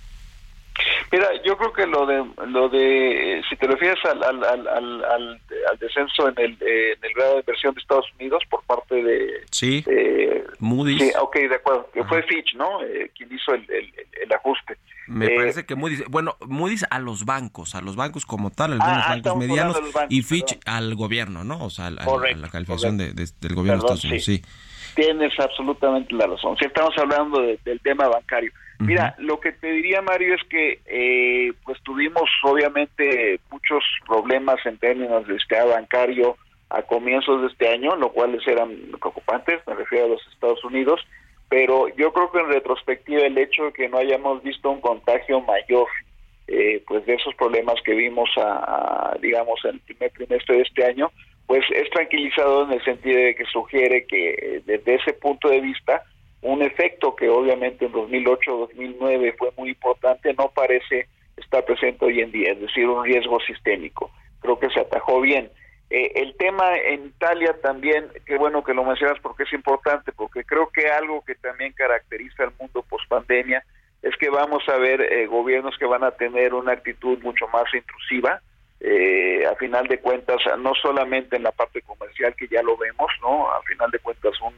Mira, 1.12 1.28
yo 1.44 1.58
creo 1.58 1.74
que 1.74 1.88
lo 1.88 2.06
de, 2.06 2.24
lo 2.48 2.70
de 2.70 3.42
si 3.50 3.56
te 3.56 3.66
refieres 3.66 3.98
al, 4.06 4.24
al, 4.24 4.44
al, 4.44 5.04
al, 5.06 5.40
descenso 5.80 6.28
en 6.28 6.36
el, 6.38 6.52
en 6.62 6.98
el 7.02 7.14
grado 7.16 7.34
de 7.34 7.40
inversión 7.40 7.74
de 7.74 7.82
Estados 7.82 8.06
Unidos 8.20 8.44
por 8.50 8.62
parte 8.64 9.02
de... 9.02 9.46
Sí, 9.52 9.84
Moody's. 10.60 11.02
Sí, 11.02 11.12
ok, 11.20 11.36
de 11.38 11.56
acuerdo, 11.56 11.90
que 11.94 12.04
fue 12.04 12.24
Fitch, 12.24 12.56
¿no? 12.56 12.84
Eh, 12.84 13.10
quien 13.16 13.34
hizo 13.34 13.54
el, 13.54 13.66
el, 13.70 14.34
ajuste. 14.34 14.78
Me 15.08 15.28
eh, 15.28 15.36
parece 15.36 15.66
que 15.66 15.76
Moody's, 15.76 16.04
bueno, 16.10 16.36
Moody's 16.42 16.86
a 16.90 17.00
los 17.00 17.26
bancos, 17.26 17.76
a 17.76 17.82
los 17.82 17.96
bancos 17.96 18.26
como 18.26 18.52
tal, 18.52 18.74
algunos 18.74 19.04
ah, 19.06 19.10
bancos 19.10 19.38
medianos, 19.38 19.82
y 20.10 20.22
Fitch 20.22 20.60
al 20.66 20.96
gobierno, 20.96 21.44
¿no? 21.44 21.64
O 21.64 21.70
sea, 21.70 21.88
a, 21.88 21.92
la 21.92 22.50
calificación 22.50 22.98
de, 22.98 23.14
del 23.14 23.56
gobierno 23.56 23.82
de 23.82 23.86
Estados 23.86 24.04
Unidos, 24.04 24.26
sí. 24.26 24.44
Tienes 24.96 25.40
absolutamente 25.40 26.14
la 26.14 26.28
razón. 26.28 26.58
Si 26.58 26.66
estamos 26.66 26.98
hablando 26.98 27.40
del 27.42 27.80
tema 27.82 28.08
bancario. 28.08 28.52
Mira, 28.80 29.16
lo 29.18 29.40
que 29.40 29.52
te 29.52 29.72
diría 29.72 30.02
Mario 30.02 30.36
es 30.36 30.44
que 30.50 30.80
eh, 30.86 31.52
pues 31.66 31.82
tuvimos 31.82 32.30
obviamente 32.44 33.40
muchos 33.50 33.84
problemas 34.06 34.64
en 34.66 34.78
términos 34.78 35.28
de 35.28 35.34
sistema 35.34 35.66
bancario 35.66 36.38
a 36.70 36.82
comienzos 36.84 37.42
de 37.42 37.48
este 37.48 37.70
año, 37.70 37.96
lo 37.96 38.12
cuales 38.12 38.46
eran 38.48 38.76
preocupantes, 39.00 39.62
me 39.66 39.74
refiero 39.74 40.06
a 40.06 40.10
los 40.10 40.28
Estados 40.32 40.64
Unidos, 40.64 41.02
pero 41.50 41.88
yo 41.96 42.14
creo 42.14 42.32
que 42.32 42.40
en 42.40 42.50
retrospectiva 42.50 43.22
el 43.22 43.38
hecho 43.38 43.66
de 43.66 43.74
que 43.74 43.90
no 43.90 43.98
hayamos 43.98 44.44
visto 44.44 44.70
un 44.70 44.82
contagio 44.82 45.42
mayor 45.42 45.88
eh, 46.48 46.84
pues 46.88 47.06
de 47.06 47.16
esos 47.16 47.34
problemas 47.36 47.76
que 47.84 47.94
vimos 47.94 48.30
a, 48.38 49.18
digamos 49.22 49.60
en 49.66 49.72
el 49.72 49.80
primer 49.82 50.12
trimestre 50.12 50.58
de 50.58 50.62
este 50.62 50.86
año, 50.86 51.12
pues 51.46 51.64
es 51.74 51.90
tranquilizador 51.90 52.68
en 52.68 52.80
el 52.80 52.86
sentido 52.86 53.20
de 53.20 53.36
que 53.36 53.46
sugiere 53.46 54.06
que 54.06 54.30
eh, 54.30 54.62
desde 54.66 54.96
ese 54.96 55.14
punto 55.14 55.50
de 55.50 55.62
vista 55.62 56.04
un 56.42 56.62
efecto 56.62 57.16
que 57.16 57.30
obviamente 57.30 57.86
en 57.86 57.94
2008-2009 57.94 59.36
fue 59.38 59.52
muy 59.58 59.70
importante, 59.70 60.34
no 60.34 60.50
parece 60.50 61.08
estar 61.36 61.66
presente 61.66 62.06
hoy 62.06 62.22
en 62.22 62.32
día, 62.32 62.52
es 62.52 62.60
decir, 62.60 62.88
un 62.88 63.04
riesgo 63.04 63.40
sistémico. 63.42 64.12
Creo 64.42 64.60
que 64.60 64.70
se 64.70 64.80
atajó 64.80 65.22
bien. 65.22 65.50
Eh, 65.90 66.12
el 66.16 66.36
tema 66.36 66.76
en 66.78 67.06
Italia 67.06 67.56
también, 67.62 68.08
qué 68.26 68.38
bueno 68.38 68.64
que 68.64 68.74
lo 68.74 68.84
mencionas 68.84 69.20
porque 69.22 69.44
es 69.44 69.54
importante, 69.54 70.12
porque 70.12 70.44
creo 70.44 70.70
que 70.70 70.88
algo 70.88 71.24
que 71.24 71.36
también 71.36 71.74
caracteriza 71.74 72.44
al 72.44 72.54
mundo 72.60 72.84
post 72.90 73.08
pandemia 73.08 73.64
es 74.02 74.16
que 74.18 74.30
vamos 74.30 74.68
a 74.68 74.78
ver 74.78 75.02
eh, 75.02 75.26
gobiernos 75.28 75.78
que 75.78 75.86
van 75.86 76.04
a 76.04 76.12
tener 76.12 76.54
una 76.54 76.74
actitud 76.74 77.18
mucho 77.24 77.48
más 77.48 77.74
intrusiva, 77.74 78.42
eh, 78.80 79.46
a 79.46 79.56
final 79.56 79.88
de 79.88 80.00
cuentas, 80.00 80.38
no 80.60 80.74
solamente 80.76 81.36
en 81.36 81.44
la 81.44 81.52
parte 81.52 81.82
comercial 81.82 82.36
que 82.36 82.48
ya 82.48 82.62
lo 82.62 82.78
vemos, 82.78 83.10
¿no? 83.22 83.50
A 83.50 83.62
final 83.64 83.90
de 83.90 84.00
cuentas 84.00 84.34
un 84.42 84.54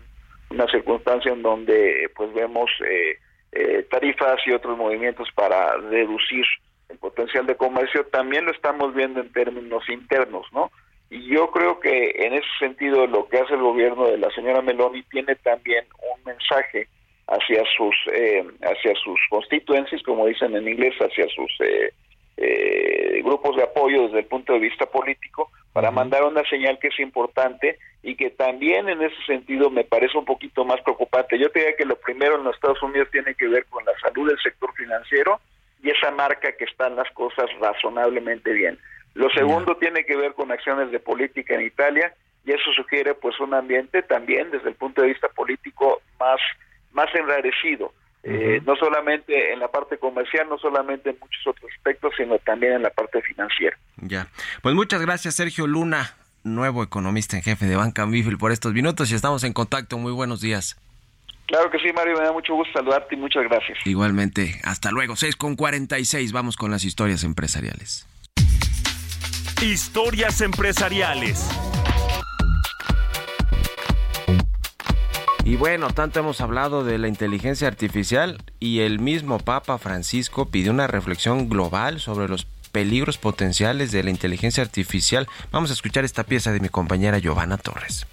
una 0.50 0.68
circunstancia 0.68 1.32
en 1.32 1.42
donde 1.42 2.10
pues 2.16 2.34
vemos 2.34 2.70
eh, 2.86 3.18
eh, 3.52 3.86
tarifas 3.90 4.40
y 4.46 4.52
otros 4.52 4.78
movimientos 4.78 5.28
para 5.34 5.78
reducir 5.78 6.46
el 6.90 6.98
potencial 6.98 7.46
de 7.46 7.56
comercio, 7.56 8.06
también 8.08 8.46
lo 8.46 8.52
estamos 8.52 8.94
viendo 8.96 9.22
en 9.22 9.32
términos 9.32 9.88
internos, 9.90 10.46
¿no? 10.52 10.72
Y 11.12 11.26
yo 11.28 11.50
creo 11.50 11.80
que 11.80 12.12
en 12.16 12.34
ese 12.34 12.48
sentido 12.60 13.08
lo 13.08 13.28
que 13.28 13.38
hace 13.38 13.54
el 13.54 13.62
gobierno 13.62 14.08
de 14.08 14.18
la 14.18 14.30
señora 14.32 14.62
Meloni 14.62 15.04
tiene 15.04 15.36
también 15.36 15.86
un 16.14 16.24
mensaje 16.24 16.88
hacia 17.28 17.64
sus 17.76 17.96
eh, 18.14 18.44
hacia 18.62 18.94
sus 19.04 19.20
constituencies, 19.30 20.04
como 20.04 20.28
dicen 20.28 20.56
en 20.56 20.68
inglés, 20.68 20.96
hacia 21.00 21.28
sus 21.30 21.52
eh, 21.62 21.94
eh, 22.42 23.22
grupos 23.22 23.58
de 23.58 23.64
apoyo 23.64 24.04
desde 24.04 24.20
el 24.20 24.26
punto 24.26 24.54
de 24.54 24.60
vista 24.60 24.86
político, 24.86 25.52
para 25.74 25.92
mandar 25.92 26.24
una 26.24 26.44
señal 26.50 26.80
que 26.80 26.88
es 26.88 27.00
importante 27.00 27.78
y 28.02 28.16
que 28.16 28.30
también 28.30 28.88
en 28.88 29.02
ese 29.02 29.22
sentido 29.28 29.70
me 29.70 29.84
parece 29.84 30.18
un 30.18 30.24
poquito 30.24 30.64
más 30.64 30.82
preocupante. 30.82 31.38
Yo 31.38 31.52
te 31.52 31.60
diría 31.60 31.76
que 31.76 31.86
lo 31.86 31.98
primero 31.98 32.36
en 32.36 32.46
los 32.46 32.56
Estados 32.56 32.82
Unidos 32.82 33.10
tiene 33.12 33.36
que 33.36 33.48
ver 33.48 33.66
con 33.66 33.84
la 33.84 33.92
salud 34.00 34.30
del 34.30 34.40
sector 34.40 34.74
financiero 34.74 35.40
y 35.84 35.90
esa 35.90 36.12
marca 36.12 36.54
que 36.54 36.64
están 36.64 36.96
las 36.96 37.12
cosas 37.12 37.46
razonablemente 37.60 38.54
bien. 38.54 38.80
Lo 39.16 39.30
segundo 39.32 39.76
tiene 39.76 40.06
que 40.06 40.16
ver 40.16 40.34
con 40.34 40.52
acciones 40.52 40.92
de 40.92 41.00
política 41.00 41.56
en 41.56 41.62
Italia 41.62 42.14
y 42.46 42.52
eso 42.52 42.72
sugiere 42.72 43.16
pues 43.16 43.38
un 43.42 43.54
ambiente 43.54 44.02
también 44.02 44.50
desde 44.52 44.70
el 44.70 44.76
punto 44.76 45.02
de 45.02 45.10
vista 45.10 45.28
político 45.28 46.02
más 46.20 46.40
más 46.92 47.14
enrarecido. 47.14 47.92
Eh, 48.24 48.62
no 48.66 48.76
solamente 48.76 49.54
en 49.54 49.60
la 49.60 49.70
parte 49.70 49.98
comercial, 49.98 50.48
no 50.50 50.58
solamente 50.58 51.12
en 51.12 51.18
muchos 51.20 51.48
otros 51.48 51.72
aspectos, 51.78 52.14
sino 52.18 52.38
también 52.40 52.74
en 52.74 52.84
la 52.84 52.90
parte 52.90 53.22
financiera. 53.22 53.78
Ya. 53.98 54.28
Pues 54.62 54.76
muchas 54.76 55.02
gracias, 55.02 55.36
Sergio 55.36 55.68
Luna, 55.68 56.16
nuevo 56.44 56.84
economista 56.84 57.38
en 57.38 57.44
jefe 57.44 57.66
de 57.66 57.78
Banca 57.78 58.06
Mifil, 58.06 58.38
por 58.38 58.52
estos 58.52 58.74
minutos 58.74 59.12
y 59.12 59.16
estamos 59.16 59.44
en 59.44 59.54
contacto. 59.54 59.98
Muy 59.98 60.12
buenos 60.12 60.42
días. 60.42 60.78
Claro 61.48 61.72
que 61.72 61.80
sí, 61.80 61.92
Mario, 61.94 62.16
me 62.16 62.24
da 62.24 62.32
mucho 62.32 62.54
gusto 62.54 62.72
saludarte 62.74 63.16
y 63.16 63.18
muchas 63.18 63.44
gracias. 63.46 63.80
Igualmente, 63.86 64.60
hasta 64.64 64.92
luego. 64.92 65.16
6 65.16 65.36
con 65.36 65.56
46, 65.56 66.32
vamos 66.32 66.58
con 66.58 66.70
las 66.70 66.84
historias 66.84 67.24
empresariales. 67.24 68.06
Historias 69.62 70.42
empresariales. 70.42 71.50
Y 75.50 75.56
bueno, 75.56 75.90
tanto 75.90 76.20
hemos 76.20 76.42
hablado 76.42 76.84
de 76.84 77.00
la 77.00 77.08
inteligencia 77.08 77.68
artificial 77.68 78.38
y 78.60 78.82
el 78.82 79.00
mismo 79.00 79.40
Papa 79.40 79.80
Francisco 79.80 80.46
pidió 80.46 80.72
una 80.72 80.86
reflexión 80.86 81.50
global 81.50 82.00
sobre 82.00 82.28
los 82.28 82.46
peligros 82.72 83.18
potenciales 83.18 83.92
de 83.92 84.04
la 84.04 84.12
inteligencia 84.12 84.62
artificial. 84.62 85.28
Vamos 85.52 85.72
a 85.72 85.74
escuchar 85.74 86.06
esta 86.06 86.24
pieza 86.24 86.52
de 86.52 86.60
mi 86.60 86.70
compañera 86.70 87.18
Giovanna 87.18 87.58
Torres. 87.58 88.06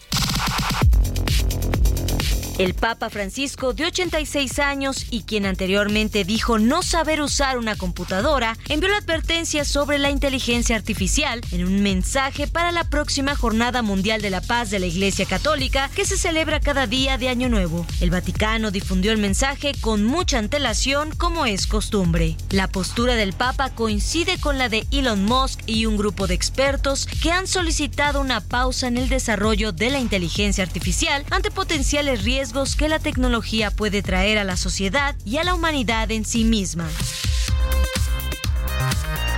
El 2.59 2.73
Papa 2.73 3.11
Francisco, 3.11 3.75
de 3.75 3.85
86 3.85 4.59
años 4.61 5.09
y 5.11 5.25
quien 5.25 5.45
anteriormente 5.45 6.25
dijo 6.25 6.59
no 6.59 6.83
saber 6.83 7.21
usar 7.21 7.59
una 7.59 7.77
computadora, 7.77 8.57
envió 8.71 8.89
la 8.89 8.97
advertencia 8.97 9.67
sobre 9.67 9.99
la 9.99 10.09
inteligencia 10.09 10.75
artificial 10.75 11.43
en 11.53 11.67
un 11.67 11.83
mensaje 11.83 12.47
para 12.47 12.73
la 12.73 12.85
próxima 12.85 13.37
Jornada 13.37 13.83
Mundial 13.83 14.23
de 14.23 14.31
la 14.31 14.41
Paz 14.41 14.71
de 14.71 14.79
la 14.79 14.87
Iglesia 14.87 15.27
Católica 15.27 15.91
que 15.95 16.07
se 16.07 16.17
celebra 16.17 16.61
cada 16.61 16.87
día 16.87 17.19
de 17.19 17.29
Año 17.29 17.51
Nuevo. 17.51 17.85
El 18.01 18.09
Vaticano 18.09 18.71
difundió 18.71 19.13
el 19.13 19.19
mensaje 19.19 19.73
con 19.83 20.07
mucha 20.07 20.39
antelación 20.39 21.15
como 21.15 21.45
es 21.45 21.67
costumbre. 21.67 22.39
La 22.49 22.69
postura 22.69 23.17
del 23.17 23.35
Papa 23.35 23.69
coincide 23.75 24.39
con 24.39 24.57
la 24.57 24.71
de 24.71 24.87
Elon 24.93 25.27
Musk 25.27 25.61
y 25.67 25.85
un 25.85 25.99
grupo 25.99 26.27
de 26.27 26.33
expertos 26.33 27.07
que 27.23 27.33
han 27.33 27.47
solicitado 27.47 28.23
una 28.23 28.41
pausa 28.41 28.87
en 28.87 28.97
el 28.97 29.11
desarrollo 29.11 29.73
de 29.73 29.91
la 29.91 29.99
inteligencia 29.99 30.65
artificial 30.65 31.27
ante 31.31 31.51
potenciales 31.51 32.25
riesgos 32.25 32.46
que 32.77 32.89
la 32.89 32.99
tecnología 32.99 33.71
puede 33.71 34.03
traer 34.03 34.39
a 34.39 34.45
la 34.45 34.57
sociedad 34.57 35.17
y 35.25 35.39
a 35.39 35.45
la 35.45 35.55
humanidad 35.55 36.11
en 36.11 36.25
sí 36.25 36.45
misma. 36.45 36.89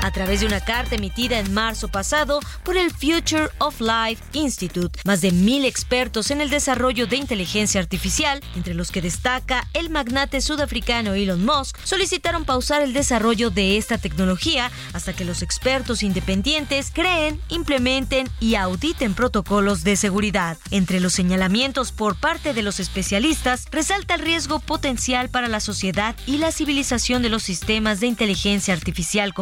A 0.00 0.12
través 0.12 0.40
de 0.40 0.46
una 0.46 0.60
carta 0.60 0.94
emitida 0.94 1.38
en 1.38 1.52
marzo 1.52 1.88
pasado 1.88 2.40
por 2.62 2.76
el 2.76 2.90
Future 2.90 3.48
of 3.58 3.80
Life 3.80 4.22
Institute, 4.32 4.98
más 5.04 5.20
de 5.20 5.32
mil 5.32 5.64
expertos 5.64 6.30
en 6.30 6.40
el 6.40 6.50
desarrollo 6.50 7.06
de 7.06 7.16
inteligencia 7.16 7.80
artificial, 7.80 8.40
entre 8.54 8.74
los 8.74 8.92
que 8.92 9.02
destaca 9.02 9.66
el 9.74 9.90
magnate 9.90 10.40
sudafricano 10.40 11.14
Elon 11.14 11.44
Musk, 11.44 11.76
solicitaron 11.82 12.44
pausar 12.44 12.80
el 12.82 12.92
desarrollo 12.92 13.50
de 13.50 13.76
esta 13.76 13.98
tecnología 13.98 14.70
hasta 14.92 15.12
que 15.12 15.24
los 15.24 15.42
expertos 15.42 16.02
independientes 16.02 16.90
creen, 16.92 17.40
implementen 17.48 18.28
y 18.40 18.54
auditen 18.54 19.14
protocolos 19.14 19.82
de 19.82 19.96
seguridad. 19.96 20.58
Entre 20.70 21.00
los 21.00 21.12
señalamientos 21.12 21.90
por 21.90 22.14
parte 22.14 22.54
de 22.54 22.62
los 22.62 22.78
especialistas, 22.78 23.66
resalta 23.72 24.14
el 24.14 24.20
riesgo 24.20 24.60
potencial 24.60 25.28
para 25.28 25.48
la 25.48 25.60
sociedad 25.60 26.14
y 26.26 26.38
la 26.38 26.52
civilización 26.52 27.20
de 27.22 27.30
los 27.30 27.42
sistemas 27.42 27.98
de 27.98 28.06
inteligencia 28.06 28.74
artificial 28.74 29.34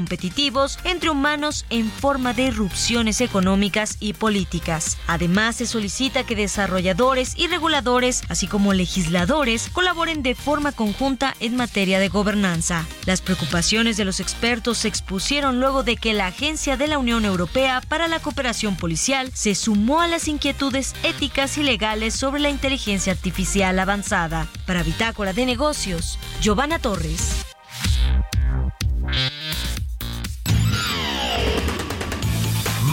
entre 0.85 1.11
humanos 1.11 1.67
en 1.71 1.91
forma 1.91 2.33
de 2.33 2.45
irrupciones 2.45 3.21
económicas 3.21 3.97
y 3.99 4.13
políticas. 4.13 4.97
Además, 5.09 5.57
se 5.57 5.67
solicita 5.67 6.25
que 6.25 6.37
desarrolladores 6.37 7.35
y 7.37 7.49
reguladores, 7.49 8.23
así 8.29 8.47
como 8.47 8.73
legisladores, 8.73 9.69
colaboren 9.73 10.23
de 10.23 10.37
forma 10.37 10.71
conjunta 10.71 11.35
en 11.41 11.57
materia 11.57 11.99
de 11.99 12.09
gobernanza. 12.09 12.87
Las 13.07 13.23
preocupaciones 13.23 13.97
de 13.97 14.05
los 14.05 14.21
expertos 14.21 14.79
se 14.79 14.89
expusieron 14.89 15.59
luego 15.59 15.83
de 15.83 15.97
que 15.97 16.15
la 16.15 16.29
Agencia 16.29 16.77
de 16.77 16.87
la 16.87 16.99
Unión 16.99 17.25
Europea 17.25 17.81
para 17.89 18.07
la 18.07 18.21
Cooperación 18.21 18.77
Policial 18.77 19.33
se 19.35 19.57
sumó 19.57 20.01
a 20.01 20.07
las 20.07 20.29
inquietudes 20.29 20.95
éticas 21.03 21.59
y 21.59 21.65
legales 21.65 22.15
sobre 22.15 22.41
la 22.41 22.51
inteligencia 22.51 23.13
artificial 23.13 23.79
avanzada. 23.79 24.47
Para 24.65 24.85
Bitácora 24.85 25.33
de 25.33 25.45
Negocios, 25.45 26.19
Giovanna 26.41 26.79
Torres. 26.79 27.56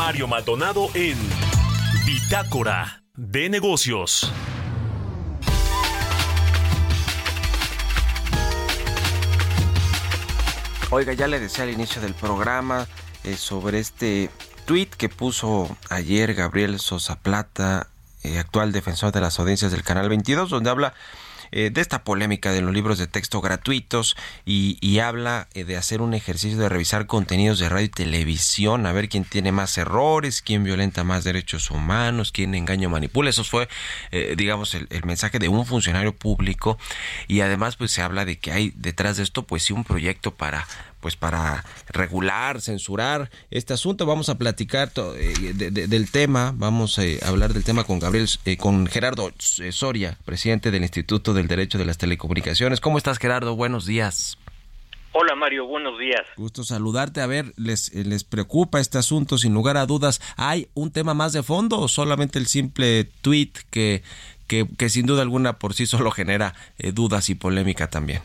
Mario 0.06 0.28
Maldonado 0.28 0.90
en 0.96 1.18
Bitácora 2.06 3.04
de 3.16 3.48
Negocios. 3.48 4.30
Oiga, 10.90 11.14
ya 11.14 11.28
le 11.28 11.40
decía 11.40 11.64
al 11.64 11.70
inicio 11.70 12.02
del 12.02 12.14
programa 12.16 12.86
eh, 13.24 13.38
sobre 13.38 13.80
este 13.80 14.30
tweet 14.66 14.88
que 14.88 15.08
puso 15.08 15.74
ayer 15.90 16.34
Gabriel 16.34 16.82
Sosa 16.82 17.18
Plata, 17.22 17.88
eh, 18.24 18.40
actual 18.40 18.74
defensor 18.74 19.14
de 19.14 19.22
las 19.22 19.40
audiencias 19.40 19.72
del 19.72 19.84
Canal 19.84 20.10
22, 20.10 20.50
donde 20.50 20.70
habla 20.70 20.94
eh, 21.56 21.70
de 21.70 21.82
esta 21.82 22.04
polémica 22.04 22.52
de 22.52 22.62
los 22.62 22.74
libros 22.74 22.98
de 22.98 23.06
texto 23.06 23.40
gratuitos 23.40 24.18
y, 24.44 24.98
habla 24.98 25.48
eh, 25.54 25.66
de 25.66 25.78
hacer 25.78 26.02
un 26.02 26.16
ejercicio 26.16 26.58
de 26.58 26.68
revisar 26.68 27.06
contenidos 27.06 27.60
de 27.60 27.70
radio 27.70 27.86
y 27.86 27.90
televisión, 27.90 28.88
a 28.88 28.92
ver 28.92 29.08
quién 29.08 29.24
tiene 29.24 29.52
más 29.52 29.78
errores, 29.78 30.42
quién 30.42 30.64
violenta 30.64 31.04
más 31.04 31.24
derechos 31.24 31.70
humanos, 31.70 32.32
quién 32.32 32.56
engaña 32.56 32.88
o 32.88 32.92
manipula. 32.92 33.30
Eso 33.30 33.44
fue, 33.44 33.70
eh, 34.10 34.34
digamos, 34.36 34.74
el, 34.74 34.88
el, 34.90 35.06
mensaje 35.06 35.38
de 35.38 35.48
un 35.48 35.68
funcionario 35.68 36.16
público 36.16 36.80
y 37.28 37.42
además 37.42 37.76
pues 37.76 37.92
se 37.92 38.02
habla 38.02 38.26
de 38.26 38.40
que 38.40 38.52
hay 38.52 38.74
detrás 38.76 39.18
de 39.18 39.24
esto 39.24 39.44
pues 39.44 39.62
sí 39.62 39.74
un 39.74 39.84
proyecto 39.84 40.34
para 40.34 40.68
pues 41.04 41.18
para 41.18 41.66
regular, 41.90 42.62
censurar 42.62 43.30
este 43.52 43.74
asunto. 43.74 44.06
Vamos 44.06 44.30
a 44.30 44.38
platicar 44.38 44.90
eh, 45.18 45.54
del 45.54 46.10
tema, 46.10 46.54
vamos 46.56 46.98
a 46.98 47.04
hablar 47.28 47.54
del 47.54 47.66
tema 47.66 47.84
con 47.84 48.00
Gabriel, 48.00 48.30
eh, 48.46 48.56
con 48.56 48.88
Gerardo 48.88 49.30
eh, 49.60 49.74
Soria, 49.74 50.18
presidente 50.24 50.72
del 50.72 50.82
Instituto 50.84 51.34
del 51.34 51.48
Derecho 51.50 51.78
de 51.78 51.84
las 51.84 51.98
Telecomunicaciones. 51.98 52.80
¿Cómo 52.80 52.98
estás, 52.98 53.20
Gerardo? 53.20 53.58
Buenos 53.58 53.86
días. 53.86 54.38
Hola 55.12 55.36
Mario, 55.36 55.68
buenos 55.68 56.00
días. 56.00 56.22
Gusto 56.38 56.64
saludarte. 56.64 57.20
A 57.20 57.28
ver, 57.28 57.54
¿les, 57.58 57.94
les 57.94 58.24
preocupa 58.24 58.80
este 58.80 58.98
asunto? 58.98 59.38
Sin 59.38 59.54
lugar 59.54 59.76
a 59.76 59.86
dudas, 59.86 60.22
¿hay 60.38 60.70
un 60.74 60.90
tema 60.90 61.14
más 61.14 61.34
de 61.34 61.44
fondo 61.44 61.80
o 61.80 61.90
solamente 61.90 62.40
el 62.40 62.48
simple 62.48 63.04
tweet 63.22 63.52
que, 63.70 64.04
que, 64.48 64.66
que 64.78 64.88
sin 64.88 65.06
duda 65.06 65.22
alguna 65.22 65.60
por 65.60 65.74
sí 65.74 65.86
solo 65.86 66.12
genera 66.12 66.56
dudas 66.94 67.30
y 67.30 67.36
polémica 67.36 67.90
también? 67.90 68.22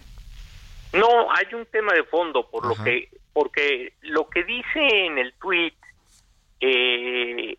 No, 0.93 1.31
hay 1.31 1.55
un 1.55 1.67
tema 1.67 1.93
de 1.93 2.05
fondo, 2.05 2.49
por 2.51 2.67
lo 2.67 2.83
que, 2.83 3.11
porque 3.33 3.95
lo 4.03 4.29
que 4.29 4.45
dice 4.45 5.07
en 5.07 5.19
el 5.19 5.35
tuit 5.35 5.75
eh, 6.61 7.57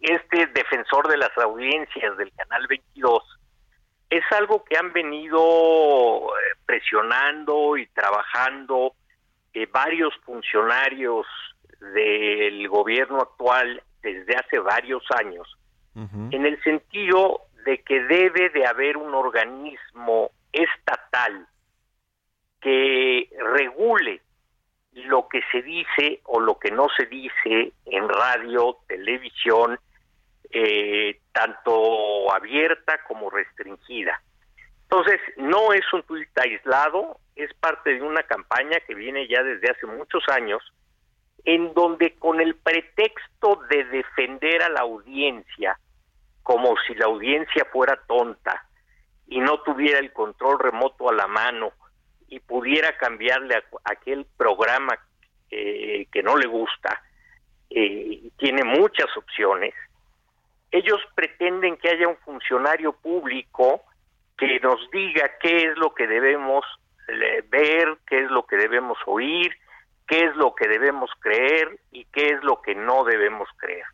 este 0.00 0.46
defensor 0.48 1.08
de 1.08 1.16
las 1.16 1.36
audiencias 1.38 2.16
del 2.16 2.32
Canal 2.32 2.66
22 2.66 3.22
es 4.10 4.24
algo 4.32 4.64
que 4.64 4.76
han 4.76 4.92
venido 4.92 6.28
eh, 6.28 6.56
presionando 6.64 7.76
y 7.76 7.86
trabajando 7.88 8.94
eh, 9.52 9.66
varios 9.66 10.14
funcionarios 10.24 11.26
del 11.94 12.68
gobierno 12.68 13.20
actual 13.20 13.82
desde 14.02 14.34
hace 14.36 14.58
varios 14.58 15.02
años, 15.16 15.56
en 15.94 16.46
el 16.46 16.62
sentido 16.62 17.42
de 17.64 17.82
que 17.82 18.00
debe 18.04 18.50
de 18.50 18.66
haber 18.66 18.96
un 18.96 19.14
organismo 19.14 20.30
estatal 20.52 21.46
que 22.60 23.30
regule 23.54 24.20
lo 24.92 25.28
que 25.28 25.40
se 25.52 25.62
dice 25.62 26.20
o 26.24 26.40
lo 26.40 26.58
que 26.58 26.70
no 26.70 26.88
se 26.96 27.06
dice 27.06 27.72
en 27.86 28.08
radio, 28.08 28.78
televisión, 28.86 29.78
eh, 30.50 31.20
tanto 31.32 32.32
abierta 32.32 33.00
como 33.06 33.30
restringida. 33.30 34.20
Entonces, 34.82 35.20
no 35.36 35.72
es 35.72 35.84
un 35.92 36.02
tuit 36.02 36.28
aislado, 36.38 37.18
es 37.36 37.52
parte 37.54 37.94
de 37.94 38.02
una 38.02 38.22
campaña 38.22 38.80
que 38.80 38.94
viene 38.94 39.28
ya 39.28 39.42
desde 39.42 39.70
hace 39.70 39.86
muchos 39.86 40.24
años, 40.28 40.62
en 41.44 41.72
donde 41.74 42.14
con 42.14 42.40
el 42.40 42.56
pretexto 42.56 43.60
de 43.70 43.84
defender 43.84 44.62
a 44.62 44.70
la 44.70 44.80
audiencia, 44.80 45.78
como 46.42 46.74
si 46.86 46.94
la 46.94 47.06
audiencia 47.06 47.66
fuera 47.70 48.00
tonta 48.06 48.66
y 49.26 49.40
no 49.40 49.60
tuviera 49.60 49.98
el 49.98 50.12
control 50.12 50.58
remoto 50.58 51.10
a 51.10 51.14
la 51.14 51.26
mano 51.26 51.72
y 52.28 52.40
pudiera 52.40 52.96
cambiarle 52.96 53.56
a, 53.56 53.62
aquel 53.84 54.26
programa 54.36 54.98
eh, 55.50 56.06
que 56.12 56.22
no 56.22 56.36
le 56.36 56.46
gusta, 56.46 57.02
eh, 57.70 58.30
tiene 58.38 58.64
muchas 58.64 59.14
opciones, 59.16 59.74
ellos 60.70 61.00
pretenden 61.14 61.76
que 61.76 61.88
haya 61.88 62.08
un 62.08 62.18
funcionario 62.18 62.92
público 62.92 63.82
que 64.36 64.60
nos 64.60 64.90
diga 64.90 65.38
qué 65.40 65.68
es 65.68 65.76
lo 65.78 65.94
que 65.94 66.06
debemos 66.06 66.64
ver, 67.48 67.96
qué 68.06 68.24
es 68.24 68.30
lo 68.30 68.46
que 68.46 68.56
debemos 68.56 68.98
oír, 69.06 69.56
qué 70.06 70.24
es 70.24 70.36
lo 70.36 70.54
que 70.54 70.68
debemos 70.68 71.10
creer 71.20 71.78
y 71.90 72.04
qué 72.06 72.30
es 72.30 72.42
lo 72.42 72.60
que 72.62 72.74
no 72.74 73.04
debemos 73.04 73.48
creer. 73.56 73.84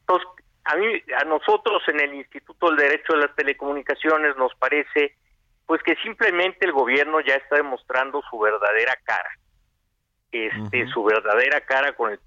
Entonces, 0.00 0.28
a 0.64 0.76
mí, 0.76 1.02
a 1.20 1.24
nosotros 1.24 1.82
en 1.88 2.00
el 2.00 2.14
Instituto 2.14 2.68
del 2.68 2.76
Derecho 2.76 3.14
de 3.14 3.26
las 3.26 3.36
Telecomunicaciones 3.36 4.36
nos 4.36 4.54
parece, 4.56 5.16
pues 5.66 5.82
que 5.82 5.96
simplemente 5.96 6.64
el 6.64 6.72
gobierno 6.72 7.20
ya 7.20 7.34
está 7.34 7.56
demostrando 7.56 8.22
su 8.30 8.38
verdadera 8.38 8.96
cara, 9.04 9.30
este, 10.30 10.86
su 10.88 11.02
verdadera 11.04 11.60
cara 11.62 11.92
con 11.94 12.12
el 12.12 12.20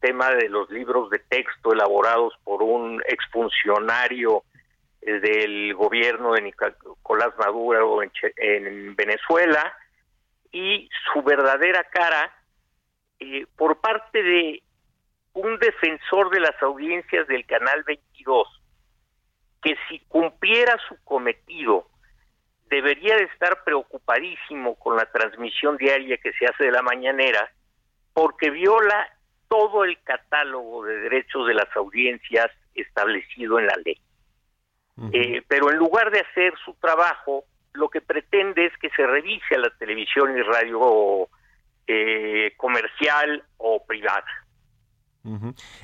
tema 0.00 0.30
de 0.30 0.48
los 0.48 0.70
libros 0.70 1.10
de 1.10 1.18
texto 1.18 1.72
elaborados 1.72 2.34
por 2.44 2.62
un 2.62 3.02
exfuncionario 3.06 4.42
del 5.00 5.74
gobierno 5.74 6.32
de 6.32 6.42
Nicolás 6.42 7.32
Maduro 7.38 8.02
en, 8.02 8.96
Venezuela 8.96 9.76
y 10.50 10.88
su 11.12 11.22
verdadera 11.22 11.84
cara 11.84 12.34
eh, 13.20 13.46
por 13.56 13.80
parte 13.80 14.22
de 14.22 14.62
un 15.34 15.58
defensor 15.58 16.30
de 16.30 16.40
las 16.40 16.60
audiencias 16.62 17.26
del 17.28 17.46
Canal 17.46 17.84
22 17.84 18.48
que 19.62 19.76
si 19.88 20.00
cumpliera 20.08 20.76
su 20.88 20.96
cometido 21.04 21.88
debería 22.68 23.16
de 23.16 23.24
estar 23.24 23.62
preocupadísimo 23.64 24.74
con 24.76 24.96
la 24.96 25.06
transmisión 25.06 25.76
diaria 25.76 26.16
que 26.18 26.32
se 26.32 26.46
hace 26.46 26.64
de 26.64 26.72
la 26.72 26.82
mañanera 26.82 27.50
porque 28.12 28.50
viola 28.50 29.08
todo 29.48 29.84
el 29.84 29.98
catálogo 30.02 30.84
de 30.84 30.98
derechos 31.00 31.46
de 31.46 31.54
las 31.54 31.74
audiencias 31.76 32.50
establecido 32.74 33.58
en 33.58 33.66
la 33.66 33.76
ley. 33.84 34.00
Eh, 35.12 35.42
pero 35.46 35.70
en 35.70 35.76
lugar 35.76 36.10
de 36.10 36.20
hacer 36.20 36.54
su 36.64 36.72
trabajo, 36.74 37.44
lo 37.74 37.90
que 37.90 38.00
pretende 38.00 38.64
es 38.64 38.76
que 38.78 38.88
se 38.90 39.06
revise 39.06 39.54
a 39.54 39.58
la 39.58 39.70
televisión 39.78 40.36
y 40.36 40.40
radio 40.40 41.28
eh, 41.86 42.54
comercial 42.56 43.44
o 43.58 43.84
privada. 43.84 44.24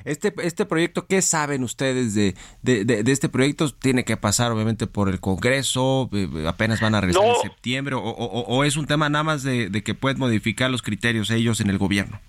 Este, 0.05 0.33
este 0.43 0.65
proyecto, 0.65 1.07
¿qué 1.07 1.21
saben 1.21 1.63
ustedes 1.63 2.15
de, 2.15 2.33
de, 2.61 3.11
este 3.11 3.29
proyecto? 3.29 3.69
Tiene 3.69 4.05
que 4.05 4.17
pasar 4.17 4.51
obviamente 4.51 4.87
por 4.87 5.09
el 5.09 5.19
Congreso, 5.19 6.09
eh, 6.13 6.27
apenas 6.47 6.81
van 6.81 6.95
a 6.95 7.01
regresar 7.01 7.25
en 7.25 7.41
septiembre, 7.41 7.95
o, 7.95 8.01
o, 8.01 8.63
es 8.63 8.77
un 8.77 8.87
tema 8.87 9.09
nada 9.09 9.23
más 9.23 9.43
de, 9.43 9.69
que 9.83 9.93
pueden 9.95 10.19
modificar 10.19 10.69
los 10.71 10.81
criterios 10.81 11.29
ellos 11.31 11.61
en 11.61 11.69
el 11.69 11.77
gobierno. 11.77 12.19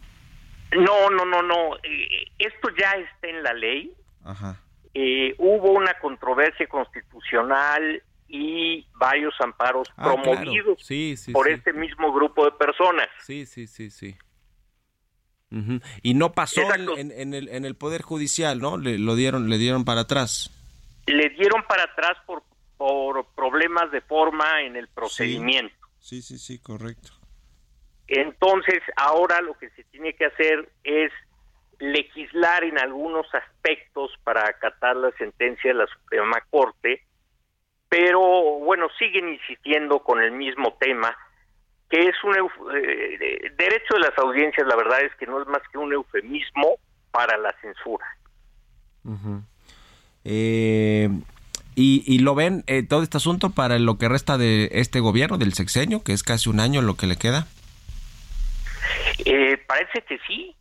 No, 0.72 1.10
no, 1.10 1.24
no, 1.24 1.42
no. 1.42 1.76
esto 2.38 2.68
ya 2.78 2.92
está 2.92 3.28
en 3.28 3.42
la 3.42 3.52
ley. 3.52 3.92
Ajá. 4.24 4.60
Eh, 4.94 5.34
hubo 5.38 5.72
una 5.72 5.94
controversia 5.98 6.66
constitucional 6.68 8.02
y 8.28 8.86
varios 8.94 9.34
amparos 9.40 9.88
ah, 9.96 10.04
promovidos 10.04 10.88
por 11.32 11.48
este 11.48 11.72
mismo 11.72 12.12
grupo 12.12 12.44
de 12.44 12.52
personas. 12.52 13.08
Sí, 13.20 13.46
sí, 13.46 13.66
sí, 13.66 13.90
sí. 13.90 14.16
Y 16.02 16.14
no 16.14 16.32
pasó 16.32 16.62
en, 16.96 17.34
el, 17.34 17.48
en 17.48 17.64
el 17.64 17.74
Poder 17.76 18.02
Judicial, 18.02 18.61
¿no? 18.61 18.76
Le, 18.76 18.98
lo 18.98 19.14
dieron, 19.14 19.48
le 19.48 19.59
dieron 19.59 19.84
para 19.84 20.02
atrás. 20.02 20.50
Le 21.07 21.28
dieron 21.30 21.62
para 21.68 21.84
atrás 21.84 22.16
por, 22.26 22.42
por 22.76 23.26
problemas 23.34 23.90
de 23.90 24.00
forma 24.00 24.62
en 24.62 24.76
el 24.76 24.88
procedimiento. 24.88 25.74
sí, 26.00 26.22
sí, 26.22 26.38
sí 26.38 26.59
correcto. 26.59 27.12
Entonces, 28.07 28.82
ahora 28.96 29.40
lo 29.40 29.55
que 29.55 29.70
se 29.70 29.84
tiene 29.84 30.14
que 30.14 30.26
hacer 30.26 30.68
es 30.82 31.11
legislar 31.78 32.64
en 32.64 32.78
algunos 32.78 33.26
aspectos 33.34 34.12
para 34.22 34.46
acatar 34.48 34.96
la 34.96 35.11
sentencia 35.12 35.72
de 35.72 35.78
la 35.78 35.86
Suprema 35.86 36.40
Corte, 36.50 37.02
pero 37.88 38.20
bueno, 38.61 38.88
siguen 38.98 39.28
insistiendo 39.28 40.00
con 40.00 40.22
el 40.22 40.32
mismo 40.32 40.76
tema, 40.80 41.16
que 41.95 42.09
es 42.09 42.16
un 42.24 42.34
eh, 42.74 43.53
derecho 43.57 43.95
de 43.95 44.01
las 44.01 44.18
audiencias, 44.18 44.66
la 44.66 44.74
verdad 44.74 45.01
es 45.03 45.14
que 45.14 45.26
no 45.26 45.40
es 45.40 45.47
más 45.47 45.62
que 45.70 45.78
un 45.78 45.92
eufemismo 45.92 46.78
para 47.12 47.38
la 47.38 47.55
censura. 47.61 48.05
Eh, 50.24 51.09
¿y, 51.76 52.18
lo 52.18 52.34
ven 52.34 52.64
eh, 52.66 52.82
todo 52.82 53.05
este 53.05 53.18
asunto 53.18 53.51
para 53.51 53.78
lo 53.78 53.97
que 53.97 54.09
resta 54.09 54.38
de 54.38 54.70
este 54.72 54.99
gobierno, 54.99 55.38
del 55.38 55.53
sexenio, 55.53 56.03
que 56.03 56.12
es 56.12 56.24
casi 56.24 56.49
un 56.49 56.59
año 56.59 56.82
lo 56.82 56.97
que 56.97 57.07
le 57.07 57.16
queda? 57.16 57.47
parece 59.68 60.03
que 60.03 60.18
sí, 60.26 60.55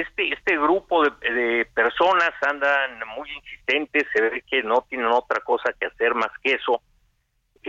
este 0.00 0.32
este 0.32 0.58
grupo 0.58 1.04
de, 1.04 1.66
personas 1.72 2.32
andan 2.42 2.98
muy 3.16 3.30
insistentes 3.30 4.04
se 4.12 4.20
ve 4.20 4.44
que 4.50 4.62
no 4.62 4.84
tienen 4.88 5.06
otra 5.06 5.40
cosa 5.40 5.72
que 5.78 5.86
hacer 5.86 6.14
más 6.14 6.30
que 6.42 6.54
eso 6.54 6.82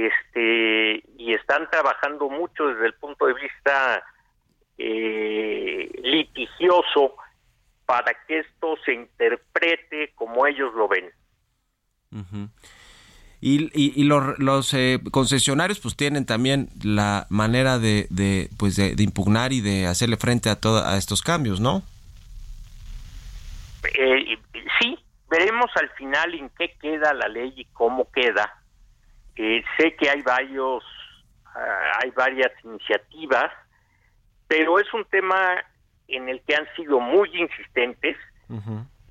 este 0.08 1.04
y 1.18 1.34
están 1.34 1.70
trabajando 1.70 2.30
mucho 2.30 2.68
desde 2.68 2.88
el 2.88 2.94
punto 2.94 3.26
de 3.26 3.34
vista 3.34 4.04
eh, 4.78 5.90
litigioso 6.04 7.16
para 7.86 8.14
que 8.28 8.40
esto 8.40 8.76
se 8.86 8.94
interprete 8.94 10.14
como 10.16 10.46
ellos 10.46 10.74
lo 10.76 10.88
ven 10.88 11.12
y, 13.42 13.72
y, 13.74 14.04
los, 14.04 14.74
eh, 14.74 15.00
concesionarios 15.12 15.80
pues 15.80 15.96
tienen 15.96 16.26
también 16.26 16.70
la 16.84 17.26
manera 17.30 17.80
de, 17.80 18.08
de 18.10 18.50
pues 18.58 18.76
de, 18.76 18.94
impugnar 19.02 19.54
y 19.54 19.62
de 19.62 19.88
hacerle 19.88 20.18
frente 20.18 20.50
a 20.50 20.60
todo, 20.60 20.86
a 20.86 20.98
estos 20.98 21.22
cambios, 21.22 21.62
¿no? 21.62 21.82
Eh, 23.98 24.38
sí, 24.80 25.00
veremos 25.30 25.72
al 25.76 25.90
final 25.92 26.34
en 26.34 26.50
qué 26.58 26.76
queda 26.82 27.14
la 27.14 27.30
ley 27.30 27.54
y 27.56 27.66
cómo 27.66 28.12
queda. 28.12 28.59
Eh, 29.42 29.64
sé 29.78 29.96
que 29.96 30.10
hay 30.10 30.22
varios, 30.22 30.84
ah, 31.46 32.00
hay 32.04 32.12
varias 32.12 32.52
iniciativas, 32.62 33.50
pero 34.50 34.80
es 34.80 34.94
un 34.94 35.06
tema 35.06 35.64
en 36.10 36.28
el 36.28 36.42
que 36.42 36.56
han 36.56 36.68
sido 36.76 37.00
muy 37.00 37.30
insistentes. 37.34 38.18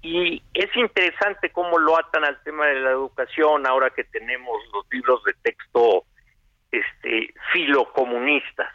Y 0.02 0.42
es 0.52 0.76
interesante 0.76 1.50
cómo 1.50 1.78
lo 1.78 1.98
atan 1.98 2.26
al 2.26 2.42
tema 2.42 2.66
de 2.66 2.74
la 2.74 2.90
educación 2.90 3.66
ahora 3.66 3.88
que 3.88 4.04
tenemos 4.04 4.58
los 4.74 4.84
libros 4.90 5.24
de 5.24 5.32
texto 5.42 6.04
este 6.72 7.32
filocomunistas. 7.50 8.68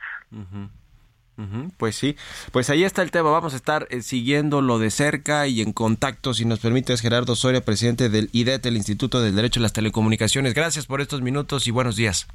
Pues 1.77 1.95
sí, 1.95 2.15
pues 2.51 2.69
ahí 2.69 2.83
está 2.83 3.01
el 3.01 3.11
tema. 3.11 3.31
Vamos 3.31 3.53
a 3.53 3.55
estar 3.55 3.87
eh, 3.89 4.01
siguiéndolo 4.01 4.77
de 4.79 4.91
cerca 4.91 5.47
y 5.47 5.61
en 5.61 5.73
contacto, 5.73 6.33
si 6.33 6.45
nos 6.45 6.59
permites, 6.59 7.01
Gerardo 7.01 7.35
Soria, 7.35 7.65
presidente 7.65 8.09
del 8.09 8.29
IDET, 8.31 8.65
el 8.65 8.77
Instituto 8.77 9.21
del 9.21 9.35
Derecho 9.35 9.59
a 9.59 9.63
las 9.63 9.73
Telecomunicaciones. 9.73 10.53
Gracias 10.53 10.85
por 10.85 11.01
estos 11.01 11.21
minutos 11.21 11.67
y 11.67 11.71
buenos 11.71 11.95
días. 11.95 12.27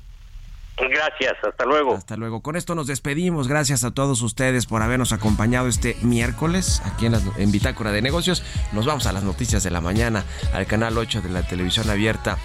Gracias, 0.80 1.34
hasta 1.42 1.64
luego. 1.64 1.94
Hasta 1.94 2.16
luego. 2.16 2.40
Con 2.40 2.56
esto 2.56 2.74
nos 2.74 2.86
despedimos. 2.86 3.48
Gracias 3.48 3.84
a 3.84 3.90
todos 3.90 4.22
ustedes 4.22 4.66
por 4.66 4.82
habernos 4.82 5.12
acompañado 5.12 5.68
este 5.68 5.96
miércoles 6.02 6.82
aquí 6.84 7.06
en, 7.06 7.14
en 7.14 7.52
Bitácora 7.52 7.90
de 7.92 8.02
Negocios. 8.02 8.44
Nos 8.72 8.86
vamos 8.86 9.06
a 9.06 9.12
las 9.12 9.24
noticias 9.24 9.62
de 9.62 9.70
la 9.70 9.80
mañana 9.80 10.24
al 10.52 10.66
canal 10.66 10.96
8 10.96 11.22
de 11.22 11.30
la 11.30 11.42
televisión 11.42 11.90
abierta. 11.90 12.38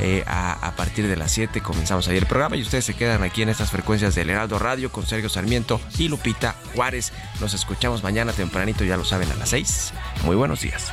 Eh, 0.00 0.24
a, 0.26 0.72
partir 0.76 1.08
de 1.08 1.16
las 1.16 1.32
7 1.32 1.62
comenzamos 1.62 2.06
ahí 2.08 2.18
el 2.18 2.26
programa 2.26 2.56
y 2.56 2.62
ustedes 2.62 2.84
se 2.84 2.94
quedan 2.94 3.22
aquí 3.22 3.42
en 3.42 3.48
estas 3.48 3.70
frecuencias 3.70 4.14
del 4.14 4.28
Heraldo 4.28 4.58
Radio 4.58 4.92
con 4.92 5.06
Sergio 5.06 5.30
Sarmiento 5.30 5.80
y 5.98 6.08
Lupita 6.08 6.54
Juárez. 6.74 7.12
Nos 7.40 7.54
escuchamos 7.54 8.02
mañana 8.02 8.32
tempranito, 8.32 8.84
ya 8.84 8.96
lo 8.96 9.04
saben, 9.04 9.30
a 9.30 9.34
las 9.36 9.50
6. 9.50 9.94
Muy 10.24 10.36
buenos 10.36 10.60
días. 10.60 10.92